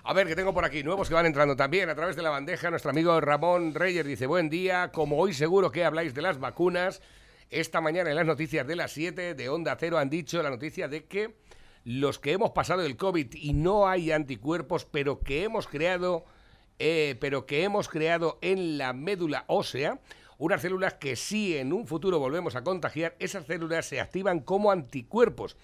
A 0.09 0.13
ver, 0.13 0.25
que 0.25 0.37
tengo 0.37 0.53
por 0.53 0.63
aquí 0.63 0.83
nuevos 0.83 1.09
que 1.09 1.13
van 1.13 1.25
entrando 1.25 1.57
también 1.57 1.89
a 1.89 1.95
través 1.95 2.15
de 2.15 2.21
la 2.21 2.29
bandeja. 2.29 2.69
Nuestro 2.69 2.91
amigo 2.91 3.19
Ramón 3.19 3.73
Reyes 3.73 4.05
dice, 4.05 4.25
buen 4.25 4.49
día, 4.49 4.89
como 4.93 5.17
hoy 5.17 5.33
seguro 5.33 5.69
que 5.69 5.83
habláis 5.83 6.13
de 6.13 6.21
las 6.21 6.39
vacunas, 6.39 7.01
esta 7.49 7.81
mañana 7.81 8.09
en 8.09 8.15
las 8.15 8.25
noticias 8.25 8.65
de 8.65 8.77
las 8.77 8.93
7 8.93 9.33
de 9.33 9.49
Onda 9.49 9.75
Cero 9.77 9.97
han 9.97 10.09
dicho 10.09 10.41
la 10.41 10.49
noticia 10.49 10.87
de 10.87 11.03
que 11.07 11.35
los 11.83 12.19
que 12.19 12.31
hemos 12.31 12.51
pasado 12.51 12.85
el 12.85 12.95
COVID 12.95 13.33
y 13.33 13.51
no 13.51 13.89
hay 13.89 14.13
anticuerpos, 14.13 14.85
pero 14.85 15.19
que 15.19 15.43
hemos 15.43 15.67
creado, 15.67 16.23
eh, 16.79 17.17
pero 17.19 17.45
que 17.45 17.63
hemos 17.63 17.89
creado 17.89 18.39
en 18.39 18.77
la 18.77 18.93
médula 18.93 19.43
ósea, 19.47 19.99
unas 20.37 20.61
células 20.61 20.93
que 20.93 21.17
si 21.17 21.57
en 21.57 21.73
un 21.73 21.85
futuro 21.85 22.17
volvemos 22.17 22.55
a 22.55 22.63
contagiar, 22.63 23.17
esas 23.19 23.45
células 23.45 23.85
se 23.85 23.99
activan 23.99 24.39
como 24.39 24.71
anticuerpos 24.71 25.57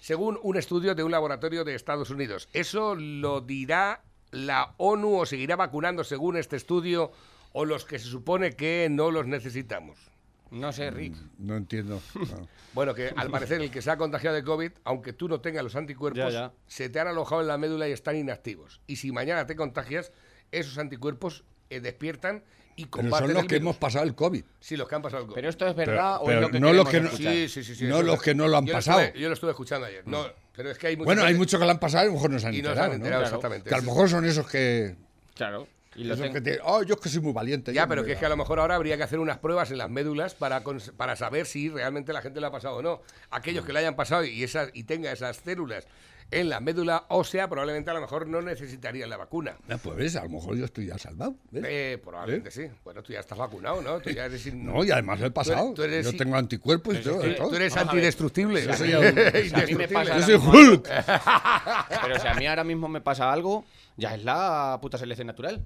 según 0.00 0.38
un 0.42 0.56
estudio 0.56 0.94
de 0.94 1.02
un 1.04 1.10
laboratorio 1.10 1.64
de 1.64 1.74
Estados 1.74 2.10
Unidos. 2.10 2.48
¿Eso 2.52 2.94
lo 2.94 3.40
dirá 3.40 4.02
la 4.30 4.74
ONU 4.78 5.20
o 5.20 5.26
seguirá 5.26 5.56
vacunando 5.56 6.04
según 6.04 6.36
este 6.36 6.56
estudio 6.56 7.12
o 7.52 7.64
los 7.64 7.84
que 7.84 7.98
se 7.98 8.06
supone 8.06 8.52
que 8.56 8.88
no 8.90 9.10
los 9.10 9.26
necesitamos? 9.26 9.98
No 10.50 10.72
sé, 10.72 10.90
Rick. 10.90 11.14
No 11.38 11.56
entiendo. 11.56 12.00
no. 12.14 12.48
Bueno, 12.74 12.94
que 12.94 13.12
al 13.16 13.30
parecer 13.30 13.60
el 13.60 13.70
que 13.70 13.82
se 13.82 13.90
ha 13.90 13.96
contagiado 13.96 14.36
de 14.36 14.44
COVID, 14.44 14.70
aunque 14.84 15.12
tú 15.12 15.26
no 15.28 15.40
tengas 15.40 15.64
los 15.64 15.74
anticuerpos, 15.74 16.18
Ya, 16.22 16.30
ya. 16.30 16.52
se 16.68 16.88
te 16.88 17.00
han 17.00 17.08
alojado 17.08 17.40
en 17.40 17.48
la 17.48 17.58
médula 17.58 17.88
y 17.88 17.92
están 17.92 18.14
inactivos. 18.16 18.80
Y 18.86 18.96
si 18.96 19.10
mañana 19.10 19.46
te 19.46 19.56
contagias, 19.56 20.12
esos 20.52 20.78
anticuerpos 20.78 21.44
eh, 21.70 21.80
despiertan 21.80 22.44
y 22.78 22.86
Pero 22.86 23.10
son 23.10 23.32
los 23.34 23.42
el 23.42 23.48
que 23.48 23.56
virus. 23.56 23.60
hemos 23.60 23.76
pasado 23.76 24.04
el 24.04 24.14
COVID. 24.14 24.44
Sí, 24.60 24.76
los 24.76 24.88
que 24.88 24.94
han 24.94 25.02
pasado 25.02 25.22
el 25.22 25.26
COVID. 25.28 25.34
Pero 25.34 25.48
esto 25.48 25.66
es 25.66 25.74
Pero- 25.74 25.92
verdad 25.92 26.16
o 26.20 26.24
pero 26.24 26.36
es 26.38 26.42
lo 26.42 26.50
que 26.50 26.60
no 26.60 26.72
los 26.72 26.88
que 26.88 27.00
no- 27.00 27.06
escuchar? 27.08 27.32
Sí, 27.32 27.48
sí, 27.48 27.64
sí, 27.64 27.74
sí. 27.74 27.84
No 27.86 27.96
eso 27.96 28.02
los 28.04 28.14
es- 28.16 28.22
que 28.22 28.34
no 28.34 28.48
lo 28.48 28.56
han 28.56 28.66
yo 28.66 28.72
pasado. 28.72 29.00
estuve- 29.00 29.20
yo 29.20 29.28
lo 29.28 29.34
estuve 29.34 29.50
escuchando 29.50 29.86
ayer. 29.86 30.02
No, 30.06 30.26
pero 30.54 30.70
es 30.70 30.78
que 30.78 30.86
hay 30.86 30.96
mucha 30.96 31.04
Bueno, 31.06 31.22
hay 31.24 31.34
muchos 31.34 31.58
que 31.58 31.64
lo 31.66 31.70
han 31.72 31.80
pasado 31.80 32.04
y 32.04 32.06
a 32.06 32.08
lo 32.08 32.14
mejor 32.14 32.30
no 32.30 32.38
se 32.38 32.46
han 32.46 32.54
y 32.54 32.58
no 32.58 32.62
se 32.62 32.68
enterado. 32.70 32.84
han 32.84 32.90
¿no? 32.90 32.96
enterado 32.96 33.22
Claro. 33.22 33.36
exactamente. 33.36 33.68
Que 33.68 33.74
a 33.74 33.78
lo 33.78 33.84
mejor 33.84 34.08
son 34.08 34.24
esos 34.24 34.48
que. 34.48 34.96
Claro. 35.34 35.68
Y 35.96 36.04
esos 36.06 36.20
ten- 36.20 36.32
que 36.32 36.40
te- 36.40 36.60
oh, 36.62 36.84
yo 36.84 36.94
es 36.94 37.00
que 37.00 37.08
soy 37.08 37.20
muy 37.20 37.32
valiente. 37.32 37.72
Ya, 37.72 37.88
pero 37.88 38.04
que 38.04 38.12
es 38.12 38.18
que 38.18 38.24
a 38.24 38.28
da". 38.28 38.34
lo 38.34 38.36
mejor 38.36 38.60
ahora 38.60 38.76
habría 38.76 38.96
que 38.96 39.02
hacer 39.02 39.18
unas 39.18 39.38
pruebas 39.38 39.72
en 39.72 39.78
las 39.78 39.90
médulas 39.90 40.34
para, 40.36 40.62
cons- 40.62 40.92
para 40.92 41.16
saber 41.16 41.44
si 41.46 41.68
realmente 41.70 42.12
la 42.12 42.22
gente 42.22 42.40
le 42.40 42.46
ha 42.46 42.52
pasado 42.52 42.76
o 42.76 42.82
no. 42.82 43.02
Aquellos 43.30 43.64
que 43.64 43.72
le 43.72 43.80
hayan 43.80 43.96
pasado 43.96 44.24
y, 44.24 44.44
esas, 44.44 44.70
y 44.74 44.84
tenga 44.84 45.10
esas 45.10 45.38
células 45.38 45.88
en 46.30 46.48
la 46.50 46.60
médula 46.60 47.04
ósea, 47.08 47.48
probablemente 47.48 47.90
a 47.90 47.94
lo 47.94 48.00
mejor 48.00 48.26
no 48.26 48.42
necesitarían 48.42 49.08
la 49.08 49.16
vacuna. 49.16 49.56
Ah, 49.68 49.78
pues 49.82 49.96
ves, 49.96 50.16
a 50.16 50.24
lo 50.24 50.28
mejor 50.30 50.56
yo 50.56 50.64
estoy 50.66 50.86
ya 50.86 50.98
salvado. 50.98 51.36
¿ves? 51.50 51.64
Eh, 51.66 51.98
probablemente 52.04 52.50
sí. 52.50 52.66
Bueno, 52.84 53.02
tú 53.02 53.12
ya 53.12 53.20
estás 53.20 53.38
vacunado, 53.38 53.80
¿no? 53.80 53.98
Tú 54.00 54.10
ya 54.10 54.26
eres 54.26 54.46
in- 54.46 54.64
No, 54.66 54.84
y 54.84 54.90
además 54.90 55.20
lo 55.20 55.26
he 55.26 55.30
pasado. 55.30 55.72
tú 55.74 55.82
eres- 55.82 56.04
yo 56.10 56.16
tengo 56.16 56.36
anticuerpos 56.36 56.96
y 56.96 57.02
todo. 57.02 57.20
tú- 57.20 57.34
todo. 57.34 57.48
tú 57.48 57.56
eres 57.56 57.74
Vamos 57.74 57.94
antidestructible. 57.94 58.64
Yo 58.66 58.74
soy 58.74 58.94
un- 58.94 59.04
Indestructible. 59.06 59.48
si 59.48 59.54
a 59.54 59.66
mí 59.66 59.74
me 59.74 59.88
pasa 59.88 60.18
Yo 60.18 60.22
soy 60.24 60.34
Hulk. 60.34 60.88
Pero 62.02 62.18
si 62.20 62.26
a 62.26 62.34
mí 62.34 62.46
ahora 62.46 62.64
mismo 62.64 62.88
me 62.88 63.00
pasa 63.00 63.32
algo, 63.32 63.64
ya 63.96 64.14
es 64.14 64.22
la 64.24 64.78
puta 64.82 64.98
selección 64.98 65.26
natural. 65.26 65.64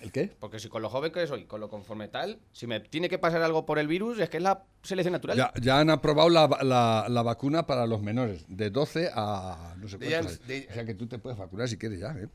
¿El 0.00 0.12
qué? 0.12 0.30
Porque 0.38 0.58
si 0.58 0.68
con 0.68 0.82
lo 0.82 0.90
joven 0.90 1.12
que 1.12 1.26
soy, 1.26 1.44
con 1.46 1.60
lo 1.60 1.68
conforme 1.68 2.08
tal, 2.08 2.38
si 2.52 2.66
me 2.66 2.80
tiene 2.80 3.08
que 3.08 3.18
pasar 3.18 3.42
algo 3.42 3.64
por 3.64 3.78
el 3.78 3.86
virus, 3.88 4.18
es 4.18 4.28
que 4.28 4.36
es 4.36 4.42
la 4.42 4.64
selección 4.82 5.12
natural. 5.12 5.36
Ya, 5.36 5.52
ya 5.60 5.78
han 5.80 5.88
aprobado 5.88 6.28
la, 6.28 6.46
la- 6.62 7.06
la 7.08 7.22
vacuna 7.22 7.66
para 7.66 7.86
los 7.86 8.02
menores, 8.02 8.44
de 8.48 8.70
12 8.70 9.10
a 9.14 9.74
no 9.78 9.88
sé 9.88 9.98
cuántos. 9.98 10.46
de- 10.46 10.66
o 10.70 10.74
sea 10.74 10.84
que 10.84 10.94
tú 10.94 11.06
te 11.06 11.18
puedes 11.18 11.38
vacunar 11.38 11.68
si 11.68 11.78
quieres 11.78 12.00
ya. 12.00 12.10
¿eh? 12.18 12.28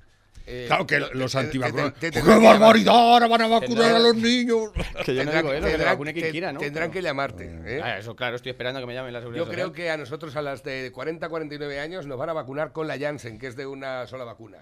Eh, 0.48 0.66
claro 0.68 0.88
que 0.88 1.00
te- 1.00 1.14
los 1.16 1.36
antivacunas. 1.36 1.94
te- 1.94 2.12
te- 2.12 2.22
¡Qué 2.22 2.26
que 2.26 2.40
barbaridad! 2.40 2.94
Ahora 2.96 3.28
van 3.28 3.42
a 3.44 3.48
vacunar 3.48 3.84
Tendrán- 3.86 3.96
a 3.96 4.00
los 4.00 4.16
niños. 4.16 4.72
Que 5.06 5.14
yo 5.16 5.24
no 5.24 5.32
tendrán- 5.32 5.42
digo 5.46 5.50
que 5.54 5.62
tendrán- 5.62 5.86
vacune 5.86 6.14
quien 6.14 6.26
te- 6.26 6.32
quiera, 6.32 6.52
¿no? 6.52 6.60
Tendrán 6.60 6.92
que 6.92 7.02
llamarte. 7.02 7.46
¿eh? 7.66 7.82
Ah, 7.84 7.98
eso, 8.00 8.16
claro, 8.16 8.36
estoy 8.36 8.50
esperando 8.52 8.80
que 8.80 8.86
me 8.88 8.94
llamen 8.96 9.14
la 9.14 9.20
seguridad 9.20 9.46
Yo 9.46 9.52
creo 9.52 9.68
social. 9.68 9.76
que 9.86 9.92
a 9.92 9.98
nosotros, 9.98 10.36
a 10.36 10.42
las 10.42 10.64
de 10.64 10.92
40 10.92 11.28
a 11.28 11.30
49 11.30 11.80
años, 11.80 12.08
nos 12.08 12.18
van 12.18 12.30
a 12.30 12.34
vacunar 12.34 12.72
con 12.72 12.88
la 12.88 12.98
Janssen, 12.98 13.38
que 13.38 13.48
es 13.48 13.56
de 13.56 13.68
una 13.68 14.08
sola 14.08 14.24
vacuna. 14.24 14.58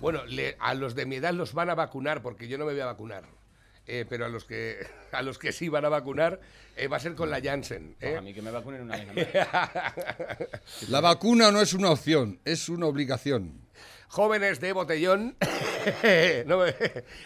Bueno, 0.00 0.24
le- 0.26 0.56
a 0.58 0.74
los 0.74 0.94
de 0.96 1.06
mi 1.06 1.16
edad 1.16 1.32
los 1.32 1.52
van 1.54 1.70
a 1.70 1.74
vacunar, 1.76 2.20
porque 2.22 2.48
yo 2.48 2.58
no 2.58 2.64
me 2.66 2.72
voy 2.72 2.80
a 2.80 2.86
vacunar. 2.86 3.22
Eh, 3.86 4.04
pero 4.08 4.24
a 4.24 4.28
los 4.28 4.44
que 4.44 4.78
a 5.12 5.22
los 5.22 5.38
que 5.38 5.52
sí 5.52 5.68
van 5.68 5.84
a 5.84 5.88
vacunar 5.88 6.40
eh, 6.76 6.86
va 6.88 6.96
a 6.96 7.00
ser 7.00 7.14
con 7.14 7.30
la 7.30 7.40
Janssen. 7.40 7.94
Pues 8.00 8.12
¿eh? 8.12 8.16
a 8.16 8.20
mí 8.20 8.32
que 8.34 8.42
me 8.42 8.50
vacunen 8.50 8.82
una 8.82 8.96
vez. 8.96 9.28
La 10.88 11.00
vacuna 11.00 11.50
no 11.50 11.60
es 11.60 11.74
una 11.74 11.90
opción, 11.90 12.38
es 12.44 12.68
una 12.68 12.86
obligación. 12.86 13.61
Jóvenes 14.12 14.60
de 14.60 14.74
botellón, 14.74 15.36
no 16.46 16.58
me- 16.58 16.74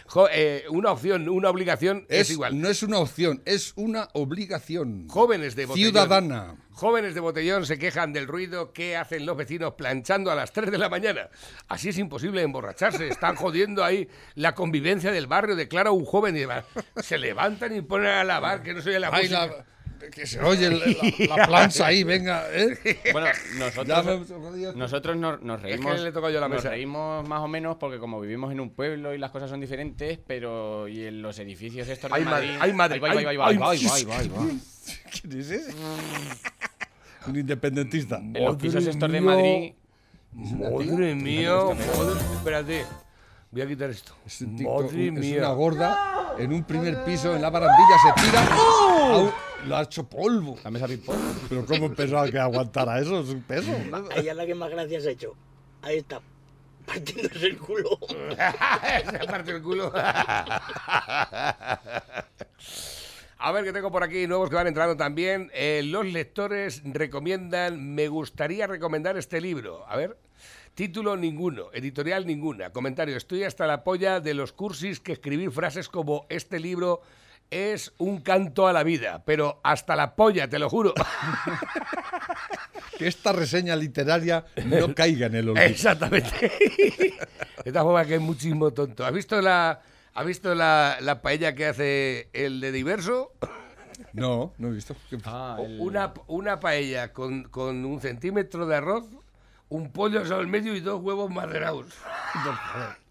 jo- 0.05 0.29
eh, 0.31 0.63
una 0.69 0.91
opción, 0.93 1.27
una 1.27 1.49
obligación 1.49 2.05
es, 2.07 2.21
Es, 2.21 2.31
igual. 2.31 2.61
No 2.61 2.69
es 2.69 2.81
una 2.81 2.99
opción, 2.99 3.41
es 3.43 3.73
una 3.75 4.07
obligación. 4.13 5.05
Jóvenes 5.09 5.57
de 5.57 5.65
botellón. 5.65 5.89
Ciudadana. 5.91 6.55
Jóvenes 6.71 7.13
de 7.13 7.19
botellón 7.19 7.65
se 7.65 7.77
quejan 7.77 8.13
del 8.13 8.25
ruido 8.25 8.71
que 8.71 8.95
hacen 8.95 9.25
los 9.25 9.35
vecinos 9.35 9.73
planchando 9.73 10.31
a 10.31 10.35
las 10.35 10.53
3 10.53 10.71
de 10.71 10.77
la 10.77 10.87
mañana. 10.87 11.27
Así 11.67 11.89
es 11.89 11.97
imposible 11.97 12.41
emborracharse. 12.41 13.09
Están 13.09 13.35
jodiendo 13.43 13.83
ahí 13.83 14.07
la 14.35 14.55
convivencia 14.55 15.11
del 15.11 15.27
barrio, 15.27 15.57
declara 15.57 15.91
un 15.91 16.05
joven 16.05 16.37
y 16.37 16.39
demás. 16.39 16.63
Se 17.03 17.17
levantan 17.17 17.75
y 17.75 17.81
ponen 17.81 18.11
a 18.11 18.23
lavar, 18.23 18.63
que 18.63 18.73
no 18.73 18.81
soy 18.81 18.97
la 18.97 19.09
Ay, 19.11 19.23
música. 19.23 19.45
la- 19.47 19.65
que 20.13 20.25
se 20.27 20.39
oye 20.41 20.67
el- 20.67 21.27
la, 21.27 21.35
la 21.37 21.47
plancha 21.47 21.87
ahí, 21.87 22.03
venga. 22.03 22.45
¿eh? 22.51 22.77
Bueno, 23.11 23.27
nosotros, 23.57 24.05
me- 24.05 24.73
nosotros 24.73 25.17
nos, 25.17 25.41
nos 25.41 25.61
reímos. 25.61 25.99
le 26.01 26.09
he 26.09 26.11
tocado 26.11 26.31
yo 26.33 26.39
la 26.39 26.47
nos 26.47 26.57
mesa. 26.57 26.69
reímos 26.69 27.27
más 27.27 27.41
o 27.41 27.47
menos 27.47 27.77
porque 27.77 27.99
como 27.99 28.19
vivimos 28.21 28.51
en 28.51 28.59
un 28.59 28.69
pueblo 28.69 29.13
y 29.13 29.17
las 29.17 29.31
cosas 29.31 29.49
son 29.49 29.59
diferentes, 29.59 30.19
pero 30.25 30.87
y 30.87 31.05
en 31.05 31.21
los 31.21 31.37
edificios 31.39 31.87
estos 31.87 32.09
de 32.11 32.15
Ay, 32.17 32.23
madre, 32.25 32.47
Madrid. 32.47 32.59
ay, 32.61 32.73
madre, 32.73 32.95
Ahí 32.95 32.99
va, 33.01 33.07
ahí 33.09 33.37
va, 33.37 33.47
ahí 33.49 33.57
va, 33.57 33.69
ay, 33.71 33.79
ahí 33.79 33.85
va, 33.85 33.95
ahí 33.95 34.03
va, 34.05 34.17
ahí 34.19 34.27
va. 34.29 34.37
¿Quién 35.21 35.39
es 35.39 35.51
ese? 35.51 35.73
Un 37.27 37.35
independentista. 37.35 38.17
En 38.17 38.33
los 38.45 38.55
pisos 38.57 38.85
estos 38.87 39.11
de. 39.11 39.21
Madrid. 39.21 39.73
Madre 40.33 41.15
mía, 41.15 41.51
madre- 41.55 42.21
espérate. 42.35 42.85
Voy 43.49 43.61
a 43.61 43.67
quitar 43.67 43.89
esto. 43.89 44.13
Es, 44.25 44.41
un 44.41 44.53
Madre 44.55 45.09
un- 45.09 45.17
es 45.17 45.23
mía. 45.23 45.37
una 45.39 45.49
gorda 45.51 46.35
en 46.37 46.51
un 46.53 46.63
primer 46.65 47.03
piso 47.05 47.33
en 47.35 47.41
la 47.41 47.49
barandilla 47.49 47.95
se 48.15 48.21
tira. 48.25 48.47
¡Oh! 48.55 49.31
Lo 49.65 49.77
ha 49.77 49.83
hecho 49.83 50.03
polvo. 50.03 50.57
La 50.63 50.71
mesa 50.71 50.87
ping-pong. 50.87 51.17
Pero 51.49 51.65
¿cómo 51.65 51.93
pensaba 51.93 52.29
que 52.29 52.39
aguantara 52.39 52.99
eso? 52.99 53.19
Es 53.21 53.29
un 53.29 53.41
peso. 53.41 53.71
Ella 54.15 54.31
es 54.31 54.37
la 54.37 54.45
que 54.45 54.55
más 54.55 54.69
gracias 54.69 55.05
ha 55.05 55.11
hecho. 55.11 55.35
Ahí 55.81 55.97
está, 55.97 56.21
partiéndose 56.85 57.45
el 57.47 57.57
culo. 57.57 57.99
Se 59.11 59.19
parte 59.27 59.51
el 59.51 59.61
culo. 59.61 59.91
A 63.39 63.51
ver, 63.51 63.63
que 63.63 63.71
tengo 63.71 63.91
por 63.91 64.03
aquí 64.03 64.25
nuevos 64.25 64.49
que 64.49 64.55
van 64.55 64.67
entrando 64.67 64.97
también. 64.97 65.51
Eh, 65.53 65.81
los 65.85 66.05
lectores 66.05 66.81
recomiendan, 66.83 67.93
me 67.93 68.07
gustaría 68.07 68.65
recomendar 68.67 69.17
este 69.17 69.39
libro. 69.41 69.85
A 69.87 69.95
ver. 69.95 70.17
Título 70.73 71.17
ninguno, 71.17 71.69
editorial 71.73 72.27
ninguna. 72.27 72.69
Comentario, 72.71 73.17
estoy 73.17 73.43
hasta 73.43 73.65
la 73.65 73.83
polla 73.83 74.19
de 74.19 74.35
los 74.35 74.53
cursis 74.53 74.99
que 74.99 75.13
escribí 75.13 75.47
frases 75.47 75.89
como 75.89 76.27
este 76.29 76.59
libro 76.59 77.01
es 77.51 77.93
un 77.97 78.21
canto 78.21 78.67
a 78.67 78.73
la 78.73 78.83
vida, 78.83 79.23
pero 79.25 79.59
hasta 79.63 79.95
la 79.95 80.15
polla, 80.15 80.47
te 80.49 80.59
lo 80.59 80.69
juro. 80.69 80.93
Que 82.97 83.07
esta 83.07 83.31
reseña 83.31 83.75
literaria 83.75 84.45
no 84.65 84.95
caiga 84.95 85.27
en 85.27 85.35
el 85.35 85.49
olvido. 85.49 85.65
Exactamente. 85.65 86.29
De 87.63 87.63
esta 87.65 87.83
forma 87.83 88.03
que 88.05 88.15
es 88.15 88.21
muchísimo 88.21 88.71
tonto. 88.71 89.05
¿Has 89.05 89.13
visto 89.13 89.39
la, 89.39 89.81
¿has 90.15 90.25
visto 90.25 90.55
la, 90.55 90.97
la 91.01 91.21
paella 91.21 91.53
que 91.53 91.67
hace 91.67 92.29
el 92.33 92.59
de 92.59 92.71
Diverso? 92.71 93.33
No, 94.13 94.53
no 94.57 94.69
he 94.69 94.71
visto. 94.71 94.95
¿Qué- 95.11 95.17
Ah, 95.25 95.57
el- 95.59 95.79
Una, 95.79 96.11
una 96.27 96.59
paella 96.59 97.13
con, 97.13 97.43
con 97.43 97.85
un 97.85 98.01
centímetro 98.01 98.65
de 98.65 98.77
arroz, 98.77 99.05
un 99.69 99.91
pollo 99.91 100.25
sobre 100.25 100.41
el 100.41 100.47
medio 100.47 100.75
y 100.75 100.79
dos 100.79 100.99
huevos 101.01 101.29
maderados. 101.29 101.85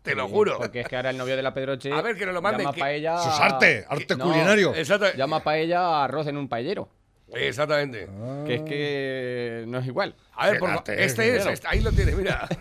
Te 0.07 0.14
lo 0.14 0.29
juro. 0.29 0.57
Porque 0.59 0.81
es 0.81 0.88
que 0.88 0.97
ahora 0.97 1.11
el 1.11 1.19
novio 1.19 1.37
de 1.37 1.42
la 1.42 1.53
Pedroche. 1.53 1.92
A 1.92 2.01
ver, 2.01 2.16
que 2.16 2.25
nos 2.25 2.35
lo 2.35 2.40
manden, 2.40 2.62
Llama 2.62 2.75
que- 2.75 2.81
paella. 2.81 3.14
Eso 3.21 3.29
es 3.31 3.40
arte, 3.40 3.85
arte 3.88 4.16
No, 4.16 4.25
culinario. 4.25 4.75
Exacto- 4.75 5.12
Llama 5.14 5.40
paella 5.42 5.81
a 5.81 6.05
arroz 6.05 6.27
en 6.29 6.37
un 6.38 6.49
paellero. 6.49 6.88
Exactamente. 7.35 8.09
Que 8.47 8.55
es 8.55 8.62
que 8.62 9.64
no 9.66 9.79
es 9.79 9.87
igual. 9.87 10.14
A 10.35 10.49
ver, 10.51 10.59
por 10.59 10.71
Fíjate, 10.71 11.05
este 11.05 11.29
es, 11.31 11.37
claro. 11.37 11.51
este- 11.51 11.66
ahí 11.69 11.81
lo 11.81 11.92
tienes, 11.92 12.16
mira. 12.16 12.49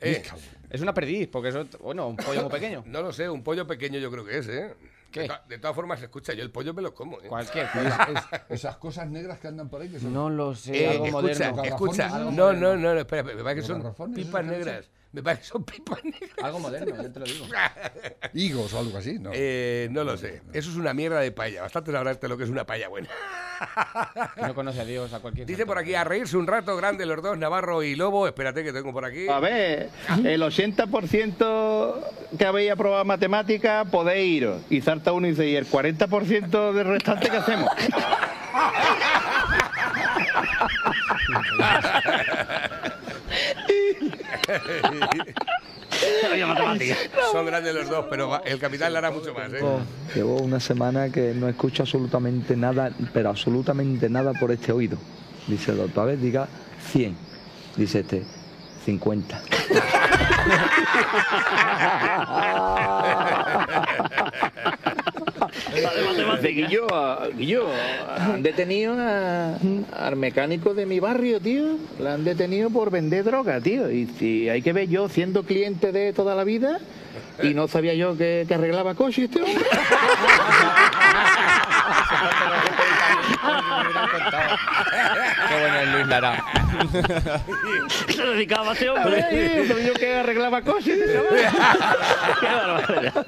Eh, 0.00 0.22
Es 0.70 0.80
una 0.80 0.94
perdiz, 0.94 1.26
porque 1.26 1.48
eso, 1.48 1.66
bueno, 1.82 2.06
un 2.06 2.16
pollo 2.16 2.42
muy 2.42 2.50
pequeño. 2.52 2.84
no 2.86 3.02
lo 3.02 3.12
sé, 3.12 3.28
un 3.28 3.42
pollo 3.42 3.66
pequeño 3.66 3.98
yo 3.98 4.12
creo 4.12 4.24
que 4.24 4.38
es, 4.38 4.46
¿eh? 4.48 4.74
¿Qué? 5.10 5.22
De, 5.22 5.26
to- 5.28 5.40
de 5.48 5.58
todas 5.58 5.74
formas, 5.74 6.00
escucha, 6.00 6.34
yo 6.34 6.44
el 6.44 6.52
pollo 6.52 6.72
me 6.72 6.82
lo 6.82 6.94
como, 6.94 7.18
¿eh? 7.18 7.24
Cualquier 7.26 7.64
Es- 7.64 7.70
cosa. 7.72 8.08
es- 8.30 8.40
esas 8.60 8.76
cosas 8.76 9.08
negras 9.08 9.40
que 9.40 9.48
andan 9.48 9.68
por 9.68 9.80
ahí 9.82 9.88
que 9.88 9.98
son. 9.98 10.12
No 10.12 10.30
lo 10.30 10.54
sé, 10.54 10.84
Eh, 10.84 10.88
algo 10.90 11.06
escucha, 11.06 11.50
moderno. 11.50 11.64
escucha. 11.64 12.08
No, 12.10 12.30
¿no? 12.30 12.52
no, 12.52 12.76
no, 12.76 12.94
no, 12.94 13.00
espera, 13.00 13.24
me 13.24 13.42
parece 13.42 13.66
que 13.66 13.74
¿Los 13.74 13.96
son 13.96 14.14
pipas 14.14 14.44
negras. 14.44 14.88
Me 15.10 15.22
parece 15.22 15.42
que 15.42 15.48
son 15.48 15.64
pipas 15.64 16.04
negras. 16.04 16.30
Algo 16.42 16.58
moderno, 16.60 17.02
ya 17.02 17.10
te 17.10 17.20
lo 17.20 17.24
digo. 17.26 17.46
Higos 18.34 18.72
o 18.74 18.78
algo 18.78 18.98
así, 18.98 19.18
¿no? 19.18 19.30
Eh, 19.32 19.88
no 19.90 20.04
lo 20.04 20.16
sé. 20.18 20.42
Eso 20.52 20.70
es 20.70 20.76
una 20.76 20.92
mierda 20.92 21.20
de 21.20 21.32
paella. 21.32 21.62
Bastante 21.62 21.92
sabrás 21.92 22.20
de 22.20 22.28
lo 22.28 22.36
que 22.36 22.44
es 22.44 22.50
una 22.50 22.64
paella 22.64 22.88
buena. 22.88 23.08
Que 24.34 24.42
no 24.46 24.54
conoce 24.54 24.80
a 24.80 24.84
Dios, 24.84 25.12
a 25.14 25.20
cualquier. 25.20 25.46
Dice 25.46 25.64
por 25.64 25.78
aquí, 25.78 25.94
a 25.94 26.04
reírse 26.04 26.36
un 26.36 26.46
rato 26.46 26.76
grande 26.76 27.06
los 27.06 27.22
dos, 27.22 27.38
Navarro 27.38 27.82
y 27.82 27.96
Lobo. 27.96 28.26
Espérate 28.26 28.62
que 28.62 28.72
tengo 28.72 28.92
por 28.92 29.04
aquí. 29.06 29.28
A 29.28 29.40
ver, 29.40 29.88
el 30.24 30.42
80% 30.42 32.04
que 32.38 32.44
habéis 32.44 32.70
aprobado 32.72 33.04
matemática 33.04 33.86
podéis 33.90 34.36
iros. 34.36 34.62
Y 34.68 34.82
salta 34.82 35.12
uno 35.12 35.26
y 35.26 35.30
dice, 35.30 35.48
¿y 35.48 35.56
el 35.56 35.66
40% 35.66 36.72
del 36.72 36.86
restante 36.86 37.30
qué 37.30 37.36
hacemos? 37.38 37.70
Son 47.32 47.46
grandes 47.46 47.74
los 47.74 47.88
dos, 47.88 48.06
pero 48.08 48.40
el 48.44 48.58
capitán 48.58 48.92
le 48.92 48.98
hará 48.98 49.10
mucho 49.10 49.34
más, 49.34 49.52
¿eh? 49.52 49.60
Llevo 50.14 50.36
una 50.36 50.60
semana 50.60 51.10
que 51.10 51.34
no 51.34 51.48
escucho 51.48 51.82
absolutamente 51.82 52.56
nada, 52.56 52.92
pero 53.12 53.30
absolutamente 53.30 54.08
nada 54.08 54.32
por 54.34 54.52
este 54.52 54.70
oído. 54.72 54.96
Dice 55.46 55.72
el 55.72 55.78
doctor, 55.78 56.04
a 56.04 56.06
ver, 56.06 56.18
diga 56.18 56.46
100. 56.92 57.16
Dice 57.76 58.00
este, 58.00 58.22
50. 58.84 59.42
De 66.42 66.48
Guillo, 66.52 66.86
a- 66.94 67.28
Guillo, 67.36 67.66
han 68.18 68.42
detenido 68.42 68.94
a- 68.98 69.54
al 69.96 70.16
mecánico 70.16 70.74
de 70.74 70.86
mi 70.86 71.00
barrio, 71.00 71.40
tío. 71.40 71.76
La 72.00 72.14
han 72.14 72.24
detenido 72.24 72.70
por 72.70 72.90
vender 72.90 73.24
droga, 73.24 73.60
tío. 73.60 73.90
Y 73.90 74.06
si 74.18 74.48
hay 74.48 74.62
que 74.62 74.72
ver 74.72 74.88
yo 74.88 75.08
siendo 75.08 75.42
cliente 75.42 75.92
de 75.92 76.12
toda 76.12 76.34
la 76.34 76.44
vida 76.44 76.78
y 77.42 77.54
no 77.54 77.68
sabía 77.68 77.94
yo 77.94 78.16
que, 78.16 78.44
que 78.48 78.54
arreglaba 78.54 78.94
coches 78.94 79.24
este 79.24 79.42
hombre. 79.42 79.64
Qué 85.48 85.60
bueno 85.60 85.76
es 85.80 85.88
Luis 85.92 86.06
Lara. 86.06 86.44
Se 88.08 88.22
dedicaba 88.22 88.70
a 88.70 88.72
este 88.72 88.90
hombre. 88.90 89.22
sabía 89.66 89.86
yo 89.86 89.94
que 89.94 90.14
arreglaba 90.16 90.62
hombre. 90.62 91.48
Qué 92.40 92.46
barbaridad. 92.46 93.26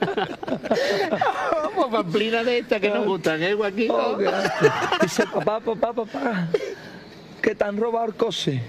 Pues 1.74 1.86
pamplina 1.90 2.44
de 2.44 2.58
esta 2.58 2.80
que 2.80 2.90
nos 2.90 3.06
gustan, 3.06 3.42
¿eh, 3.42 3.54
Joaquín? 3.54 3.90
Oh. 3.90 4.18
Dice, 5.00 5.26
papá, 5.26 5.60
papá, 5.60 5.92
papá, 5.92 6.48
que 7.40 7.54
te 7.54 7.64
han 7.64 7.76
robado 7.76 8.06
el 8.06 8.14
coche. 8.14 8.62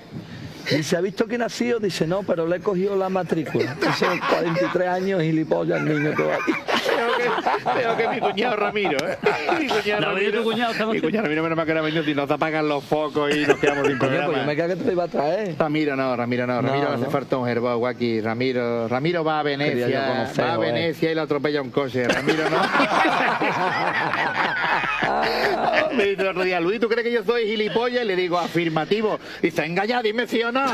Dice, 0.70 0.98
¿ha 0.98 1.02
visto 1.02 1.26
quién 1.28 1.42
ha 1.42 1.50
sido? 1.50 1.80
Dice, 1.80 2.08
no, 2.08 2.24
pero 2.24 2.48
le 2.48 2.58
he 2.58 2.60
cogido 2.60 2.96
la 2.96 3.10
matrícula. 3.10 3.76
Dice, 3.76 4.06
43 4.30 4.88
años, 4.88 5.22
gilipollas, 5.22 5.80
el 5.82 5.86
niño 6.00 6.16
todavía. 6.16 6.38
Creo 6.46 7.18
que, 7.18 7.80
creo 7.80 7.98
que 7.98 8.08
mi 8.08 8.20
cuñado 8.20 8.56
Ramiro, 8.56 8.98
¿eh? 9.08 9.18
Mi 9.60 9.68
cuñado 9.68 10.02
No, 10.02 10.08
Ramiro. 10.14 10.38
tu 10.40 10.44
cuñado, 10.44 10.72
estamos- 10.72 10.96
mi 10.96 11.02
cuñado 11.02 11.24
Ramiro, 11.24 11.44
menos 11.44 11.56
mal 11.58 11.66
que 11.66 11.72
era 11.72 11.82
venido 11.82 12.04
y 12.10 12.16
nos 12.16 12.30
apagan 12.32 12.68
los 12.68 12.84
focos 12.84 13.34
y 13.36 13.46
nos 13.46 13.58
quedamos 13.60 13.88
sin 13.88 13.98
Coño, 13.98 14.10
pues 14.10 14.22
yo 14.22 14.28
me 14.28 14.34
programa. 14.34 14.52
creía 14.54 14.68
que 14.68 14.76
te 14.76 14.86
lo 14.86 14.92
iba 14.92 15.04
a 15.04 15.08
traer. 15.08 15.56
Ramiro 15.58 15.96
no, 15.96 16.16
Ramiro 16.16 16.48
no, 16.48 16.62
Ramiro 16.62 16.90
No, 16.90 16.96
hace 16.96 17.06
no. 17.06 17.12
falta 17.12 17.38
un 17.38 17.48
herbo 17.48 17.88
aquí, 17.88 18.22
Ramiro, 18.22 18.88
Ramiro 18.88 19.24
va 19.24 19.40
a 19.40 19.44
Venecia, 19.44 20.08
conocer, 20.08 20.46
va 20.46 20.54
a. 20.54 20.58
Venecia 20.58 21.12
y 21.12 21.16
le 21.16 21.22
atropella 21.22 21.62
un 21.62 21.72
coche, 21.72 22.08
Ramiro 22.08 22.50
no. 22.50 22.58
Me 25.96 26.06
dice 26.06 26.22
el 26.22 26.28
otro 26.30 26.44
día, 26.44 26.60
Luis, 26.60 26.80
¿tú 26.80 26.88
crees 26.88 27.04
que 27.04 27.12
yo 27.12 27.24
soy 27.24 27.46
gilipollas? 27.46 28.04
Y 28.04 28.06
le 28.06 28.16
digo, 28.16 28.38
afirmativo. 28.40 29.20
Dice, 29.42 29.62
venga 29.62 29.86
ya, 29.86 30.02
dime 30.02 30.28
sí 30.28 30.42
o 30.44 30.52
no. 30.52 30.66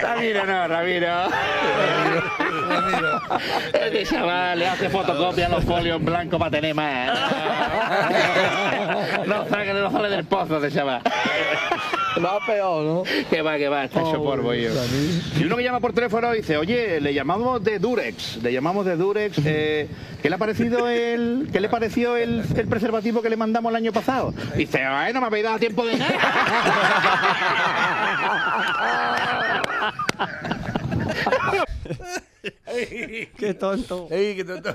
Ramiro 0.00 0.46
no, 0.46 0.68
Ramiro. 0.68 1.28
Este 3.72 4.04
chaval 4.04 4.58
le 4.58 4.68
hace 4.68 4.88
fotocopia 4.88 5.46
a 5.46 5.48
los 5.50 5.64
folios 5.64 5.98
en 5.98 6.04
blanco 6.04 6.38
para 6.38 6.50
tener 6.50 6.74
más. 6.74 7.18
No 9.26 9.46
sale, 9.48 9.74
no 9.74 9.90
sale 9.90 10.08
del 10.08 10.24
pozo 10.24 10.60
de 10.60 10.72
chaval. 10.72 11.02
Va 12.24 12.44
peor, 12.44 12.84
¿no? 12.84 13.02
Que 13.28 13.42
va, 13.42 13.58
que 13.58 13.68
va, 13.68 13.84
está 13.84 14.00
hecho 14.00 14.22
polvo 14.22 14.54
yo. 14.54 14.70
Y 15.38 15.44
uno 15.44 15.56
que 15.56 15.62
llama 15.62 15.80
por 15.80 15.92
teléfono 15.92 16.32
dice, 16.32 16.56
oye, 16.56 17.00
le 17.00 17.14
llamamos 17.14 17.62
de 17.62 17.78
Durex, 17.78 18.42
le 18.42 18.52
llamamos 18.52 18.86
de 18.86 18.96
Durex, 18.96 19.38
eh, 19.44 19.88
¿qué 20.22 20.28
le 20.28 20.34
ha 20.34 20.38
parecido 20.38 20.88
el, 20.88 21.48
qué 21.52 21.60
le 21.60 21.68
pareció 21.68 22.16
el, 22.16 22.44
el 22.56 22.68
preservativo 22.68 23.22
que 23.22 23.30
le 23.30 23.36
mandamos 23.36 23.70
el 23.70 23.76
año 23.76 23.92
pasado? 23.92 24.34
Dice, 24.56 24.82
ay, 24.82 25.12
no 25.12 25.20
me 25.20 25.26
habéis 25.26 25.44
dado 25.44 25.58
tiempo 25.58 25.84
de 25.84 25.96
nada. 25.96 26.18
Qué 33.36 33.54
tonto. 33.54 34.08
¡Ey, 34.10 34.36
qué 34.36 34.44
tonto! 34.44 34.74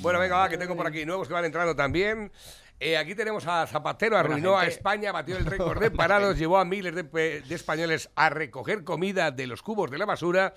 bueno, 0.00 0.18
venga, 0.18 0.36
va, 0.36 0.48
que 0.48 0.58
tengo 0.58 0.76
por 0.76 0.86
aquí 0.86 1.04
nuevos 1.04 1.28
que 1.28 1.34
van 1.34 1.44
entrando 1.44 1.74
también. 1.74 2.30
Eh, 2.82 2.96
aquí 2.96 3.14
tenemos 3.14 3.46
a 3.46 3.66
Zapatero, 3.66 4.16
arruinó 4.16 4.58
a 4.58 4.66
España, 4.66 5.12
batió 5.12 5.36
el 5.36 5.44
récord 5.46 5.78
de 5.80 5.90
parados, 5.90 6.38
llevó 6.38 6.56
a 6.58 6.64
miles 6.64 6.94
de, 6.94 7.42
españoles 7.50 8.08
a 8.16 8.30
recoger 8.30 8.84
comida 8.84 9.30
de 9.30 9.46
los 9.46 9.60
cubos 9.62 9.90
de 9.90 9.98
la 9.98 10.06
basura. 10.06 10.54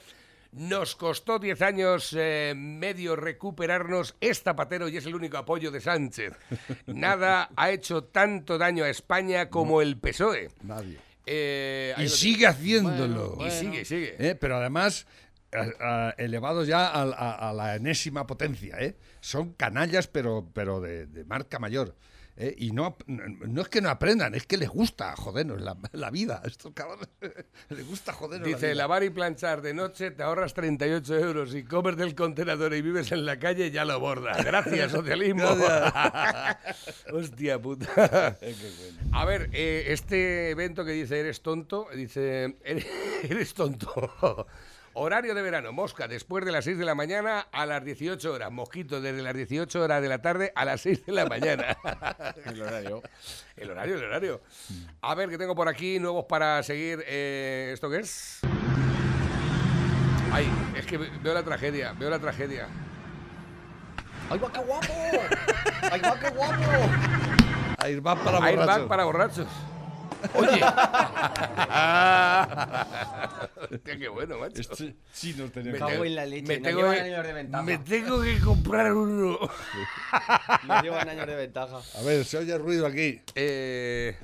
Nos 0.54 0.96
costó 0.96 1.40
10 1.40 1.62
años 1.64 2.16
eh, 2.18 2.54
medio 2.56 3.16
recuperarnos. 3.16 4.16
Es 4.22 4.42
Zapatero 4.44 4.88
y 4.88 4.96
es 4.98 5.06
el 5.06 5.16
único 5.16 5.38
apoyo 5.38 5.70
de 5.72 5.82
Sánchez. 5.82 6.34
Nada 6.86 7.50
ha 7.58 7.72
hecho 7.72 8.04
tanto 8.06 8.58
daño 8.58 8.84
a 8.86 8.90
España 8.90 9.50
como 9.50 9.82
el 9.82 9.98
PSOE. 9.98 10.50
Nadie. 10.62 11.00
Eh, 11.26 11.94
Y 11.98 12.08
sigue 12.08 12.48
haciéndolo. 12.48 13.36
Y 13.46 13.50
sigue, 13.52 13.84
sigue. 13.84 14.36
Pero 14.36 14.58
además, 14.58 15.08
a- 15.52 16.08
a- 16.10 16.10
elevados 16.20 16.68
ya 16.68 16.88
a, 16.88 17.02
a- 17.02 17.50
a 17.50 17.54
la 17.54 17.76
enésima 17.76 18.28
potencia. 18.28 18.78
¿eh? 18.80 18.96
Son 19.22 19.54
canallas, 19.54 20.08
pero, 20.08 20.48
pero 20.54 20.80
de, 20.82 21.08
de 21.08 21.26
marca 21.26 21.58
mayor. 21.60 21.96
¿Eh? 22.38 22.54
Y 22.58 22.72
no, 22.72 22.98
no 23.08 23.62
es 23.62 23.70
que 23.70 23.82
no 23.82 23.90
aprendan, 23.90 24.36
es 24.36 24.46
que 24.48 24.58
les 24.58 24.70
gusta 24.70 25.16
jodernos 25.16 25.62
la, 25.62 25.78
la 25.92 26.10
vida. 26.10 26.42
Estos 26.46 26.74
cabrones 26.74 27.08
les 27.70 27.88
gusta 27.88 28.14
jodernos 28.14 28.48
la 28.50 28.56
Dice, 28.56 28.68
vida. 28.68 28.76
lavar 28.76 29.04
y 29.04 29.10
planchar 29.10 29.62
de 29.62 29.74
noche 29.74 30.12
te 30.12 30.24
ahorras 30.24 30.54
38 30.54 31.16
euros 31.20 31.56
y 31.56 31.64
comes 31.64 31.96
del 31.98 32.16
contenedor 32.16 32.74
y 32.74 32.82
vives 32.82 33.12
en 33.12 33.26
la 33.26 33.40
calle 33.40 33.72
ya 33.72 33.86
lo 33.86 34.00
borda. 34.00 34.34
Gracias, 34.44 34.92
socialismo. 34.94 35.44
Hostia 37.14 37.60
puta. 37.62 38.38
A 39.12 39.26
ver, 39.26 39.50
eh, 39.54 39.86
este 39.88 40.50
evento 40.52 40.86
que 40.86 40.92
dice 40.92 41.20
eres 41.20 41.42
tonto, 41.42 41.88
dice 41.96 42.58
eres, 42.64 42.86
eres 43.24 43.54
tonto. 43.54 44.48
Horario 44.96 45.34
de 45.34 45.42
verano, 45.42 45.72
Mosca, 45.72 46.08
después 46.08 46.46
de 46.46 46.52
las 46.52 46.66
6 46.66 46.78
de 46.78 46.86
la 46.86 46.94
mañana 46.94 47.48
a 47.52 47.66
las 47.66 47.84
18 47.84 48.32
horas. 48.32 48.52
Mosquito, 48.52 49.02
desde 49.02 49.24
las 49.24 49.34
18 49.34 49.82
horas 49.82 50.02
de 50.04 50.08
la 50.08 50.22
tarde 50.22 50.52
a 50.56 50.66
las 50.66 50.82
6 50.82 51.06
de 51.08 51.12
la 51.12 51.26
mañana. 51.26 51.76
El 52.46 52.62
horario. 52.62 53.02
El 53.56 53.72
horario, 53.72 53.96
el 53.96 54.04
horario. 54.04 54.42
A 55.02 55.16
ver, 55.16 55.30
que 55.30 55.38
tengo 55.40 55.56
por 55.56 55.68
aquí 55.68 56.00
nuevos 56.00 56.26
para 56.26 56.62
seguir. 56.62 57.04
eh, 57.08 57.72
¿Esto 57.74 57.90
qué 57.90 58.00
es? 58.00 58.40
Ay, 60.32 60.48
es 60.76 60.86
que 60.86 60.98
ve- 60.98 61.12
veo 61.24 61.34
la 61.34 61.44
tragedia, 61.44 61.94
veo 61.94 62.10
la 62.10 62.20
tragedia. 62.20 62.68
¡Ay, 64.30 64.40
va, 64.40 64.52
qué 64.52 64.60
guapo! 64.60 64.94
¡Ay, 65.92 66.02
va, 66.02 66.20
qué 66.20 66.30
guapo! 66.30 66.64
Airbag 67.80 68.24
para 68.24 68.38
Airbag 68.38 68.66
borrachos. 68.66 68.88
para 68.88 69.04
borrachos. 69.06 69.48
Oye. 70.36 70.62
Hostia, 73.72 73.98
qué 74.00 74.08
bueno, 74.10 74.38
macho. 74.40 74.62
Este 74.62 74.96
chino 75.14 75.50
tenía 75.50 75.72
Me 75.74 75.78
que- 75.80 75.86
cago 75.86 76.06
en 76.06 76.16
la 76.16 76.26
leche, 76.26 76.48
me 76.48 76.58
no 76.60 76.64
tengo 76.64 76.80
llevan 76.82 76.96
que- 76.96 77.02
años 77.02 77.26
de 77.28 77.34
ventaja. 77.34 77.64
Me 77.64 77.78
tengo 77.80 78.22
que 78.22 78.40
comprar 78.40 78.94
uno. 78.94 79.38
No 80.68 80.82
llevan 80.82 81.10
años 81.10 81.28
de 81.28 81.36
ventaja. 81.36 81.78
A 82.00 82.02
ver, 82.04 82.26
se 82.26 82.38
oye 82.38 82.58
ruido 82.58 82.86
aquí. 82.88 83.22
Eh, 83.36 84.16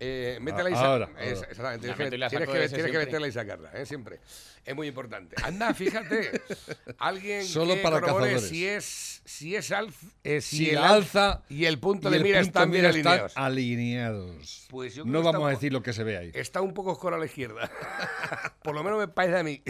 eh, 0.00 0.38
métela 0.40 0.70
y 0.70 0.72
Ah, 0.72 0.76
sa- 0.76 0.86
ahora, 0.86 1.10
es- 1.20 1.36
ahora. 1.38 1.48
Exactamente. 1.50 2.18
La 2.18 2.28
Tienes, 2.28 2.48
y 2.48 2.52
que, 2.52 2.52
tienes 2.52 2.52
que- 2.52 2.52
tienes 2.52 2.70
que 2.70 2.76
siempre. 2.80 3.04
meterla 3.06 3.28
y 3.28 3.32
sacarla, 3.32 3.70
¿eh? 3.74 3.86
siempre. 3.86 4.20
Es 4.64 4.74
muy 4.74 4.88
importante. 4.88 5.36
Anda, 5.42 5.72
fíjate. 5.74 6.42
Alguien 6.98 7.44
Solo 7.44 7.74
que 7.74 7.80
para 7.80 8.00
cazadores. 8.00 8.48
si 8.48 8.66
es, 8.66 9.22
si 9.24 9.56
es 9.56 9.70
alz, 9.72 9.94
eh, 10.24 10.40
si, 10.40 10.56
Si 10.56 10.70
el 10.70 10.78
alza 10.78 11.42
y 11.48 11.64
el 11.66 11.78
punto 11.78 12.08
y 12.08 12.12
de 12.12 12.16
el 12.18 12.22
mira 12.22 12.38
punto 12.40 12.48
están 12.58 12.70
bien 12.70 12.82
mira 12.84 12.96
están 12.96 13.12
alineados. 13.12 13.36
alineados. 13.36 14.66
Pues 14.70 14.94
yo 14.94 15.02
creo 15.04 15.12
no 15.12 15.22
vamos 15.22 15.46
a 15.46 15.50
decir 15.50 15.72
lo 15.72 15.82
que 15.82 15.92
se 15.92 16.04
ve 16.04 16.16
ahí. 16.18 16.30
Está 16.34 16.60
un 16.60 16.74
poco 16.74 16.92
oscuro 16.92 17.16
a 17.16 17.18
la 17.18 17.26
izquierda. 17.26 17.70
por 18.62 18.74
lo 18.74 18.82
menos 18.82 18.98
me 18.98 19.08
parece 19.08 19.38
a 19.38 19.42
mí. 19.42 19.62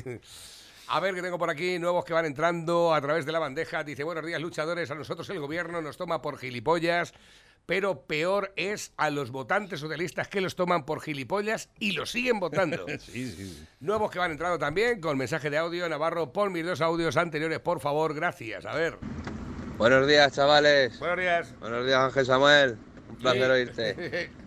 A 0.89 0.99
ver, 0.99 1.14
que 1.14 1.22
tengo 1.22 1.39
por 1.39 1.51
aquí 1.51 1.78
nuevos 1.78 2.05
que 2.05 2.12
van 2.12 2.24
entrando 2.26 2.93
a 2.93 3.01
través 3.01 3.24
de 3.24 3.31
la 3.33 3.39
bandeja. 3.39 3.85
Dice, 3.85 4.03
buenos 4.03 4.26
días, 4.26 4.41
luchadores. 4.41 4.91
A 4.91 4.97
nosotros 4.97 5.28
el 5.31 5.39
gobierno 5.39 5.81
nos 5.81 5.97
toma 5.97 6.20
por 6.20 6.37
gilipollas, 6.37 7.14
pero 7.67 8.03
peor 8.03 8.53
es 8.57 8.93
a 8.97 9.11
los 9.11 9.31
votantes 9.31 9.81
socialistas 9.81 10.29
que 10.29 10.41
los 10.41 10.57
toman 10.57 10.85
por 10.85 11.01
gilipollas 11.01 11.69
y 11.79 11.93
los 11.93 12.11
siguen 12.11 12.41
votando. 12.41 12.87
Sí, 13.01 13.31
sí, 13.31 13.33
sí. 13.33 13.67
Nuevos 13.81 14.11
que 14.11 14.19
van 14.19 14.33
entrando 14.33 14.59
también 14.59 15.01
con 15.01 15.17
mensaje 15.17 15.51
de 15.51 15.59
audio. 15.59 15.89
Navarro, 15.89 16.33
pon 16.33 16.53
mis 16.53 16.65
dos 16.67 16.81
audios 16.81 17.17
anteriores, 17.17 17.61
por 17.61 17.81
favor. 17.81 18.15
Gracias. 18.15 18.67
A 18.67 18.75
ver. 18.75 18.99
Buenos 19.79 20.07
días, 20.07 20.33
chavales. 20.33 20.99
Buenos 20.99 21.19
días. 21.19 21.55
Buenos 21.61 21.87
días, 21.87 21.99
Ángel 21.99 22.27
Samuel. 22.27 22.79
Un 23.09 23.17
placer 23.17 23.51
oírte. 23.51 24.31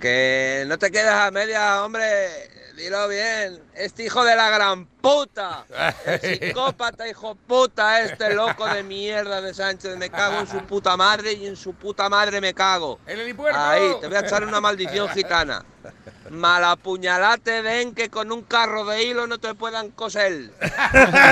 Que 0.00 0.64
no 0.66 0.78
te 0.78 0.90
quedes 0.90 1.10
a 1.10 1.30
media, 1.30 1.84
hombre. 1.84 2.49
Dilo 2.80 3.08
bien. 3.08 3.62
Este 3.74 4.04
hijo 4.04 4.24
de 4.24 4.34
la 4.34 4.48
gran 4.48 4.86
puta. 4.86 5.66
El 6.06 6.20
psicópata, 6.20 7.06
hijo 7.06 7.34
puta, 7.34 8.00
este 8.02 8.32
loco 8.32 8.66
de 8.66 8.82
mierda 8.82 9.42
de 9.42 9.52
Sánchez. 9.52 9.98
Me 9.98 10.08
cago 10.08 10.40
en 10.40 10.46
su 10.46 10.64
puta 10.64 10.96
madre 10.96 11.34
y 11.34 11.46
en 11.46 11.56
su 11.56 11.74
puta 11.74 12.08
madre 12.08 12.40
me 12.40 12.54
cago. 12.54 12.98
¡El 13.06 13.20
helipuerto! 13.20 13.60
Ahí, 13.60 13.96
te 14.00 14.06
voy 14.06 14.16
a 14.16 14.20
echar 14.20 14.46
una 14.46 14.62
maldición 14.62 15.08
gitana. 15.14 15.62
Malapuñalate 16.30 17.62
den 17.62 17.94
que 17.94 18.08
con 18.08 18.32
un 18.32 18.42
carro 18.44 18.86
de 18.86 19.04
hilo 19.04 19.26
no 19.26 19.36
te 19.36 19.54
puedan 19.54 19.90
coser. 19.90 20.50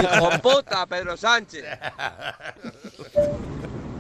Hijo 0.03 0.31
puta, 0.43 0.85
Pedro 0.85 1.17
Sánchez. 1.17 1.65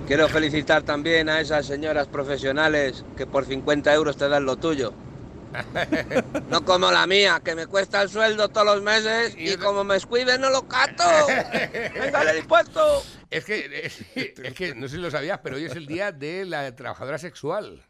Quiero 0.06 0.28
felicitar 0.28 0.82
también 0.82 1.30
a 1.30 1.40
esas 1.40 1.64
señoras 1.64 2.08
profesionales 2.08 3.06
que 3.16 3.26
por 3.26 3.46
50 3.46 3.94
euros 3.94 4.18
te 4.18 4.28
dan 4.28 4.44
lo 4.44 4.56
tuyo. 4.56 4.92
No 6.48 6.64
como 6.64 6.90
la 6.90 7.06
mía, 7.06 7.40
que 7.44 7.54
me 7.54 7.66
cuesta 7.66 8.02
el 8.02 8.08
sueldo 8.08 8.48
todos 8.48 8.66
los 8.66 8.82
meses 8.82 9.34
y 9.36 9.56
como 9.56 9.84
me 9.84 9.96
escuide 9.96 10.38
no 10.38 10.50
lo 10.50 10.66
cato. 10.68 11.04
¡Venga 11.94 12.30
el 12.30 12.38
impuesto! 12.38 13.02
Es 13.30 13.44
que, 13.44 13.80
es, 13.84 14.00
es 14.16 14.54
que, 14.54 14.74
no 14.74 14.88
sé 14.88 14.96
si 14.96 15.00
lo 15.02 15.10
sabías, 15.10 15.40
pero 15.42 15.56
hoy 15.56 15.64
es 15.66 15.76
el 15.76 15.86
día 15.86 16.12
de 16.12 16.44
la 16.44 16.74
trabajadora 16.74 17.18
sexual. 17.18 17.82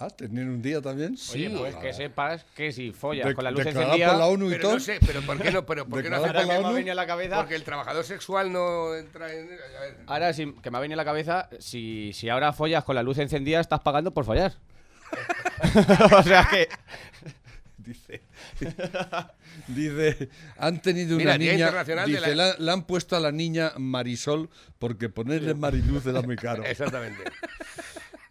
Ah, 0.00 0.08
¿tenían 0.10 0.48
un 0.48 0.62
día 0.62 0.80
también? 0.80 1.16
Oye, 1.32 1.50
pues 1.50 1.74
que 1.74 1.92
sepas 1.92 2.44
que 2.54 2.70
si 2.70 2.92
follas 2.92 3.26
De- 3.26 3.34
con 3.34 3.42
la 3.42 3.50
luz 3.50 3.66
encendida... 3.66 4.10
por 4.10 4.18
la 4.18 4.26
ONU 4.26 4.46
y 4.46 4.50
Pero 4.50 4.62
todo. 4.62 4.74
no 4.74 4.80
sé, 4.80 5.00
pero 5.04 5.22
¿por 5.22 5.38
qué 5.42 5.50
no? 5.50 5.66
Pero 5.66 5.86
¿por 5.88 6.00
qué 6.02 6.08
no 6.08 6.16
hace 6.16 6.32
la 6.32 6.40
que 6.40 6.46
me 6.46 6.54
ha 6.54 6.70
venido 6.70 6.92
a 6.92 6.94
la 6.94 7.06
cabeza... 7.06 7.36
Porque 7.36 7.56
el 7.56 7.64
trabajador 7.64 8.04
sexual 8.04 8.52
no 8.52 8.94
entra 8.94 9.32
en. 9.34 9.48
A 9.76 9.80
ver. 9.80 9.96
Ahora 10.06 10.32
sí, 10.32 10.54
que 10.62 10.70
me 10.70 10.78
ha 10.78 10.80
venido 10.80 10.94
a 10.94 11.02
la 11.02 11.04
cabeza, 11.04 11.48
si, 11.58 12.12
si 12.12 12.28
ahora 12.28 12.52
follas 12.52 12.84
con 12.84 12.94
la 12.94 13.02
luz 13.02 13.18
encendida, 13.18 13.58
estás 13.58 13.80
pagando 13.80 14.14
por 14.14 14.24
follar. 14.24 14.52
o 16.18 16.22
sea 16.22 16.48
que... 16.50 16.68
Dice, 17.78 18.20
dice, 19.68 20.28
han 20.58 20.82
tenido 20.82 21.16
Mira, 21.16 21.30
una 21.30 21.38
niña, 21.38 22.04
dice, 22.04 22.34
la- 22.34 22.72
han 22.72 22.86
puesto 22.86 23.16
a 23.16 23.20
la 23.20 23.32
niña 23.32 23.72
Marisol 23.78 24.50
porque 24.78 25.08
ponerle 25.08 25.54
Mariluz 25.54 26.04
era 26.04 26.20
muy 26.20 26.36
caro. 26.36 26.64
Exactamente. 26.66 27.24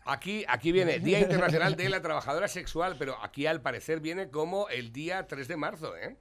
Aquí, 0.05 0.45
aquí 0.47 0.71
viene 0.71 0.99
Día 0.99 1.19
Internacional 1.19 1.75
de 1.75 1.89
la 1.89 2.03
Trabajadora 2.03 2.47
Sexual, 2.47 2.97
pero 2.99 3.17
aquí 3.23 3.47
al 3.47 3.59
parecer 3.61 3.99
viene 3.99 4.29
como 4.29 4.69
el 4.69 4.93
día 4.93 5.25
3 5.25 5.47
de 5.47 5.57
marzo, 5.57 5.97
¿eh? 5.97 6.15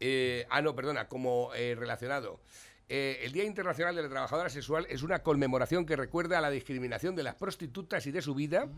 Eh, 0.00 0.46
ah, 0.50 0.60
no, 0.60 0.74
perdona, 0.74 1.08
como 1.08 1.54
eh, 1.54 1.74
relacionado. 1.78 2.40
Eh, 2.88 3.20
el 3.24 3.32
Día 3.32 3.44
Internacional 3.44 3.96
de 3.96 4.02
la 4.02 4.08
Trabajadora 4.10 4.50
Sexual 4.50 4.86
es 4.90 5.02
una 5.02 5.20
conmemoración 5.22 5.86
que 5.86 5.96
recuerda 5.96 6.36
a 6.38 6.40
la 6.42 6.50
discriminación 6.50 7.16
de 7.16 7.22
las 7.22 7.34
prostitutas 7.34 8.06
y 8.06 8.10
de 8.12 8.20
su 8.20 8.34
vida 8.34 8.68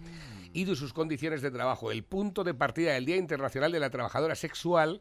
y 0.52 0.64
de 0.64 0.76
sus 0.76 0.92
condiciones 0.92 1.42
de 1.42 1.50
trabajo. 1.50 1.90
El 1.90 2.04
punto 2.04 2.44
de 2.44 2.54
partida 2.54 2.92
del 2.92 3.04
Día 3.04 3.16
Internacional 3.16 3.72
de 3.72 3.80
la 3.80 3.90
Trabajadora 3.90 4.36
Sexual 4.36 5.00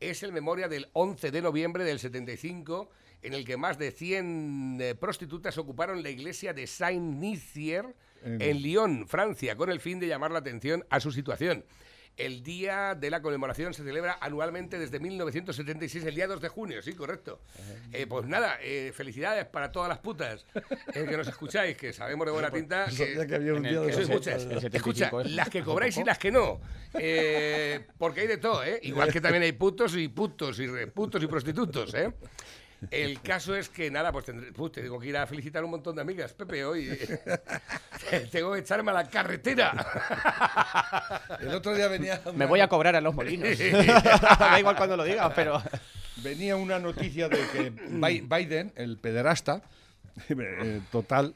es 0.00 0.22
el 0.22 0.32
memoria 0.32 0.68
del 0.68 0.88
11 0.92 1.30
de 1.30 1.40
noviembre 1.42 1.84
del 1.84 1.98
75, 1.98 2.90
en 3.22 3.32
el 3.34 3.44
que 3.46 3.56
más 3.56 3.78
de 3.78 3.90
100 3.90 4.78
eh, 4.80 4.94
prostitutas 4.96 5.56
ocuparon 5.56 6.02
la 6.02 6.10
iglesia 6.10 6.52
de 6.52 6.66
Saint-Nizier 6.66 7.94
En- 8.24 8.40
en 8.42 8.62
Lyon, 8.62 9.08
Francia, 9.08 9.56
con 9.56 9.70
el 9.70 9.80
fin 9.80 9.98
de 9.98 10.06
llamar 10.08 10.30
la 10.30 10.40
atención 10.40 10.84
a 10.90 11.00
su 11.00 11.10
situación. 11.10 11.64
El 12.16 12.42
día 12.42 12.94
de 12.94 13.08
la 13.08 13.22
conmemoración 13.22 13.72
se 13.72 13.82
celebra 13.84 14.18
anualmente 14.20 14.78
desde 14.78 15.00
1976, 15.00 16.04
el 16.04 16.14
día 16.14 16.26
2 16.26 16.42
de 16.42 16.48
junio, 16.48 16.82
sí, 16.82 16.92
correcto. 16.92 17.40
Eh, 17.90 18.06
pues 18.06 18.26
nada, 18.26 18.58
eh, 18.60 18.92
felicidades 18.94 19.46
para 19.46 19.72
todas 19.72 19.88
las 19.88 19.98
putas 19.98 20.44
eh, 20.94 21.06
que 21.08 21.16
nos 21.16 21.26
escucháis, 21.26 21.76
que 21.76 21.92
sabemos 21.92 22.26
de 22.26 22.32
buena 22.32 22.50
tinta 22.50 22.86
que, 22.86 23.26
que 23.26 23.34
había 23.34 23.54
un 23.54 23.62
día 23.62 23.80
de 23.80 24.06
muchas. 24.06 24.42
75 24.42 24.76
Escucha, 24.76 25.10
es. 25.22 25.32
las 25.32 25.48
que 25.48 25.62
cobráis 25.62 25.96
y 25.96 26.04
las 26.04 26.18
que 26.18 26.30
no. 26.30 26.60
Eh, 26.98 27.86
porque 27.96 28.20
hay 28.20 28.26
de 28.26 28.36
todo, 28.36 28.62
¿eh? 28.62 28.78
Igual 28.82 29.10
que 29.10 29.20
también 29.20 29.42
hay 29.44 29.52
putos 29.52 29.96
y 29.96 30.08
putos 30.08 30.58
y 30.58 30.66
reputos 30.66 31.22
y 31.22 31.26
prostitutos, 31.26 31.94
¿eh? 31.94 32.12
El 32.90 33.20
caso 33.20 33.54
es 33.54 33.68
que 33.68 33.90
nada, 33.90 34.10
pues 34.12 34.24
tendré, 34.24 34.52
pues, 34.52 34.72
tengo 34.72 34.98
que 34.98 35.08
ir 35.08 35.16
a 35.16 35.26
felicitar 35.26 35.62
a 35.62 35.64
un 35.64 35.70
montón 35.70 35.94
de 35.96 36.02
amigas, 36.02 36.32
Pepe, 36.32 36.64
hoy. 36.64 36.98
tengo 38.32 38.52
que 38.52 38.60
echarme 38.60 38.90
a 38.90 38.94
la 38.94 39.08
carretera. 39.08 39.72
El 41.40 41.48
otro 41.54 41.74
día 41.74 41.88
venía 41.88 42.20
Me 42.34 42.46
voy 42.46 42.60
a 42.60 42.68
cobrar 42.68 42.96
a 42.96 43.00
los 43.00 43.14
molinos. 43.14 43.56
da 44.38 44.58
igual 44.58 44.76
cuando 44.76 44.96
lo 44.96 45.04
digas, 45.04 45.32
pero... 45.34 45.62
venía 46.22 46.56
una 46.56 46.78
noticia 46.78 47.28
de 47.28 47.38
que 47.52 47.70
Bi- 47.70 48.20
Biden, 48.20 48.72
el 48.76 48.98
pederasta, 48.98 49.62
eh, 50.28 50.80
total, 50.90 51.34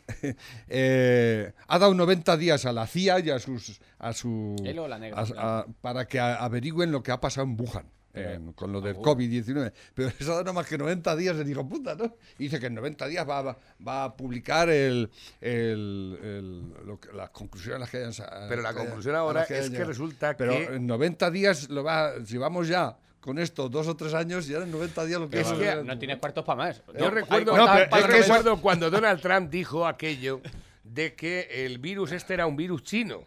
eh, 0.69 1.53
ha 1.67 1.79
dado 1.79 1.95
90 1.95 2.37
días 2.37 2.67
a 2.67 2.73
la 2.73 2.87
CIA 2.87 3.21
y 3.21 3.31
a 3.31 3.39
sus... 3.39 3.81
A 3.99 4.13
su, 4.13 4.57
Él 4.65 4.79
o 4.79 4.87
la 4.89 4.99
negra, 4.99 5.23
a- 5.39 5.59
a- 5.61 5.67
para 5.81 6.07
que 6.07 6.21
averigüen 6.21 6.93
lo 6.93 7.03
que 7.03 7.13
ha 7.13 7.21
pasado 7.21 7.47
en 7.47 7.57
Wuhan. 7.59 7.87
En- 8.17 8.53
con 8.53 8.73
lo 8.73 8.81
del 8.81 8.97
COVID-19. 8.97 9.73
Pero 9.95 10.09
eso 10.19 10.31
dado 10.33 10.43
nada 10.45 10.53
más 10.55 10.67
que 10.67 10.77
90 10.79 11.15
días, 11.17 11.37
le 11.37 11.45
digo, 11.45 11.69
puta, 11.69 11.95
¿no? 11.95 12.15
Y 12.39 12.45
dice 12.45 12.59
que 12.61 12.67
en 12.67 12.75
90 12.75 13.07
días 13.07 13.29
va, 13.29 13.43
va- 13.43 13.59
va 13.87 14.05
a 14.05 14.17
publicar 14.17 14.69
el, 14.71 15.11
el- 15.41 16.19
el- 16.23 16.87
lo 16.87 16.99
que- 17.01 17.13
las 17.13 17.31
conclusiones 17.31 17.77
a 17.77 17.79
las 17.81 17.91
que 17.91 17.99
hayan... 17.99 18.13
Pero 18.49 18.63
la 18.63 18.71
hayan- 18.71 18.85
conclusión 18.85 19.15
ahora 19.17 19.43
es 19.45 19.71
que 19.71 19.85
resulta 19.85 20.37
Pero 20.37 20.53
que- 20.53 20.65
en 20.77 20.87
90 20.87 21.31
días, 21.31 21.69
lo 21.71 21.85
va, 21.85 22.13
si 22.25 22.37
vamos 22.39 22.69
ya 22.69 22.97
con 23.21 23.39
esto 23.39 23.69
dos 23.69 23.89
o 23.89 23.97
tres 23.97 24.15
años, 24.15 24.47
ya 24.47 24.59
en 24.59 24.71
90 24.71 25.05
días 25.05 25.21
lo 25.21 25.29
que 25.29 25.41
Es 25.41 25.49
va 25.49 25.53
a 25.53 25.59
que 25.79 25.85
No 25.85 25.99
tienes 25.99 26.19
cuartos 26.19 26.45
para 26.45 26.57
más. 26.57 26.83
Yo 26.99 27.11
recuerdo, 27.11 27.57
No, 27.57 27.67
pero 27.67 27.91
yo 27.91 27.97
es 27.97 28.05
que 28.07 28.19
eso- 28.21 28.35
recuerdo 28.35 28.61
cuando 28.63 28.89
Donald 28.91 29.21
Trump 29.21 29.51
dijo 29.51 29.87
aquello 29.87 30.41
de 30.85 31.15
que 31.15 31.49
el 31.67 31.79
virus 31.79 32.13
este 32.13 32.35
era 32.35 32.47
un 32.47 32.57
virus 32.57 32.83
chino. 32.85 33.25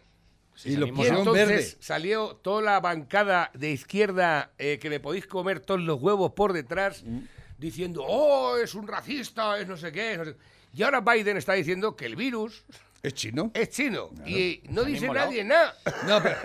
Y 0.64 0.76
lo 0.76 0.88
pusieron 0.94 1.18
entonces 1.20 1.48
verde. 1.48 1.76
salió 1.80 2.36
toda 2.42 2.62
la 2.62 2.80
bancada 2.80 3.50
de 3.54 3.70
izquierda 3.70 4.50
eh, 4.58 4.78
que 4.80 4.90
me 4.90 5.00
podéis 5.00 5.26
comer 5.26 5.60
todos 5.60 5.80
los 5.80 6.00
huevos 6.00 6.32
por 6.32 6.52
detrás 6.52 7.02
Mm. 7.04 7.20
diciendo, 7.58 8.04
oh, 8.06 8.56
es 8.56 8.74
un 8.74 8.86
racista, 8.88 9.58
es 9.58 9.66
no 9.68 9.76
sé 9.76 9.92
qué. 9.92 10.16
no 10.16 10.24
sé- 10.24 10.36
Y 10.74 10.82
ahora 10.82 11.00
Biden 11.00 11.36
está 11.36 11.52
diciendo 11.54 11.96
que 11.96 12.06
el 12.06 12.16
virus 12.16 12.62
¿Es 13.02 13.14
chino? 13.14 13.50
es 13.54 13.70
chino. 13.70 14.10
Y 14.26 14.60
no 14.68 14.84
dice 14.84 15.08
nadie 15.08 15.42
nada. 15.42 15.74
No, 16.06 16.22
pero, 16.22 16.36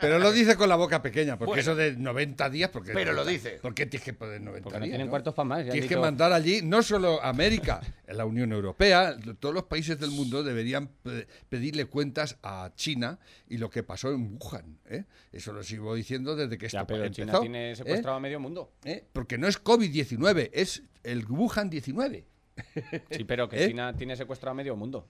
pero 0.00 0.18
lo 0.18 0.30
dice 0.30 0.56
con 0.56 0.68
la 0.68 0.76
boca 0.76 1.00
pequeña, 1.00 1.38
porque 1.38 1.48
Bueno. 1.48 1.60
eso 1.62 1.74
de 1.74 1.96
90 1.96 2.50
días, 2.50 2.68
porque 2.70 2.92
Pero 2.92 3.12
lo 3.14 3.24
dice. 3.24 3.58
¿Por 3.62 3.74
qué 3.74 3.86
tienes 3.86 4.04
que 4.04 4.12
poner 4.12 4.40
90 4.42 4.62
Porque 4.64 4.78
no 4.78 4.84
días? 4.84 4.92
tienen 4.96 5.08
cuartos 5.08 5.32
para 5.34 5.48
más. 5.48 5.62
Tienes 5.64 5.80
que 5.82 5.88
dicho- 5.88 6.00
mandar 6.00 6.32
allí, 6.34 6.60
no 6.62 6.82
solo 6.82 7.22
América, 7.22 7.80
la 8.08 8.26
Unión 8.26 8.52
Europea, 8.52 9.16
todos 9.40 9.54
los 9.54 9.64
países 9.64 9.98
del 9.98 10.10
mundo 10.10 10.42
deberían 10.42 10.88
pe- 10.88 11.26
pedirle 11.48 11.86
cuentas 11.86 12.36
a 12.42 12.72
China 12.74 13.18
y 13.48 13.56
lo 13.56 13.70
que 13.70 13.82
pasó 13.82 14.10
en 14.12 14.36
Wuhan. 14.38 14.78
¿eh? 14.90 15.04
Eso 15.32 15.54
lo 15.54 15.62
sigo 15.62 15.94
diciendo 15.94 16.36
desde 16.36 16.58
que 16.58 16.66
esto 16.66 16.76
Ya, 16.78 16.86
pero 16.86 17.04
empezó. 17.04 17.22
China 17.26 17.40
tiene 17.40 17.70
¿eh? 17.72 17.76
secuestrado 17.76 18.18
a 18.18 18.20
medio 18.20 18.38
mundo. 18.38 18.74
¿Eh? 18.84 19.02
Porque 19.14 19.38
no 19.38 19.48
es 19.48 19.62
COVID-19, 19.64 20.50
es 20.52 20.82
el 21.04 21.24
Wuhan 21.26 21.70
19. 21.70 22.26
Sí, 23.10 23.24
pero 23.24 23.48
que 23.48 23.56
¿Eh? 23.64 23.68
China 23.68 23.96
tiene 23.96 24.14
secuestrado 24.14 24.50
a 24.52 24.54
medio 24.54 24.76
mundo. 24.76 25.08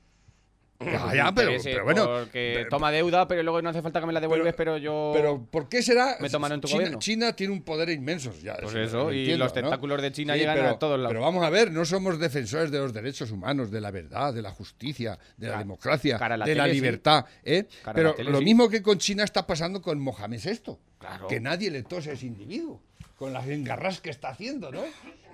Ya, 0.81 1.15
ya, 1.15 1.33
pero, 1.33 1.53
bueno. 1.85 2.07
Porque 2.07 2.67
toma 2.69 2.91
deuda, 2.91 3.29
pero 3.29 3.43
luego 3.45 3.63
no 3.63 3.69
hace 3.71 3.83
falta 3.83 4.01
que 4.01 4.07
me 4.07 4.13
la 4.13 4.21
devuelves, 4.21 4.53
pero, 4.55 4.79
yo. 4.79 5.13
Pero 5.15 5.45
¿por 5.49 5.69
qué 5.69 5.81
será? 5.83 6.17
Me 6.21 6.29
toman 6.29 6.53
en 6.53 6.61
tu 6.61 6.67
China, 6.67 6.79
gobierno. 6.81 6.99
China 6.99 7.37
tiene 7.37 7.53
un 7.53 7.63
poder 7.63 7.89
inmenso. 7.91 8.33
Ya, 8.43 8.57
Pues 8.61 8.75
lo 8.75 8.83
eso, 8.83 9.13
y 9.13 9.21
entiendo, 9.21 9.45
los 9.45 9.53
tentáculos 9.53 10.03
de 10.03 10.11
China 10.11 10.35
Sí, 10.35 10.41
llegan 10.41 10.57
pero, 10.57 10.69
a 10.71 10.79
todos 10.81 10.99
lados. 10.99 11.11
Pero 11.13 11.21
vamos 11.21 11.45
a 11.45 11.51
ver, 11.51 11.71
no 11.71 11.85
somos 11.85 12.19
defensores 12.19 12.73
de 12.73 12.79
los 12.79 12.93
derechos 12.93 13.31
humanos, 13.31 13.71
de 13.71 13.81
la 13.81 13.93
verdad, 13.93 14.35
de 14.35 14.43
la 14.43 14.51
justicia, 14.51 15.17
de 15.37 15.49
la 15.49 15.59
democracia, 15.59 16.19
la 16.19 16.45
de 16.45 16.55
la 16.57 16.65
sí. 16.67 16.73
libertad. 16.73 17.27
¿eh? 17.45 17.67
La 17.87 17.93
Pero 17.93 18.15
tele, 18.15 18.31
lo 18.33 18.39
sí. 18.39 18.45
mismo 18.45 18.69
que 18.69 18.83
con 18.83 18.99
China 18.99 19.23
está 19.23 19.47
pasando 19.47 19.81
con 19.81 20.01
Mohamed 20.01 20.41
VI. 20.45 20.77
Claro. 20.99 21.29
Que 21.29 21.39
nadie 21.39 21.71
le 21.71 21.85
tose 21.85 22.11
a 22.11 22.13
ese 22.15 22.27
individuo, 22.27 22.81
con 23.17 23.33
las 23.33 23.47
engarras 23.47 24.01
que 24.01 24.11
está 24.11 24.31
haciendo, 24.31 24.73
¿no? 24.73 24.83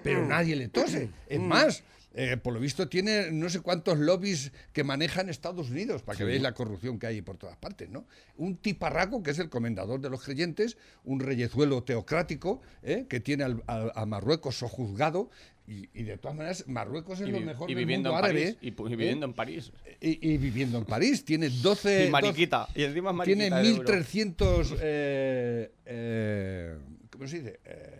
Pero 0.03 0.21
Mm. 0.23 0.29
nadie 0.29 0.57
le 0.57 0.69
tose. 0.69 1.09
Es 1.27 1.41
más, 1.41 1.83
eh, 2.21 2.37
por 2.37 2.53
lo 2.53 2.59
visto 2.59 2.89
tiene 2.89 3.31
no 3.31 3.49
sé 3.49 3.61
cuántos 3.61 3.97
lobbies 3.99 4.51
que 4.73 4.83
manejan 4.83 5.29
Estados 5.29 5.71
Unidos, 5.71 6.03
para 6.03 6.19
que 6.19 6.25
veáis 6.25 6.43
la 6.43 6.53
corrupción 6.53 6.99
que 6.99 7.07
hay 7.07 7.23
por 7.23 7.37
todas 7.37 7.57
partes, 7.57 7.89
¿no? 7.91 8.07
Un 8.37 8.57
tiparraco 8.57 9.23
que 9.23 9.31
es 9.31 9.39
el 9.39 9.49
comendador 9.49 10.01
de 10.01 10.11
los 10.11 10.23
creyentes, 10.25 10.77
un 11.05 11.21
reyezuelo 11.21 11.85
teocrático, 11.85 12.61
¿eh? 12.83 13.07
que 13.09 13.21
tiene 13.21 13.45
al- 13.45 13.63
al- 13.69 13.93
a 13.95 14.05
Marruecos 14.05 14.57
sojuzgado, 14.59 15.31
y, 15.69 15.89
y 15.93 16.03
de 16.03 16.17
todas 16.17 16.35
maneras 16.37 16.65
Marruecos 16.67 17.21
es 17.21 17.29
y, 17.29 17.31
lo 17.31 17.41
mejor 17.41 17.71
y 17.71 17.75
del 17.75 17.85
viviendo 17.85 18.11
mundo 18.11 18.19
en 18.19 18.25
árabe. 18.25 18.45
París. 18.55 18.59
Y, 18.63 18.69
¿eh? 18.69 18.97
viviendo 18.97 19.27
en 19.27 19.33
París. 19.35 19.73
Y, 20.01 20.37
viviendo 20.39 20.79
en 20.79 20.85
París. 20.87 21.25
Tiene 21.25 21.51
12... 21.51 22.07
Y 22.07 22.11
mariquita. 22.11 22.69
Y 22.75 22.83
encima 22.85 23.11
es 23.11 23.17
mariquita. 23.17 23.45
Tiene 23.49 23.63
de 23.63 23.69
euro. 23.69 23.85
1.300... 23.93 24.77
Eh, 24.81 25.71
eh, 25.87 26.79
¿Cómo 27.13 27.29
se 27.29 27.39
dice? 27.39 27.61
Eh, 27.65 27.98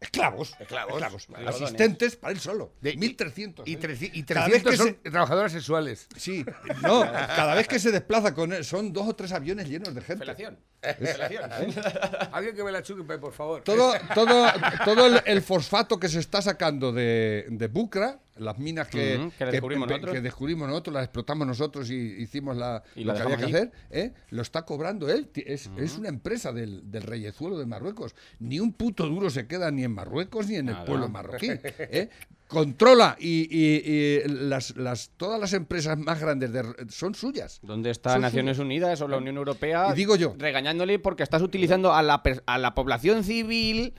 esclavos. 0.00 0.54
Esclavos. 0.60 0.94
Esclavos. 0.94 1.30
Asistentes 1.46 2.16
para 2.16 2.32
él 2.32 2.40
solo. 2.40 2.72
De- 2.80 2.96
1.300. 2.96 3.62
Y, 3.66 3.74
¿eh? 3.74 4.10
y 4.14 4.22
Cada 4.24 4.48
vez 4.48 4.62
300 4.62 4.70
que 4.70 4.76
son 4.76 4.86
se- 5.02 5.10
trabajadoras 5.10 5.52
sexuales. 5.52 6.06
Sí, 6.16 6.44
no, 6.82 7.00
cada 7.10 7.54
vez 7.54 7.66
que 7.68 7.78
se 7.78 7.90
desplaza 7.90 8.34
con 8.34 8.52
él, 8.52 8.64
son 8.64 8.92
dos 8.92 9.08
o 9.08 9.14
tres 9.16 9.32
aviones 9.32 9.68
llenos 9.68 9.94
de 9.94 10.00
gente. 10.00 10.18
Felación. 10.24 10.58
Alguien 12.32 12.54
que 12.54 12.62
me 12.64 12.72
la 12.72 12.82
chupe, 12.82 13.18
por 13.18 13.32
favor. 13.32 13.62
Todo, 13.62 13.92
todo, 14.14 14.46
todo 14.84 15.06
el, 15.06 15.22
el 15.24 15.42
fosfato 15.42 15.98
que 15.98 16.08
se 16.08 16.20
está 16.20 16.42
sacando 16.42 16.92
de, 16.92 17.46
de 17.50 17.66
Bucra, 17.68 18.20
las 18.38 18.58
minas 18.58 18.88
que, 18.88 19.30
que 19.38 19.44
descubrimos 19.46 19.88
nosotros. 19.88 20.14
que 20.14 20.20
descubrimos 20.20 20.68
nosotros, 20.68 20.94
las 20.94 21.04
explotamos 21.04 21.46
nosotros 21.46 21.90
y 21.90 21.94
hicimos 21.96 22.56
la, 22.56 22.82
Y 22.96 23.04
lo 23.04 23.12
la 23.12 23.18
que 23.18 23.22
había 23.24 23.36
que 23.36 23.44
hacer, 23.44 23.72
¿eh? 23.90 24.12
lo 24.30 24.42
está 24.42 24.62
cobrando 24.62 25.08
él. 25.10 25.28
Es, 25.34 25.70
es 25.76 25.96
una 25.98 26.08
empresa 26.08 26.52
del, 26.52 26.90
del 26.90 27.02
reyezuelo 27.02 27.58
de 27.58 27.66
Marruecos. 27.66 28.14
Ni 28.38 28.60
un 28.60 28.72
puto 28.72 29.06
duro 29.06 29.30
se 29.30 29.46
queda 29.46 29.70
ni 29.70 29.84
en 29.84 29.92
Marruecos 29.92 30.46
ni 30.48 30.56
en 30.56 30.68
el 30.68 30.76
pueblo 30.84 31.08
marroquí. 31.08 31.48
¿eh? 31.50 32.08
Controla 32.46 33.14
y, 33.20 33.46
y- 33.50 33.82
y 33.84 34.22
las, 34.26 34.74
las, 34.74 35.10
todas 35.18 35.38
las 35.38 35.52
empresas 35.52 35.98
más 35.98 36.18
grandes 36.18 36.50
de- 36.50 36.64
son 36.88 37.14
suyas. 37.14 37.58
¿Dónde 37.62 37.90
está 37.90 38.12
Son 38.14 38.22
Naciones 38.22 38.58
Unidas 38.58 39.02
o 39.02 39.08
la 39.08 39.18
Unión 39.18 39.36
Europea? 39.36 39.88
Y 39.92 39.94
digo 39.94 40.16
yo. 40.16 40.34
Regañándole 40.38 40.98
porque 40.98 41.22
estás 41.22 41.42
utilizando 41.42 41.92
a 41.92 42.02
la, 42.02 42.22
a 42.46 42.56
la 42.58 42.74
población 42.74 43.22
civil. 43.22 43.92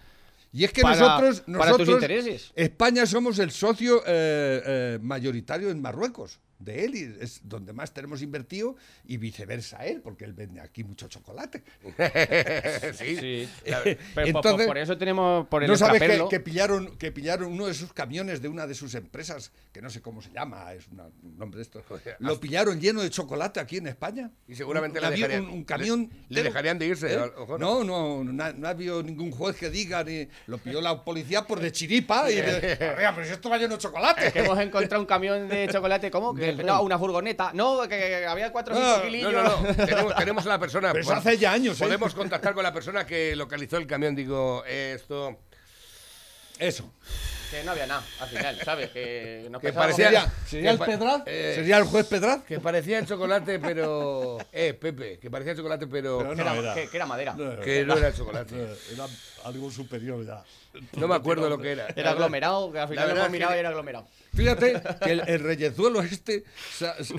Y 0.52 0.64
es 0.64 0.74
que 0.74 0.82
para- 0.82 0.96
nosotros, 1.00 1.42
para 1.42 1.72
tus 1.72 1.80
nosotros, 1.80 1.90
intereses. 2.02 2.52
España 2.56 3.06
somos 3.06 3.38
el 3.40 3.52
socio 3.52 4.02
eh, 4.06 4.62
eh, 4.66 5.00
mayoritario 5.02 5.70
en 5.70 5.82
Marruecos. 5.82 6.40
De 6.60 6.84
él 6.84 6.96
y 6.96 7.24
es 7.24 7.40
donde 7.48 7.72
más 7.72 7.94
tenemos 7.94 8.22
invertido 8.22 8.76
y 9.06 9.16
viceversa 9.18 9.86
él, 9.86 10.02
porque 10.02 10.26
él 10.26 10.34
vende 10.34 10.60
aquí 10.60 10.84
mucho 10.84 11.08
chocolate. 11.08 11.64
sí. 12.94 13.16
Sí. 13.18 13.50
La- 13.66 13.82
Pero 13.84 13.98
por- 14.14 14.28
Entonces, 14.28 14.54
por, 14.58 14.66
por 14.68 14.78
eso 14.78 14.98
tenemos 14.98 15.48
por 15.48 15.64
el 15.64 15.70
¿No 15.70 15.78
sabes 15.78 16.02
que, 16.02 16.26
que 16.30 16.40
pillaron, 16.40 16.98
que 16.98 17.12
pillaron 17.12 17.52
uno 17.52 17.68
de 17.68 17.74
sus 17.74 17.94
camiones 17.94 18.42
de 18.42 18.50
una 18.50 18.68
de 18.68 18.74
sus 18.76 18.94
empresas, 18.96 19.52
que 19.72 19.82
no 19.82 19.90
sé 19.90 20.02
cómo 20.02 20.22
se 20.22 20.32
llama, 20.32 20.74
es 20.74 20.88
una- 20.90 21.06
un 21.24 21.38
nombre 21.38 21.58
de 21.60 21.64
esto? 21.64 21.82
Lo 22.20 22.40
pillaron 22.40 22.80
lleno 22.82 23.02
de 23.02 23.10
chocolate 23.10 23.60
aquí 23.60 23.78
en 23.78 23.88
España. 23.88 24.30
Y 24.48 24.56
seguramente 24.56 25.00
un, 25.00 25.06
le 25.06 25.12
dejarían, 25.12 25.44
un, 25.46 25.50
un 25.52 25.64
camión. 25.64 26.10
le- 26.28 26.36
le 26.36 26.44
dejarían 26.44 26.78
de 26.78 26.88
irse, 26.88 27.14
¿Eh? 27.14 27.18
No, 27.58 27.84
no, 27.84 28.24
no, 28.24 28.34
no 28.54 28.68
ha 28.68 28.72
habido 28.72 29.02
ningún 29.02 29.32
juez 29.32 29.56
que 29.56 29.70
diga 29.70 30.04
ni 30.04 30.28
lo 30.48 30.58
pilló 30.58 30.82
la 30.82 31.04
policía 31.04 31.46
por 31.48 31.60
de 31.60 31.72
chiripa 31.72 32.30
y 32.30 32.36
de, 32.36 32.42
"Oiga, 32.98 33.14
pero 33.16 33.26
si 33.26 33.32
esto 33.34 33.50
va 33.50 33.58
lleno 33.58 33.76
de 33.76 33.82
chocolate. 33.82 34.32
Que 34.32 34.40
hemos 34.40 34.60
encontrado 34.60 35.02
un 35.02 35.08
camión 35.08 35.48
de 35.48 35.68
chocolate, 35.72 36.12
¿cómo? 36.12 36.34
No, 36.58 36.82
una 36.82 36.98
furgoneta. 37.00 37.52
No, 37.54 37.88
que 37.88 38.26
había 38.26 38.52
4 38.52 38.74
o 38.74 38.78
5 38.78 38.90
No, 38.98 39.04
kilillos. 39.04 39.34
No, 39.34 39.44
no, 39.44 39.62
no. 39.62 39.76
Tenemos, 39.86 40.16
tenemos 40.16 40.46
a 40.46 40.50
la 40.50 40.60
persona. 40.60 40.92
Pero 40.92 41.04
eso 41.04 41.14
hace 41.14 41.38
ya 41.38 41.52
años, 41.52 41.80
¿eh? 41.80 41.84
Podemos 41.86 42.14
contactar 42.14 42.54
con 42.54 42.64
la 42.64 42.74
persona 42.74 43.06
que 43.06 43.36
localizó 43.36 43.78
el 43.78 43.88
camión. 43.88 44.16
Digo, 44.16 44.64
esto. 44.66 45.38
Eso. 46.58 46.92
Que 47.50 47.64
no 47.64 47.72
había 47.72 47.88
nada, 47.88 48.04
al 48.20 48.30
final, 48.30 48.60
¿sabes? 48.64 48.90
Que 48.92 49.48
nos 49.50 49.60
Que 49.62 49.70
pensábamos- 49.70 49.96
parecía- 49.96 50.06
¿Sería, 50.22 50.34
sería 50.46 50.70
que 50.70 50.70
el 50.70 50.80
Pedraz? 51.00 51.24
eh, 51.26 51.52
¿Sería 51.56 51.78
el 51.78 51.84
juez 51.86 52.06
Pedraz? 52.06 52.44
Que 52.44 52.60
parecía 52.60 53.00
el 53.00 53.06
chocolate, 53.08 53.58
pero. 53.60 54.38
Eh, 54.52 54.74
Pepe, 54.74 55.18
que 55.20 55.32
parecía 55.32 55.56
chocolate, 55.56 55.88
pero. 55.88 56.20
Pero 56.20 56.36
que, 56.36 56.42
era, 56.42 56.54
No, 56.54 56.62
era- 56.62 56.74
que- 56.76 56.88
que 56.90 56.98
era 56.98 57.06
madera. 57.08 57.36
que 57.64 57.86
no 57.86 57.98
era 57.98 58.14
chocolate. 58.14 58.56
Era 58.94 59.08
algo 59.46 59.72
superior 59.72 60.24
ya. 60.26 60.44
No 60.98 61.08
me 61.08 61.16
acuerdo 61.16 61.50
lo 61.50 61.58
que 61.58 61.72
era. 61.72 61.88
Era 61.96 62.12
aglomerado, 62.12 62.72
que 62.72 62.80
al 62.80 62.88
final 62.88 63.16
lo 63.18 63.30
mirado 63.30 63.56
y 63.56 63.60
era 63.60 63.70
aglomerado. 63.70 64.06
Fíjate 64.36 64.82
que 65.04 65.12
el, 65.12 65.22
el 65.28 65.40
reyezuelo 65.40 66.02
este, 66.02 66.44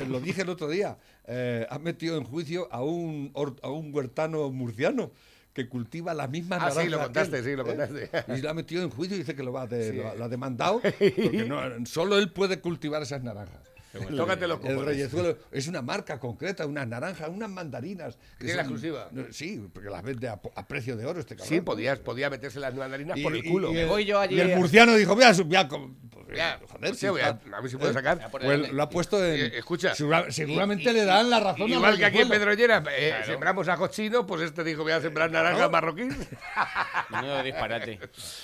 lo 0.06 0.20
dije 0.20 0.42
el 0.42 0.48
otro 0.50 0.68
día, 0.68 0.96
eh, 1.26 1.66
ha 1.68 1.78
metido 1.80 2.16
en 2.16 2.24
juicio 2.24 2.68
a 2.70 2.82
un, 2.82 3.32
a 3.62 3.68
un 3.68 3.92
huertano 3.92 4.48
murciano 4.50 5.10
que 5.53 5.68
cultiva 5.68 6.14
las 6.14 6.30
mismas 6.30 6.61
Ah, 6.62 6.70
sí, 6.70 6.88
lo 6.88 6.98
contaste, 7.03 7.38
él, 7.38 7.44
sí, 7.44 7.57
lo 7.57 7.62
¿eh? 7.62 7.66
contaste. 7.66 8.11
Y 8.36 8.40
lo 8.40 8.51
ha 8.51 8.55
metido 8.55 8.82
en 8.82 8.90
juicio 8.90 9.16
y 9.16 9.20
dice 9.20 9.34
que 9.34 9.42
lo, 9.42 9.53
va 9.53 9.66
de- 9.66 9.92
lo, 9.94 10.14
lo 10.14 10.24
ha 10.24 10.28
demandado 10.28 10.80
porque 10.80 11.44
no- 11.48 11.61
solo 11.86 12.18
él 12.18 12.30
puede 12.32 12.61
cultivar 12.61 13.03
esas 13.03 13.22
naranjas. 13.22 13.61
Tócate 14.16 14.47
los 14.47 14.64
El 14.64 14.84
reyezuelo 14.84 15.36
es 15.51 15.66
una 15.66 15.82
marca 15.82 16.18
concreta, 16.20 16.64
unas 16.66 16.86
naranjas, 16.86 17.28
unas 17.28 17.51
mandarinas. 17.51 18.16
que 18.38 18.45
¿Tiene 18.47 18.55
la 18.55 18.62
exclusiva? 18.62 19.09
no, 19.11 19.24
Sí, 19.32 19.68
porque 19.72 19.91
las 19.91 20.03
vende 20.03 20.28
a, 20.28 20.41
a 20.55 20.66
precio 20.66 20.97
de 20.97 21.07
oro 21.07 21.18
este 21.20 21.34
cabrón. 21.34 21.49
Sí, 21.49 21.61
podías, 21.61 21.99
podía 21.99 22.30
meterse 22.30 22.61
las 22.61 22.74
mandarinas 22.74 23.18
por 23.20 23.34
el 23.34 23.45
culo. 23.45 23.70
y 23.70 23.74
Me 23.74 23.82
el- 23.82 23.88
voy 23.88 24.05
yo 24.05 24.18
allí 24.20 24.36
Y 24.36 24.41
el 24.41 24.53
a- 24.53 24.57
murciano 24.57 24.95
dijo, 24.95 25.14
voy 25.14 25.24
a, 25.24 25.34
su- 25.34 25.45
voy 25.45 25.57
a 25.57 25.66
com- 25.68 25.97
Ya, 26.34 26.61
joder, 26.70 26.95
sí, 26.95 27.01
si 27.01 27.09
voy 27.09 27.22
a, 27.22 27.28
a 27.53 27.61
ver 27.61 27.68
si 27.70 27.76
puedo 27.76 27.93
sacar. 27.93 28.30
Pues 28.30 28.45
delante. 28.45 28.72
lo 28.72 28.82
ha 28.84 28.88
puesto 28.88 29.24
en. 29.24 29.34
Eh, 29.34 29.59
escucha. 29.59 29.95
segura- 29.97 30.30
seguramente 30.30 30.88
Y- 30.91 30.93
le 30.93 31.05
dan 31.05 31.28
la 31.28 31.41
razón 31.41 31.62
al 31.62 31.70
Igual 31.70 31.99
que 31.99 32.05
aquí 32.05 32.18
en. 32.18 32.28
Pedrollera 32.28 32.84
eh, 32.97 33.14
sembramos 33.26 33.66
ajos 33.66 33.91
chinos, 33.91 34.24
pues 34.28 34.43
este 34.43 34.62
dijo 34.62 34.84
voy 34.84 34.93
a 34.93 35.01
sembrar 35.01 35.28
naranjas 35.32 35.68
marroquíes. 35.68 36.14
Menudo 37.11 37.43
disparate. 37.43 37.99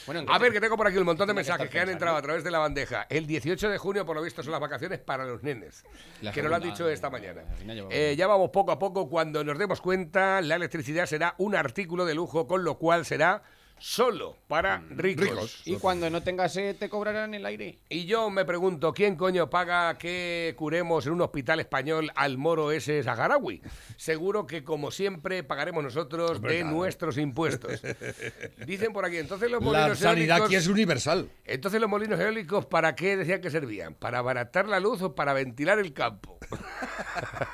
Bueno, 0.06 0.20
¿en 0.22 0.26
qué 0.26 0.32
A 0.32 0.38
ver, 0.38 0.52
que 0.52 0.60
tengo 0.60 0.76
por 0.76 0.88
aquí 0.88 0.96
un 0.98 1.04
montón 1.04 1.28
de 1.28 1.34
mensajes 1.34 1.70
que 1.70 1.78
han 1.78 1.88
entrado 1.88 2.16
a 2.16 2.22
través 2.22 2.42
de 2.42 2.50
la 2.50 2.58
bandeja. 2.58 3.06
El 3.08 3.26
18 3.28 3.68
de 3.68 3.78
junio, 3.78 4.04
por 4.04 4.16
lo 4.16 4.22
visto, 4.22 4.42
son 4.42 4.50
las 4.52 4.60
vacaciones 4.60 4.98
para 4.98 5.24
los 5.24 5.35
nenes. 5.42 5.84
La 6.22 6.32
que 6.32 6.42
nos 6.42 6.50
lo 6.50 6.56
han 6.56 6.62
dicho 6.62 6.88
esta 6.88 7.10
mañana. 7.10 7.42
Eh, 7.90 8.14
ya 8.16 8.26
vamos 8.26 8.50
poco 8.50 8.72
a 8.72 8.78
poco. 8.78 9.08
Cuando 9.08 9.44
nos 9.44 9.58
demos 9.58 9.80
cuenta, 9.80 10.40
la 10.40 10.56
electricidad 10.56 11.06
será 11.06 11.34
un 11.38 11.54
artículo 11.54 12.04
de 12.04 12.14
lujo, 12.14 12.46
con 12.46 12.64
lo 12.64 12.78
cual 12.78 13.04
será 13.04 13.42
solo 13.78 14.36
para 14.48 14.78
Mm, 14.78 14.98
ricos. 14.98 15.62
Y 15.64 15.76
cuando 15.76 16.08
no 16.10 16.22
tengas 16.22 16.52
sed, 16.52 16.76
te 16.76 16.88
cobrarán 16.88 17.34
el 17.34 17.44
aire. 17.46 17.78
Y 17.88 18.04
yo 18.06 18.30
me 18.30 18.44
pregunto, 18.44 18.92
¿quién 18.92 19.16
coño 19.16 19.50
paga 19.50 19.96
que 19.98 20.54
curemos 20.56 21.06
en 21.06 21.12
un 21.12 21.20
hospital 21.22 21.60
español 21.60 22.10
al 22.14 22.38
moro 22.38 22.72
ese 22.72 23.02
saharaui? 23.02 23.62
Seguro 23.96 24.46
que, 24.46 24.64
como 24.64 24.90
siempre, 24.90 25.42
pagaremos 25.42 25.82
nosotros 25.84 26.40
de 26.40 26.64
nuestros 26.64 27.18
impuestos. 27.18 27.82
Dicen 28.66 28.92
por 28.92 29.04
aquí, 29.04 29.18
entonces 29.18 29.50
los 29.50 29.62
La 29.62 29.66
molinos 29.66 29.98
sanidad 29.98 30.38
eólicos... 30.38 30.46
aquí 30.46 30.56
es 30.56 30.66
universal. 30.68 31.28
Entonces 31.44 31.80
los 31.80 31.90
molinos 31.90 32.18
eólicos, 32.20 32.66
¿para 32.66 32.94
qué 32.94 33.16
decían 33.16 33.40
que 33.40 33.50
servían? 33.50 33.94
¿Para 33.94 34.18
abaratar 34.18 34.68
la 34.68 34.80
luz 34.80 35.02
o 35.02 35.14
para 35.14 35.32
ventilar 35.32 35.78
el 35.78 35.92
campo? 35.92 36.38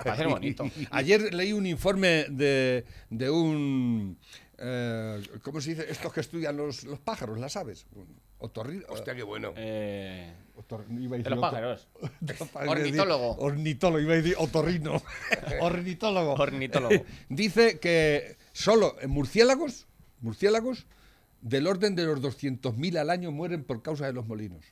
Va 0.07 0.13
a 0.13 0.17
ser 0.17 0.29
bonito. 0.29 0.65
Ayer 0.91 1.33
leí 1.35 1.53
un 1.53 1.67
informe 1.67 2.27
de, 2.29 2.85
de 3.11 3.31
un. 3.31 4.19
Eh, 4.63 5.23
¿Cómo 5.43 5.61
se 5.61 5.71
dice? 5.71 5.87
Estos 5.91 6.13
que 6.13 6.21
estudian 6.21 6.57
los, 6.57 6.85
los 6.85 6.99
pájaros, 7.01 7.39
las 7.39 7.57
aves. 7.57 7.87
Un 7.95 8.07
Otorri, 8.39 8.83
Hostia, 8.89 9.15
qué 9.15 9.23
bueno. 9.23 9.53
Eh, 9.57 10.33
otor- 10.57 10.85
iba 10.91 11.15
a 11.15 11.19
de 11.19 11.25
decir 11.25 11.31
los 11.31 11.39
otor- 11.39 11.41
pájaros. 11.41 11.89
Iba 12.01 12.73
a 12.73 12.75
decir 12.75 13.01
Ornitólogo. 13.01 13.37
Ornitólogo, 13.39 14.01
iba 14.01 14.13
a 14.15 14.17
decir 14.17 14.35
otorrino. 14.39 15.03
Ornitólogo. 15.61 16.33
Ornitólogo. 16.35 17.05
Dice 17.29 17.79
que 17.79 18.37
solo 18.53 18.97
en 19.01 19.11
murciélagos, 19.11 19.87
murciélagos, 20.21 20.87
del 21.41 21.67
orden 21.67 21.95
de 21.95 22.05
los 22.05 22.21
200.000 22.21 22.99
al 22.99 23.11
año 23.11 23.31
mueren 23.31 23.65
por 23.65 23.83
causa 23.83 24.07
de 24.07 24.13
los 24.13 24.27
molinos. 24.27 24.65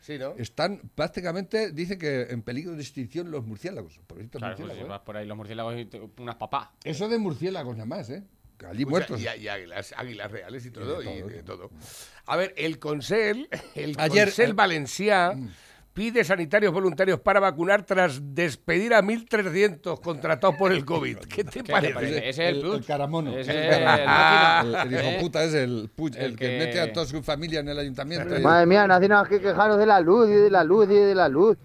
Sí, 0.00 0.18
¿no? 0.18 0.34
Están 0.36 0.80
prácticamente, 0.94 1.72
dice 1.72 1.98
que 1.98 2.22
en 2.30 2.42
peligro 2.42 2.76
de 2.76 2.82
extinción 2.82 3.32
los 3.32 3.44
murciélagos. 3.44 3.98
Pobrecitos 4.06 4.38
Claro, 4.38 4.54
pues 4.54 4.66
murciélagos, 4.68 4.78
si 4.78 4.84
¿eh? 4.86 4.88
vas 4.88 5.00
por 5.00 5.16
ahí 5.16 5.26
los 5.26 5.36
murciélagos 5.36 5.76
y 5.78 5.84
te- 5.86 6.00
unas 6.18 6.36
papás. 6.36 6.68
Eso 6.84 7.08
de 7.08 7.18
murciélagos 7.18 7.76
nada 7.76 7.86
más, 7.86 8.08
¿eh? 8.10 8.22
Allí 8.64 8.82
Escucha, 8.82 8.90
muertos. 8.90 9.20
Y, 9.20 9.42
y 9.42 9.48
águilas, 9.48 9.94
águilas 9.96 10.30
reales 10.30 10.64
y 10.66 10.70
todo, 10.70 11.02
y 11.02 11.04
todo, 11.04 11.28
de 11.28 11.42
todo. 11.42 11.70
A 12.26 12.36
ver, 12.36 12.54
el 12.56 12.78
Consell, 12.78 13.48
el 13.74 13.94
Ayer, 13.98 14.24
Consell 14.28 14.50
eh, 14.50 14.54
Valencià 14.54 15.34
pide 15.92 16.24
sanitarios 16.24 16.74
voluntarios 16.74 17.20
para 17.20 17.40
vacunar 17.40 17.82
tras 17.84 18.20
despedir 18.34 18.92
a 18.92 19.00
1.300 19.02 19.98
contratados 20.00 20.56
por 20.56 20.70
el 20.72 20.84
COVID. 20.84 21.18
¿Qué 21.20 21.42
te 21.44 21.50
¿Qué 21.50 21.62
te 21.62 21.72
parece? 21.72 21.94
parece? 21.94 22.18
Ese 22.18 22.28
es 22.28 22.38
el 22.38 22.54
el, 22.56 22.60
plus. 22.60 22.76
el 22.76 22.84
caramono. 22.84 23.30
Ese 23.36 23.50
El 23.56 23.56
es 23.72 23.78
el 23.78 23.84
máquina. 23.84 24.60
El, 24.60 24.74
el 24.74 24.92
hijo 24.92 25.08
¿Eh? 25.10 25.18
puta 25.22 25.44
es 25.44 25.54
el, 25.54 25.90
el, 25.96 26.16
El 26.16 26.36
que... 26.36 26.44
que- 26.46 26.58
mete 26.58 26.80
a 26.80 26.92
toda 26.92 27.06
su 27.06 27.22
familia 27.22 27.60
en 27.60 27.68
el 27.68 27.78
ayuntamiento. 27.78 28.36
y- 28.38 28.42
Madre 28.42 28.66
mía, 28.66 28.86
no 28.86 28.94
hacemos 28.94 29.26
que 29.28 29.40
quejaros 29.40 29.78
de 29.78 29.86
la 29.86 30.00
luz 30.00 30.28
y 30.28 30.32
de 30.34 30.50
la 30.50 30.64
luz 30.64 30.86
y 30.90 30.94
de 30.94 31.14
la 31.14 31.28
luz. 31.30 31.56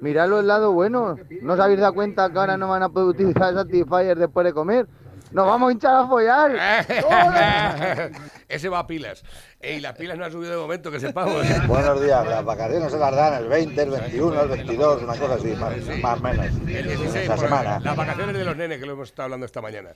Miradlo 0.00 0.38
el 0.40 0.46
lado 0.46 0.72
bueno. 0.72 1.16
¿No 1.42 1.54
os 1.54 1.60
habéis 1.60 1.80
dado 1.80 1.94
cuenta 1.94 2.30
que 2.30 2.38
ahora 2.38 2.56
no 2.56 2.68
van 2.68 2.82
a 2.84 2.88
poder 2.90 3.08
utilizar 3.08 3.54
Satisfyer 3.54 4.16
después 4.16 4.44
de 4.44 4.52
comer? 4.52 4.86
¡Nos 5.32 5.46
vamos 5.46 5.68
a 5.68 5.72
hinchar 5.72 5.94
a 5.96 6.06
follar! 6.06 8.12
Ese 8.48 8.68
va 8.68 8.80
a 8.80 8.86
pilas. 8.86 9.24
Y 9.60 9.80
las 9.80 9.96
pilas 9.96 10.16
no 10.16 10.24
han 10.24 10.30
subido 10.30 10.52
de 10.52 10.58
momento, 10.58 10.92
que 10.92 11.00
sepamos. 11.00 11.44
Buenos 11.66 12.00
días, 12.02 12.24
las 12.26 12.44
vacaciones 12.44 12.92
se 12.92 12.98
las 12.98 13.16
dan 13.16 13.42
el 13.42 13.48
20, 13.48 13.82
el 13.82 13.90
21, 13.90 14.42
el 14.42 14.48
22, 14.48 15.02
una 15.02 15.16
cosa 15.16 15.34
así, 15.34 15.48
más, 15.56 15.76
más 16.00 16.20
o 16.20 16.22
menos. 16.22 16.46
El 16.46 16.86
16, 16.86 17.14
Esta 17.16 17.34
por 17.34 17.44
semana. 17.44 17.80
las 17.80 17.96
vacaciones 17.96 18.36
de 18.36 18.44
los 18.44 18.56
nenes, 18.56 18.78
que 18.78 18.86
lo 18.86 18.92
hemos 18.92 19.08
estado 19.08 19.24
hablando 19.24 19.46
esta 19.46 19.60
mañana. 19.60 19.90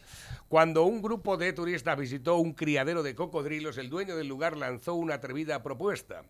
Cuando 0.48 0.82
un 0.84 1.02
grupo 1.02 1.36
de 1.36 1.52
turistas 1.52 1.96
visitó 1.96 2.36
un 2.36 2.52
criadero 2.54 3.02
de 3.04 3.14
cocodrilos, 3.14 3.78
el 3.78 3.90
dueño 3.90 4.16
del 4.16 4.26
lugar 4.26 4.56
lanzó 4.56 4.94
una 4.94 5.14
atrevida 5.14 5.62
propuesta. 5.62 6.22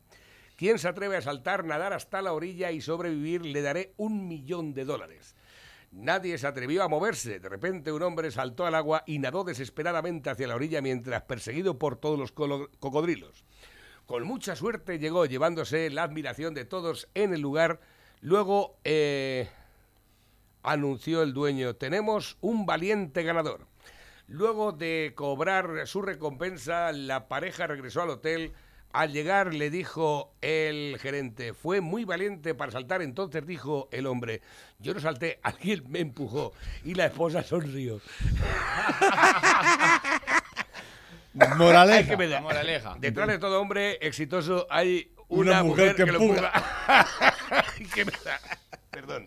Quien 0.57 0.79
se 0.79 0.89
atreve 0.89 1.17
a 1.17 1.23
saltar, 1.23 1.65
nadar 1.65 1.93
hasta 1.93 2.21
la 2.21 2.33
orilla 2.33 2.73
y 2.73 2.81
sobrevivir, 2.81 3.47
le 3.47 3.63
daré 3.63 3.95
un 3.97 4.27
millón 4.29 4.75
de 4.75 4.85
dólares. 4.85 5.35
Nadie 5.91 6.37
se 6.37 6.47
atrevió 6.47 6.83
a 6.83 6.89
moverse. 6.89 7.41
De 7.41 7.49
repente 7.49 7.93
un 7.93 8.03
hombre 8.03 8.31
saltó 8.31 8.67
al 8.67 8.75
agua 8.75 9.05
y 9.07 9.19
nadó 9.19 9.45
desesperadamente 9.45 10.31
hacia 10.31 10.47
la 10.47 10.55
orilla 10.55 10.83
mientras 10.83 11.23
perseguido 11.23 11.79
por 11.79 11.97
todos 11.97 12.19
los 12.19 12.33
cocodrilos. 12.33 13.45
Con 14.07 14.25
mucha 14.25 14.57
suerte 14.57 14.99
llegó 14.99 15.27
llevándose 15.27 15.91
la 15.91 16.03
admiración 16.03 16.55
de 16.55 16.65
todos 16.65 17.09
en 17.15 17.35
el 17.35 17.41
lugar. 17.41 17.81
Luego 18.21 18.79
eh, 18.85 19.49
anunció 20.63 21.23
el 21.23 21.35
dueño, 21.35 21.77
tenemos 21.77 22.37
un 22.41 22.67
valiente 22.67 23.23
ganador. 23.23 23.67
Luego 24.27 24.73
de 24.73 25.13
cobrar 25.15 25.87
su 25.87 26.03
recompensa, 26.03 26.93
la 26.93 27.29
pareja 27.29 27.67
regresó 27.67 28.03
al 28.03 28.11
hotel. 28.11 28.53
Al 28.93 29.13
llegar 29.13 29.55
le 29.55 29.71
dijo 29.71 30.33
el 30.41 30.97
gerente, 31.01 31.53
fue 31.53 31.81
muy 31.81 32.05
valiente 32.05 32.55
para 32.55 32.73
saltar. 32.73 33.03
Entonces 33.03 33.47
dijo 33.47 33.89
el 33.93 34.07
hombre, 34.07 34.41
yo 34.79 34.95
no 34.95 35.01
salté, 35.01 35.39
alguien 35.45 35.85
me 35.89 36.01
empujó. 36.01 36.53
Y 36.85 36.95
la 36.95 37.07
esposa 37.07 37.43
sonrió. 37.43 38.01
Moraleja. 41.57 42.09
Que 42.11 42.17
me 42.17 42.29
da. 42.29 42.41
Moraleja. 42.41 42.97
Detrás 42.99 43.29
de 43.29 43.39
todo 43.39 43.61
hombre 43.61 43.99
exitoso 44.01 44.67
hay 44.71 45.13
una, 45.29 45.51
Una 45.51 45.63
mujer, 45.63 45.91
mujer 45.93 45.97
que 45.97 46.05
que, 46.05 46.13
lo 46.13 46.23
empuja. 46.23 46.53
Perdón. 48.91 49.27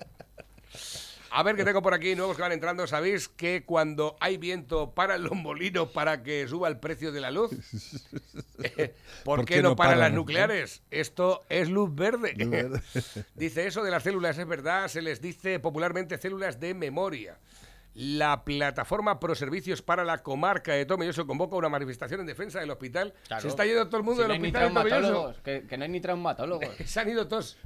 A 1.33 1.43
ver, 1.43 1.55
que 1.55 1.63
tengo 1.63 1.81
por 1.81 1.93
aquí 1.93 2.13
nuevos 2.13 2.35
que 2.35 2.41
van 2.41 2.51
entrando. 2.51 2.85
¿Sabéis 2.87 3.29
que 3.29 3.63
cuando 3.65 4.17
hay 4.19 4.35
viento 4.37 4.91
paran 4.91 5.23
los 5.23 5.31
molinos 5.31 5.89
para 5.89 6.23
que 6.23 6.45
suba 6.47 6.67
el 6.67 6.77
precio 6.77 7.13
de 7.13 7.21
la 7.21 7.31
luz? 7.31 7.51
¿Por, 9.23 9.45
qué, 9.45 9.61
no, 9.61 9.77
paran, 9.77 9.99
las 9.99 10.11
nucleares? 10.11 10.81
Esto 10.91 11.43
es 11.47 11.69
luz 11.69 11.95
verde. 11.95 12.33
Luz 12.35 12.49
verde. 12.49 12.81
Dice 13.35 13.65
eso 13.65 13.81
de 13.83 13.91
las 13.91 14.03
células, 14.03 14.37
es 14.37 14.47
verdad, 14.47 14.89
se 14.89 15.01
les 15.01 15.21
dice 15.21 15.59
popularmente 15.59 16.17
células 16.17 16.59
de 16.59 16.73
memoria. 16.73 17.37
La 17.93 18.43
plataforma 18.43 19.19
Pro 19.19 19.35
Servicios 19.35 19.81
para 19.81 20.03
la 20.03 20.23
comarca 20.23 20.73
de 20.73 20.85
Tomelloso 20.85 21.27
convoca 21.27 21.55
una 21.55 21.69
manifestación 21.69 22.21
en 22.21 22.25
defensa 22.25 22.59
del 22.59 22.71
hospital. 22.71 23.13
Claro. 23.27 23.41
Se 23.41 23.47
está 23.47 23.65
yendo 23.65 23.87
todo 23.87 23.97
el 23.97 24.03
mundo 24.03 24.21
Si 24.23 24.27
no 24.27 24.33
del 24.33 24.41
hospital 24.41 24.61
de 24.61 24.67
Tomelloso. 24.73 24.99
traumatólogos, 24.99 25.41
que, 25.41 25.67
que 25.67 25.77
no 25.77 25.83
hay 25.83 25.89
ni 25.89 26.01
traumatólogos. 26.01 26.75
Se 26.85 26.99
han 26.99 27.09
ido 27.09 27.27
todos. 27.27 27.57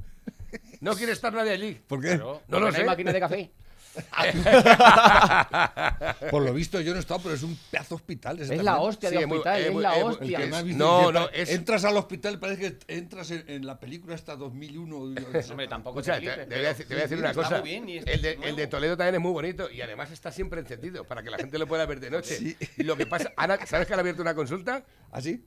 No 0.81 0.95
quiere 0.95 1.11
estar 1.11 1.33
nadie 1.33 1.51
allí. 1.51 1.81
¿Por 1.87 2.01
qué? 2.01 2.09
Claro, 2.09 2.41
No 2.47 2.59
lo 2.59 2.71
sé. 2.71 2.79
hay 2.81 2.85
máquina 2.85 3.11
de 3.13 3.19
café. 3.19 3.51
Por 6.31 6.43
lo 6.43 6.53
visto 6.53 6.81
yo 6.81 6.91
no 6.91 6.97
he 6.97 6.99
estado, 6.99 7.21
pero 7.23 7.33
es 7.35 7.43
un 7.43 7.57
pedazo 7.71 7.95
hospital. 7.95 8.39
Es 8.41 8.49
la 8.63 8.79
hostia 8.79 9.07
Sí, 9.09 9.15
de 9.15 9.21
es 9.21 9.27
muy- 9.27 9.37
hospital, 9.37 9.61
es 9.61 9.71
muy- 9.71 9.83
la 9.83 9.97
es 9.97 10.03
hostia. 10.03 10.37
Que 10.37 10.47
No, 10.73 11.11
no, 11.13 11.29
Entras 11.33 11.85
al 11.85 11.95
hospital 11.97 12.37
parece 12.39 12.77
que 12.87 12.93
entras 12.93 13.31
en, 13.31 13.45
en 13.47 13.65
la 13.65 13.79
película 13.79 14.15
hasta 14.15 14.35
2001. 14.35 15.15
yo 15.21 15.31
qué 15.31 15.43
sé. 15.43 15.51
Hombre, 15.51 15.67
tampoco 15.69 15.99
Escucha, 16.01 16.19
te 16.19 16.45
te, 16.45 16.55
voy 16.57 16.65
a, 16.65 16.73
decir- 16.73 16.87
te 16.87 16.93
voy 16.93 16.99
a 16.99 17.03
decir 17.03 17.17
una 17.19 17.33
cosa. 17.33 17.61
bien 17.61 17.87
el, 17.89 18.21
de, 18.21 18.37
el 18.43 18.55
de 18.57 18.67
Toledo 18.67 18.97
también 18.97 19.15
es 19.15 19.21
muy 19.21 19.31
bonito 19.31 19.69
y 19.71 19.81
además 19.81 20.11
está 20.11 20.29
siempre 20.31 20.59
encendido 20.59 21.05
para 21.05 21.23
que 21.23 21.29
la 21.29 21.37
gente 21.37 21.57
lo 21.57 21.65
pueda 21.67 21.85
ver 21.85 21.99
de 21.99 22.09
noche. 22.11 22.57
Y 22.77 22.83
lo 22.83 22.97
que 22.97 23.05
pasa, 23.05 23.31
Ana, 23.37 23.57
¿sabes 23.65 23.87
que 23.87 23.93
han 23.93 23.99
abierto 24.01 24.21
una 24.21 24.35
consulta? 24.35 24.83
¿Ah, 25.11 25.21
sí? 25.21 25.41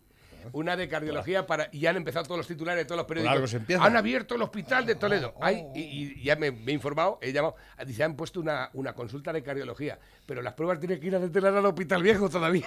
Una 0.53 0.76
de 0.76 0.88
cardiología 0.88 1.46
para 1.46 1.68
y 1.72 1.86
han 1.86 1.96
empezado 1.96 2.24
todos 2.24 2.38
los 2.38 2.46
titulares 2.46 2.82
de 2.82 2.84
todos 2.86 2.99
los 2.99 3.07
periódicos. 3.07 3.55
empieza. 3.55 3.84
Han 3.84 3.96
abierto 3.96 4.34
el 4.34 4.42
hospital 4.42 4.86
de 4.86 4.94
Toledo. 4.94 5.34
Ay, 5.40 5.64
y, 5.74 5.80
y 5.80 6.22
ya 6.22 6.36
me, 6.36 6.51
me 6.51 6.72
he 6.72 6.74
informado, 6.74 7.18
he 7.22 7.32
llamado, 7.32 7.57
dice, 7.86 8.05
han 8.05 8.14
puesto 8.16 8.40
una, 8.40 8.70
una 8.74 8.92
consulta 8.94 9.32
de 9.32 9.42
cardiología, 9.42 9.99
pero 10.26 10.42
las 10.42 10.55
pruebas 10.55 10.78
tienen 10.80 11.01
que 11.01 11.07
ir 11.07 11.16
a 11.16 11.18
detener 11.18 11.55
al 11.55 11.64
hospital 11.66 12.03
viejo 12.03 12.28
todavía. 12.28 12.66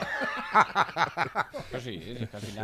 Pues 1.72 1.84
sí, 1.84 2.18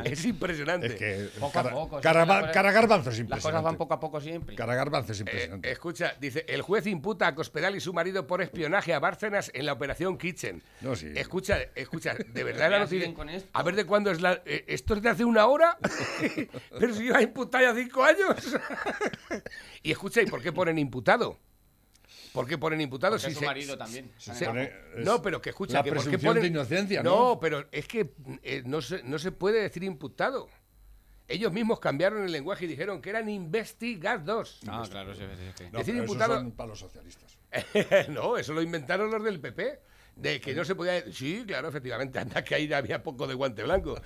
es 0.04 0.22
que 0.22 0.28
impresionante. 0.28 0.88
Es 0.88 0.96
que 0.96 1.30
Poco 1.40 1.60
a 1.60 1.64
poco, 1.70 2.02
cara- 2.02 2.26
las 2.26 2.38
cosas- 2.40 2.54
cara 2.54 2.72
garbanzo 2.72 3.10
es 3.10 3.16
Las 3.16 3.20
impresionante. 3.20 3.42
cosas 3.52 3.64
van 3.64 3.78
poco 3.78 3.94
a 3.94 4.00
poco 4.00 4.22
siempre. 4.22 4.56
Cara 4.56 4.76
garbanzo 4.76 5.12
es 5.12 5.20
Eh, 5.20 5.24
impresionante. 5.24 5.72
escucha, 5.72 6.14
dice, 6.20 6.46
el 6.48 6.62
juez 6.62 6.88
imputa 6.88 7.28
a 7.28 7.36
Cospedal 7.36 7.76
y 7.76 7.80
su 7.80 7.94
marido 7.94 8.28
por 8.28 8.42
espionaje 8.42 8.94
a 8.94 9.00
Bárcenas 9.00 9.52
en 9.54 9.66
la 9.66 9.74
operación 9.74 10.18
Kitchen. 10.18 10.62
No, 10.82 10.96
sí. 10.96 11.12
Escucha, 11.16 11.58
escucha, 11.76 12.16
de 12.16 12.44
verdad 12.44 12.70
la 12.72 12.80
noticia. 12.80 13.14
A 13.54 13.64
ver 13.64 13.76
de 13.76 13.86
cuándo 13.86 14.12
es 14.12 14.22
la. 14.22 14.42
eh, 14.46 14.66
¿Esto 14.68 14.94
es 14.96 15.02
de 15.02 15.07
hace 15.10 15.26
una 15.26 15.46
hora? 15.48 15.78
Pero 16.80 16.94
si 16.94 17.06
iba 17.06 17.18
a 17.18 17.22
imputar 17.22 17.62
ya 17.62 17.74
cinco 17.74 18.04
años. 18.04 18.36
y 19.84 19.92
escucha, 19.92 20.22
¿y 20.22 20.26
por 20.26 20.42
qué 20.42 20.52
ponen 20.52 20.78
imputado? 20.78 21.38
¿Por 22.34 22.48
qué 22.48 22.58
ponen 22.58 22.82
imputado? 22.82 23.14
Porque 23.16 23.26
si 23.26 23.28
es 23.32 23.34
su 23.36 23.40
se- 23.40 23.46
marido 23.46 23.78
también. 23.78 24.12
se- 24.18 24.46
pone- 24.46 24.72
es 24.98 25.06
no, 25.06 25.22
pero 25.22 25.42
que 25.42 25.50
escucha, 25.50 25.78
la 25.80 25.84
que 25.84 25.90
¿por 25.92 25.98
qué 26.00 26.04
presunción 26.04 26.36
ponen- 26.36 26.42
de 26.42 26.48
inocencia, 26.48 27.04
No, 27.04 27.16
¿no? 27.34 27.40
pero 27.40 27.68
es 27.72 27.88
que 27.88 28.14
eh, 28.44 28.64
no, 28.66 28.82
se, 28.82 29.02
no 29.04 29.18
se 29.20 29.32
puede 29.32 29.62
decir 29.62 29.84
imputado. 29.84 30.48
Ellos 31.30 31.52
mismos 31.52 31.80
cambiaron 31.82 32.24
el 32.24 32.32
lenguaje 32.32 32.66
y 32.66 32.68
dijeron 32.70 33.02
que 33.02 33.10
eran 33.10 33.28
investigados. 33.28 34.60
Ah, 34.68 34.86
claro, 34.90 35.14
sí, 35.14 35.24
sí, 35.38 35.52
sí. 35.58 35.64
No, 35.72 35.80
decir 35.80 35.96
imputado- 35.96 36.36
son 36.36 36.52
para 36.52 36.70
los 36.70 36.80
socialistas. 36.80 37.38
no, 38.10 38.38
eso 38.38 38.54
lo 38.54 38.62
inventaron 38.62 39.12
los 39.12 39.24
del 39.24 39.40
PP. 39.40 39.80
De 40.18 40.42
que 40.42 40.54
no 40.56 40.66
se 40.66 40.76
podía. 40.76 41.12
Sí, 41.12 41.44
claro, 41.46 41.70
efectivamente. 41.70 42.20
Anda, 42.20 42.44
que 42.44 42.56
ahí 42.56 42.72
había 42.74 43.04
poco 43.04 43.28
de 43.28 43.36
guante 43.36 43.64
blanco. 43.64 44.00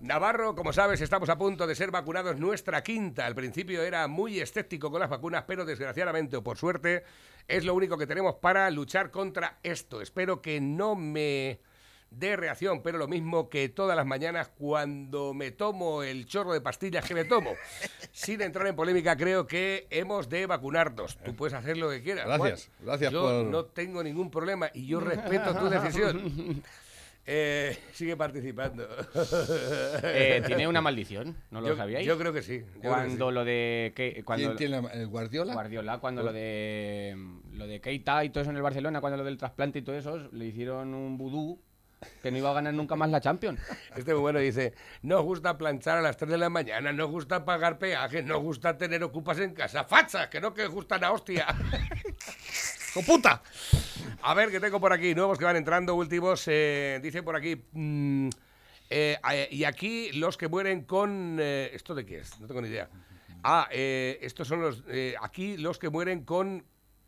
Navarro, 0.00 0.54
como 0.54 0.74
sabes, 0.74 1.00
estamos 1.00 1.30
a 1.30 1.38
punto 1.38 1.66
de 1.66 1.74
ser 1.74 1.90
vacunados 1.90 2.36
nuestra 2.36 2.82
quinta. 2.82 3.24
Al 3.24 3.34
principio 3.34 3.82
era 3.82 4.06
muy 4.08 4.38
escéptico 4.40 4.90
con 4.90 5.00
las 5.00 5.08
vacunas, 5.08 5.44
pero 5.46 5.64
desgraciadamente 5.64 6.36
o 6.36 6.42
por 6.42 6.58
suerte 6.58 7.04
es 7.48 7.64
lo 7.64 7.74
único 7.74 7.96
que 7.96 8.06
tenemos 8.06 8.34
para 8.34 8.70
luchar 8.70 9.10
contra 9.10 9.58
esto. 9.62 10.02
Espero 10.02 10.42
que 10.42 10.60
no 10.60 10.94
me 10.94 11.60
dé 12.10 12.36
reacción, 12.36 12.82
pero 12.82 12.96
lo 12.98 13.08
mismo 13.08 13.48
que 13.50 13.68
todas 13.68 13.96
las 13.96 14.06
mañanas 14.06 14.48
cuando 14.56 15.34
me 15.34 15.50
tomo 15.50 16.02
el 16.02 16.26
chorro 16.26 16.52
de 16.52 16.60
pastillas 16.60 17.04
que 17.04 17.14
me 17.14 17.24
tomo. 17.24 17.52
Sin 18.12 18.40
entrar 18.40 18.66
en 18.66 18.76
polémica, 18.76 19.16
creo 19.16 19.46
que 19.46 19.86
hemos 19.90 20.28
de 20.28 20.46
vacunarnos. 20.46 21.18
Tú 21.18 21.34
puedes 21.36 21.52
hacer 21.54 21.76
lo 21.76 21.90
que 21.90 22.02
quieras. 22.02 22.24
Juan. 22.26 22.38
Gracias, 22.40 22.70
gracias 22.80 23.12
Yo 23.12 23.22
por- 23.22 23.44
no 23.44 23.64
tengo 23.66 24.02
ningún 24.02 24.30
problema 24.30 24.70
y 24.72 24.86
yo 24.86 25.00
respeto 25.00 25.54
tu 25.56 25.68
decisión. 25.68 26.62
Eh, 27.28 27.76
sigue 27.92 28.16
participando. 28.16 28.86
Eh, 30.04 30.42
tiene 30.46 30.68
una 30.68 30.80
maldición, 30.80 31.36
¿no 31.50 31.60
lo 31.60 31.66
Yo- 31.68 31.76
sabíais? 31.76 32.06
yo 32.06 32.16
creo 32.16 32.32
que 32.32 32.40
sí, 32.40 32.62
que 32.80 32.86
Cuando 32.88 33.28
sí. 33.30 33.34
lo 33.34 33.44
de. 33.44 33.92
que- 33.96 34.22
cuando 34.24 34.46
¿Quién 34.54 34.56
tiene 34.56 34.80
la- 34.82 34.92
el 34.92 35.08
Guardiola? 35.08 35.52
Guardiola, 35.52 35.98
cuando 35.98 36.22
lo 36.22 36.32
de. 36.32 37.16
Lo 37.52 37.66
de 37.66 37.80
Keita 37.80 38.22
y 38.24 38.30
todo 38.30 38.42
eso 38.42 38.50
en 38.50 38.56
el 38.56 38.62
Barcelona, 38.62 39.00
cuando 39.00 39.16
lo 39.16 39.24
del 39.24 39.38
trasplante 39.38 39.80
y 39.80 39.82
todo 39.82 39.96
eso, 39.96 40.18
le 40.30 40.44
hicieron 40.46 40.94
un 40.94 41.18
vudú 41.18 41.60
que 42.22 42.30
no 42.30 42.38
iba 42.38 42.50
a 42.50 42.54
ganar 42.54 42.74
nunca 42.74 42.96
más 42.96 43.10
la 43.10 43.20
Champions. 43.20 43.60
Este 43.96 44.12
muy 44.12 44.20
bueno 44.20 44.38
dice, 44.38 44.74
nos 45.02 45.22
gusta 45.22 45.56
planchar 45.56 45.98
a 45.98 46.02
las 46.02 46.16
3 46.16 46.30
de 46.30 46.38
la 46.38 46.48
mañana, 46.50 46.92
nos 46.92 47.10
gusta 47.10 47.44
pagar 47.44 47.78
peajes, 47.78 48.24
nos 48.24 48.40
gusta 48.40 48.76
tener 48.76 49.02
ocupas 49.02 49.38
en 49.38 49.54
casa. 49.54 49.84
¡Fachas! 49.84 50.28
Que 50.28 50.40
no 50.40 50.54
que 50.54 50.66
gustan 50.66 51.04
a 51.04 51.12
hostia. 51.12 51.46
¡Oh, 52.94 53.02
puta! 53.02 53.42
A 54.22 54.34
ver, 54.34 54.50
que 54.50 54.58
tengo 54.58 54.80
por 54.80 54.92
aquí, 54.92 55.14
nuevos 55.14 55.38
que 55.38 55.44
van 55.44 55.56
entrando, 55.56 55.94
últimos. 55.94 56.44
eh, 56.48 56.98
dice 57.02 57.22
por 57.22 57.36
aquí... 57.36 57.62
mm, 57.72 58.28
eh, 58.88 59.18
eh, 59.32 59.48
y 59.50 59.64
aquí 59.64 60.12
los 60.12 60.36
que 60.36 60.48
mueren 60.48 60.84
con... 60.84 61.36
eh, 61.40 61.70
¿Esto 61.74 61.94
de 61.94 62.06
qué 62.06 62.18
es? 62.20 62.38
No 62.40 62.46
tengo 62.46 62.62
ni 62.62 62.68
idea. 62.68 62.88
Ah, 63.42 63.68
eh, 63.70 64.18
estos 64.22 64.48
son 64.48 64.60
los... 64.62 64.82
eh, 64.88 65.14
aquí 65.20 65.56
los 65.56 65.78
que 65.78 65.90
mueren 65.90 66.24
con 66.24 66.64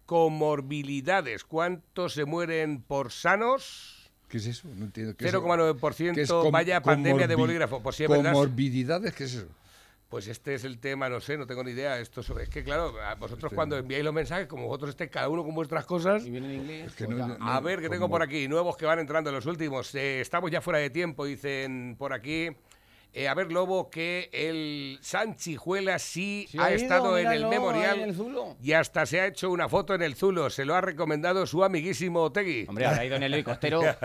comorbilidades. 0.07 1.45
¿Cuántos 1.45 2.15
se 2.15 2.25
mueren 2.25 2.83
por 2.83 3.13
sanos? 3.13 3.98
¿Qué 4.29 4.37
es 4.39 4.47
eso? 4.47 4.69
No 4.75 4.85
entiendo. 4.85 5.17
¿Qué 5.17 5.25
es 5.27 5.31
eso? 5.33 5.43
0,9%, 5.43 6.15
¿Qué 6.15 6.23
es 6.23 6.29
com- 6.31 6.53
vaya 6.53 6.83
pandemia 6.83 7.27
de 7.27 7.35
bolígrafo. 7.35 7.83
Pues 7.83 7.97
sí, 7.97 8.05
es 8.05 8.11
verdad. 8.11 8.33
¿Comorbididades? 8.33 9.15
¿Qué 9.15 9.25
es 9.25 9.35
eso? 9.35 9.47
Pues 10.09 10.27
este 10.27 10.55
es 10.55 10.65
el 10.65 10.79
tema, 10.79 11.11
no 11.11 11.21
sé, 11.21 11.37
no 11.37 11.47
tengo 11.47 11.63
ni 11.63 11.73
idea. 11.73 11.99
Esto 12.01 12.23
sobre- 12.23 12.45
es 12.45 12.49
que, 12.49 12.65
claro, 12.65 12.95
a 13.03 13.15
vosotros 13.17 13.53
cuando 13.55 13.77
enviáis 13.77 14.03
los 14.05 14.15
mensajes, 14.15 14.47
como 14.47 14.67
vosotros 14.67 14.91
estéis 14.91 15.11
cada 15.11 15.29
uno 15.29 15.45
con 15.45 15.55
vuestras 15.55 15.85
cosas. 15.85 16.25
Y 16.25 16.31
viene 16.31 16.55
en 16.55 16.61
inglés. 16.63 16.95
que 16.95 17.07
no- 17.07 17.17
pues, 17.27 17.39
no- 17.39 17.47
A 17.51 17.61
ver, 17.61 17.81
que 17.81 17.91
tengo 17.91 18.09
por 18.09 18.23
aquí, 18.23 18.49
nuevos 18.49 18.77
que 18.79 18.87
van 18.87 18.99
entrando, 19.01 19.31
los 19.31 19.45
últimos. 19.45 19.95
Eh, 19.95 20.21
estamos 20.23 20.51
ya 20.51 20.63
fuera 20.63 20.79
de 20.79 20.89
tiempo, 20.89 21.27
dicen 21.27 21.95
por 21.99 22.15
aquí. 22.15 22.49
Eh, 23.19 23.27
a 23.27 23.35
ver, 23.35 23.51
Lobo, 23.51 23.91
que 23.91 24.31
el 24.33 24.99
Sanchijuela 25.03 25.99
sí, 25.99 26.47
Sí 26.49 26.57
ha, 26.59 26.67
ha 26.67 26.71
ido, 26.75 26.83
estro 26.83 27.19
en 27.19 27.27
el 27.33 27.47
memorial 27.47 27.97
ahí 27.97 28.03
en 28.03 28.09
el 28.11 28.15
Zulo. 28.15 28.57
y 28.63 28.73
hasta 28.73 29.07
se 29.07 29.21
ha 29.21 29.27
hecho 29.27 29.51
una 29.51 29.69
foto 29.69 29.93
en 29.95 30.03
el 30.03 30.15
Zulo. 30.15 30.51
Se 30.51 30.65
lo 30.65 30.75
ha 30.77 30.81
recomendado 30.81 31.45
su 31.47 31.65
amiguísimo 31.65 32.23
Otegui. 32.23 32.67
Hombre, 32.69 32.87
habrá 32.87 33.05
ido 33.05 33.17
en 33.17 33.25
el 33.25 33.35
helicóptero. 33.35 33.81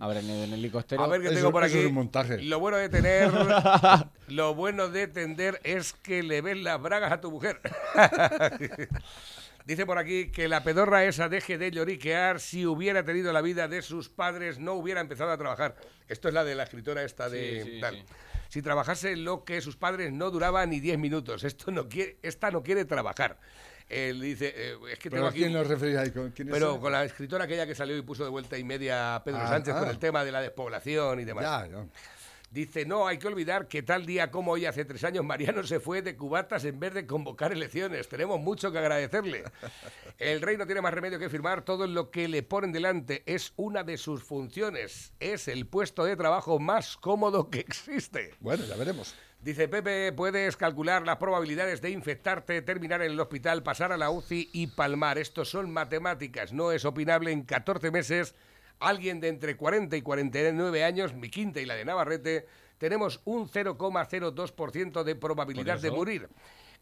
Habrá 0.00 0.20
ido 0.22 0.32
en 0.34 0.40
el 0.42 0.52
helicóptero. 0.54 1.02
A 1.02 1.08
ver 1.08 1.20
qué 1.22 1.26
Eso- 1.28 1.36
tengo 1.36 1.50
por 1.52 1.64
eso 1.64 1.74
aquí. 1.74 1.82
es 1.82 1.88
un 1.88 1.94
montaje. 1.94 2.38
Lo 2.42 2.60
bueno 2.60 2.76
de 2.76 2.88
tener, 2.88 3.30
lo 4.28 4.54
bueno 4.54 4.88
de 4.88 5.08
tender 5.08 5.60
es 5.64 5.92
que 5.92 6.22
le 6.22 6.40
ves 6.40 6.58
las 6.58 6.80
bragas 6.80 7.10
a 7.10 7.20
tu 7.20 7.30
mujer. 7.32 7.60
Dice 9.64 9.86
por 9.86 9.98
aquí 9.98 10.30
que 10.30 10.48
la 10.48 10.64
pedorra 10.64 11.04
esa 11.04 11.28
deje 11.28 11.58
de 11.58 11.70
lloriquear. 11.70 12.40
Si 12.40 12.66
hubiera 12.66 13.04
tenido 13.04 13.32
la 13.32 13.40
vida 13.42 13.68
de 13.68 13.82
sus 13.82 14.08
padres, 14.08 14.58
no 14.58 14.74
hubiera 14.74 15.00
empezado 15.00 15.30
a 15.30 15.38
trabajar. 15.38 15.76
Esto 16.08 16.28
es 16.28 16.34
la 16.34 16.44
de 16.44 16.54
la 16.54 16.64
escritora 16.64 17.02
esta 17.04 17.28
de 17.28 17.62
Sí, 17.64 17.70
sí, 17.72 17.80
tal. 17.80 17.94
sí. 17.96 18.04
Si 18.48 18.60
trabajase 18.62 19.16
lo 19.16 19.44
que 19.44 19.60
sus 19.62 19.76
padres 19.76 20.12
no 20.12 20.30
duraba 20.30 20.66
ni 20.66 20.78
10 20.80 20.98
minutos. 20.98 21.42
Esto 21.44 21.70
no 21.70 21.88
quiere, 21.88 22.18
esta 22.22 22.50
no 22.50 22.62
quiere 22.62 22.84
trabajar. 22.84 23.38
Él 23.88 24.20
dice, 24.20 24.52
eh, 24.54 24.76
es 24.90 24.98
que 24.98 25.10
¿Pero 25.10 25.20
tengo 25.20 25.26
a 25.26 25.30
aquí 25.30 25.38
quién 25.40 25.52
nos 25.52 25.66
referís 25.66 25.96
ahí? 25.96 26.10
¿Con 26.10 26.30
quién 26.30 26.48
es 26.48 26.54
pero 26.54 26.80
con 26.80 26.92
la 26.92 27.04
escritora 27.04 27.44
aquella 27.44 27.66
que 27.66 27.74
salió 27.74 27.96
y 27.96 28.02
puso 28.02 28.24
de 28.24 28.30
vuelta 28.30 28.56
y 28.58 28.64
media 28.64 29.16
a 29.16 29.24
Pedro 29.24 29.40
Ah, 29.42 29.48
Sánchez 29.48 29.74
con 29.74 29.88
ah. 29.88 29.90
el 29.90 29.98
tema 29.98 30.24
de 30.24 30.32
la 30.32 30.40
despoblación 30.40 31.20
y 31.20 31.24
demás. 31.24 31.44
Ya, 31.44 31.66
ya. 31.66 31.84
Dice, 32.52 32.84
no, 32.84 33.06
hay 33.06 33.16
que 33.16 33.28
olvidar 33.28 33.66
que 33.66 33.82
tal 33.82 34.04
día 34.04 34.30
como 34.30 34.52
hoy, 34.52 34.66
hace 34.66 34.84
tres 34.84 35.02
años, 35.04 35.24
Mariano 35.24 35.62
se 35.62 35.80
fue 35.80 36.02
de 36.02 36.18
cubatas 36.18 36.66
en 36.66 36.78
vez 36.78 36.92
de 36.92 37.06
convocar 37.06 37.50
elecciones. 37.50 38.10
Tenemos 38.10 38.38
mucho 38.40 38.70
que 38.70 38.76
agradecerle. 38.76 39.44
El 40.18 40.42
rey 40.42 40.58
no 40.58 40.66
tiene 40.66 40.82
más 40.82 40.92
remedio 40.92 41.18
que 41.18 41.30
firmar 41.30 41.64
todo 41.64 41.86
lo 41.86 42.10
que 42.10 42.28
le 42.28 42.42
ponen 42.42 42.70
delante. 42.70 43.22
Es 43.24 43.54
una 43.56 43.84
de 43.84 43.96
sus 43.96 44.22
funciones. 44.22 45.14
Es 45.18 45.48
el 45.48 45.66
puesto 45.66 46.04
de 46.04 46.14
trabajo 46.14 46.58
más 46.58 46.98
cómodo 46.98 47.48
que 47.48 47.60
existe. 47.60 48.34
Bueno, 48.40 48.66
ya 48.66 48.76
veremos. 48.76 49.14
Dice 49.40 49.66
Pepe, 49.66 50.12
puedes 50.12 50.58
calcular 50.58 51.06
las 51.06 51.16
probabilidades 51.16 51.80
de 51.80 51.88
infectarte, 51.88 52.60
terminar 52.60 53.00
en 53.00 53.12
el 53.12 53.20
hospital, 53.20 53.62
pasar 53.62 53.92
a 53.92 53.96
la 53.96 54.10
UCI 54.10 54.50
y 54.52 54.66
palmar. 54.66 55.16
Estos 55.16 55.48
son 55.48 55.72
matemáticas. 55.72 56.52
No 56.52 56.70
es 56.70 56.84
opinable 56.84 57.32
en 57.32 57.44
14 57.44 57.90
meses. 57.90 58.34
Alguien 58.82 59.20
de 59.20 59.28
entre 59.28 59.56
40 59.56 59.96
y 59.96 60.02
49 60.02 60.84
años, 60.84 61.14
mi 61.14 61.28
quinta 61.30 61.60
y 61.60 61.66
la 61.66 61.74
de 61.74 61.84
Navarrete, 61.84 62.46
tenemos 62.78 63.20
un 63.24 63.48
0,02% 63.48 65.02
de 65.04 65.14
probabilidad 65.14 65.78
de 65.80 65.90
morir. 65.90 66.28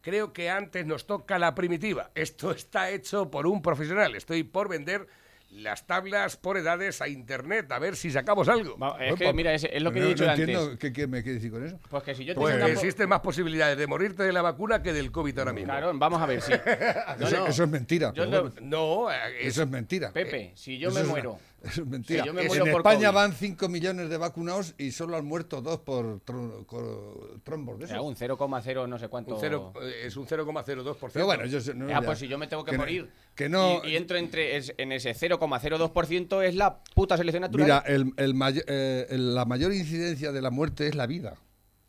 Creo 0.01 0.32
que 0.32 0.48
antes 0.48 0.86
nos 0.86 1.07
toca 1.07 1.38
la 1.38 1.55
primitiva. 1.55 2.11
Esto 2.14 2.51
está 2.53 2.90
hecho 2.90 3.30
por 3.30 3.46
un 3.46 3.61
profesional. 3.61 4.14
Estoy 4.16 4.44
por 4.44 4.68
vender 4.68 5.07
las 5.51 5.84
tablas 5.84 6.36
por 6.36 6.57
edades 6.57 7.03
a 7.03 7.09
internet, 7.09 7.70
a 7.72 7.80
ver 7.80 7.96
si 7.96 8.09
sacamos 8.12 8.48
algo. 8.48 8.76
Es 9.01 9.16
que, 9.16 9.32
mira, 9.32 9.53
es, 9.53 9.64
es 9.64 9.82
lo 9.82 9.90
que 9.92 9.98
no- 9.98 10.07
he 10.07 10.09
dicho 10.11 10.24
no 10.24 10.30
antes. 10.30 10.48
entiendo 10.48 10.78
¿Qué, 10.78 10.92
qué 10.92 11.09
me 11.09 11.22
quiere 11.24 11.34
decir 11.34 11.51
con 11.51 11.66
eso? 11.66 11.76
Pues 11.90 12.05
que 12.05 12.14
si 12.14 12.24
yo 12.24 12.36
Pues 12.36 12.55
una 12.55 12.66
po- 12.66 12.70
existen 12.70 13.09
más 13.09 13.18
posibilidades 13.18 13.76
de 13.76 13.86
morirte 13.88 14.22
de 14.22 14.32
la 14.32 14.42
vacuna 14.42 14.80
que 14.80 14.92
del 14.92 15.11
COVID 15.11 15.36
ahora 15.40 15.53
mismo. 15.53 15.72
Claro, 15.72 15.90
vamos 15.98 16.22
a 16.22 16.26
ver, 16.26 16.40
sí. 16.40 16.53
No, 17.18 17.26
eso, 17.26 17.36
no. 17.38 17.46
eso 17.48 17.64
es 17.64 17.68
mentira. 17.68 18.12
Yo 18.14 18.26
lo- 18.26 18.42
bueno, 18.51 18.55
No, 18.62 19.11
es- 19.11 19.18
eso 19.48 19.62
es 19.64 19.68
mentira. 19.68 20.12
Pepe, 20.12 20.53
si 20.55 20.78
yo 20.78 20.90
Eso 20.90 21.01
me 21.01 21.05
muero. 21.07 21.38
Eso 21.64 21.82
es 21.82 21.86
mentira. 21.86 22.24
Me 22.32 22.42
en 22.46 22.68
España 22.68 23.08
COVID. 23.08 23.14
van 23.14 23.32
5 23.34 23.68
millones 23.68 24.08
de 24.08 24.16
vacunados 24.16 24.74
y 24.78 24.92
solo 24.92 25.16
han 25.16 25.26
muerto 25.26 25.61
dos 25.61 25.80
por 25.80 26.20
tro- 26.24 26.64
co- 26.66 27.36
trombos 27.44 27.78
de 27.78 27.84
o 27.84 27.88
sea, 27.88 28.00
un 28.00 28.14
0,0 28.16 28.88
no 28.88 28.98
sé 28.98 29.08
cuánto. 29.08 29.34
un 29.34 29.40
cero- 29.40 29.72
eh, 29.82 30.06
es 30.06 30.16
un 30.16 30.26
0,02%. 30.26 31.11
Pero 31.12 31.26
bueno, 31.26 31.44
yo 31.44 31.61
sé- 31.61 31.74
no, 31.74 31.86
Ya, 31.88 32.00
ya. 32.00 32.06
pues 32.06 32.18
si 32.18 32.28
yo 32.28 32.38
me 32.38 32.46
tengo 32.46 32.64
que, 32.64 32.72
no- 32.72 32.78
morir 32.78 33.11
Que 33.34 33.48
no. 33.48 33.82
y, 33.84 33.90
y 33.90 33.96
entro 33.96 34.16
entre 34.16 34.56
es- 34.56 34.72
en 34.78 34.92
ese 34.92 35.12
0,02% 35.14 36.42
es 36.42 36.54
la 36.54 36.82
puta 36.94 37.16
selección 37.16 37.42
natural. 37.42 37.64
Mira, 37.66 37.78
el, 37.86 38.12
el 38.16 38.34
mayo- 38.34 38.62
eh, 38.66 39.06
el- 39.11 39.34
la 39.34 39.44
mayor 39.44 39.72
incidencia 39.74 40.32
de 40.32 40.40
la 40.42 40.50
muerte 40.50 40.86
es 40.88 40.94
la 40.94 41.06
vida. 41.06 41.36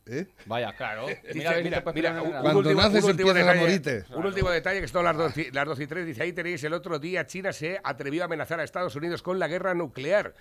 ¿Eh? 0.07 0.25
Vaya, 0.45 0.73
claro. 0.75 1.07
Dice, 1.07 1.19
Mira, 1.33 1.55
si 1.57 1.63
mira, 1.63 1.83
mira, 1.93 2.21
un- 2.21 2.31
Cuando 2.31 2.59
último- 2.59 2.81
naces 2.81 3.03
un 3.03 3.11
último 3.11 3.29
empiezas 3.31 3.49
a 3.49 3.53
detalle- 3.53 3.59
morirte. 3.61 4.05
Un 4.15 4.25
último 4.25 4.49
detalle, 4.49 4.81
que 4.81 4.87
son 4.87 5.05
las 5.05 5.15
2, 5.17 5.33
las 5.53 5.65
2 5.65 5.79
y 5.79 5.87
3. 5.87 6.05
Dice, 6.05 6.23
ahí 6.23 6.33
tenéis 6.33 6.63
el 6.63 6.73
otro 6.73 6.99
día, 6.99 7.25
China 7.27 7.53
se 7.53 7.79
atrevió 7.83 8.23
a 8.23 8.25
amenazar 8.25 8.59
a 8.59 8.63
Estados 8.63 8.95
Unidos 8.95 9.21
con 9.21 9.39
la 9.39 9.47
guerra 9.47 9.73
nuclear. 9.73 10.33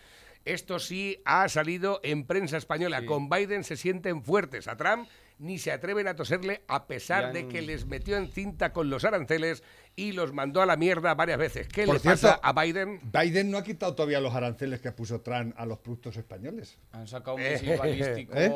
Esto 0.45 0.79
sí 0.79 1.21
ha 1.27 1.49
salido 1.51 2.01
en 2.03 2.25
prensa 2.27 2.57
española. 2.57 3.05
Con 3.05 3.29
Biden 3.29 3.63
se 3.63 3.77
sienten 3.77 4.23
fuertes. 4.23 4.69
A 4.69 4.77
Trump 4.77 5.07
ni 5.41 5.59
se 5.59 5.73
atreven 5.73 6.07
a 6.07 6.15
toserle 6.15 6.63
a 6.69 6.87
pesar 6.87 7.25
Ya 7.25 7.33
de 7.33 7.49
que 7.49 7.63
les 7.63 7.87
metió 7.87 8.17
en 8.17 8.29
cinta 8.31 8.73
con 8.73 8.91
los 8.91 9.05
aranceles 9.05 9.63
y 9.97 10.13
los 10.13 10.33
mandó 10.33 10.63
a 10.63 10.67
la 10.67 10.77
mierda 10.77 11.15
varias 11.15 11.39
veces. 11.39 11.67
¿Qué 11.67 11.85
Por 11.85 11.95
le 11.95 12.01
cierto, 12.01 12.29
pasa 12.29 12.41
a 12.43 12.53
Biden? 12.53 13.01
Biden 13.03 13.51
no 13.51 13.59
ha 13.59 13.65
quitado 13.65 13.95
todavía 13.95 14.21
los 14.21 14.35
aranceles 14.35 14.81
que 14.81 14.93
puso 14.93 15.21
Trump 15.21 15.55
a 15.59 15.67
los 15.67 15.79
productos 15.79 16.17
españoles. 16.17 16.79
Han 16.93 17.09
sacado 17.09 17.37
un 17.37 17.43
Eh, 17.43 17.53
misil 17.61 17.77
balístico. 17.79 18.33
¿eh? 18.35 18.49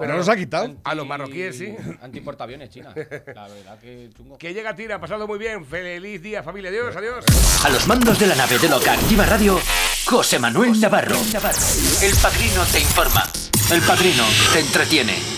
Pero 0.00 0.12
no 0.12 0.16
los 0.18 0.28
ha 0.28 0.36
quitado. 0.36 0.74
A 0.82 0.94
los 0.94 1.06
marroquíes, 1.06 1.56
sí. 1.56 1.76
Antiportaaviones, 2.00 2.70
China. 2.70 2.92
La 3.34 3.46
verdad 3.48 3.78
que 3.78 4.10
chungo. 4.16 4.36
Que 4.38 4.52
llega 4.52 4.74
Tira, 4.74 4.96
ha 4.96 5.00
pasado 5.00 5.26
muy 5.28 5.38
bien. 5.38 5.64
Feliz 5.64 6.22
día, 6.22 6.42
familia. 6.42 6.70
Adiós, 6.70 6.96
adiós. 6.96 7.24
A 7.64 7.68
los 7.70 7.86
mandos 7.86 8.18
de 8.18 8.26
la 8.26 8.34
nave 8.34 8.58
de 8.58 8.68
Loca 8.68 8.94
Activa 8.94 9.26
Radio, 9.26 9.58
José 10.06 10.38
Manuel 10.38 10.80
Navarro. 10.80 11.16
El 11.16 12.14
padrino 12.16 12.64
te 12.72 12.80
informa. 12.80 13.24
El 13.72 13.80
padrino 13.82 14.24
te 14.52 14.60
entretiene. 14.60 15.29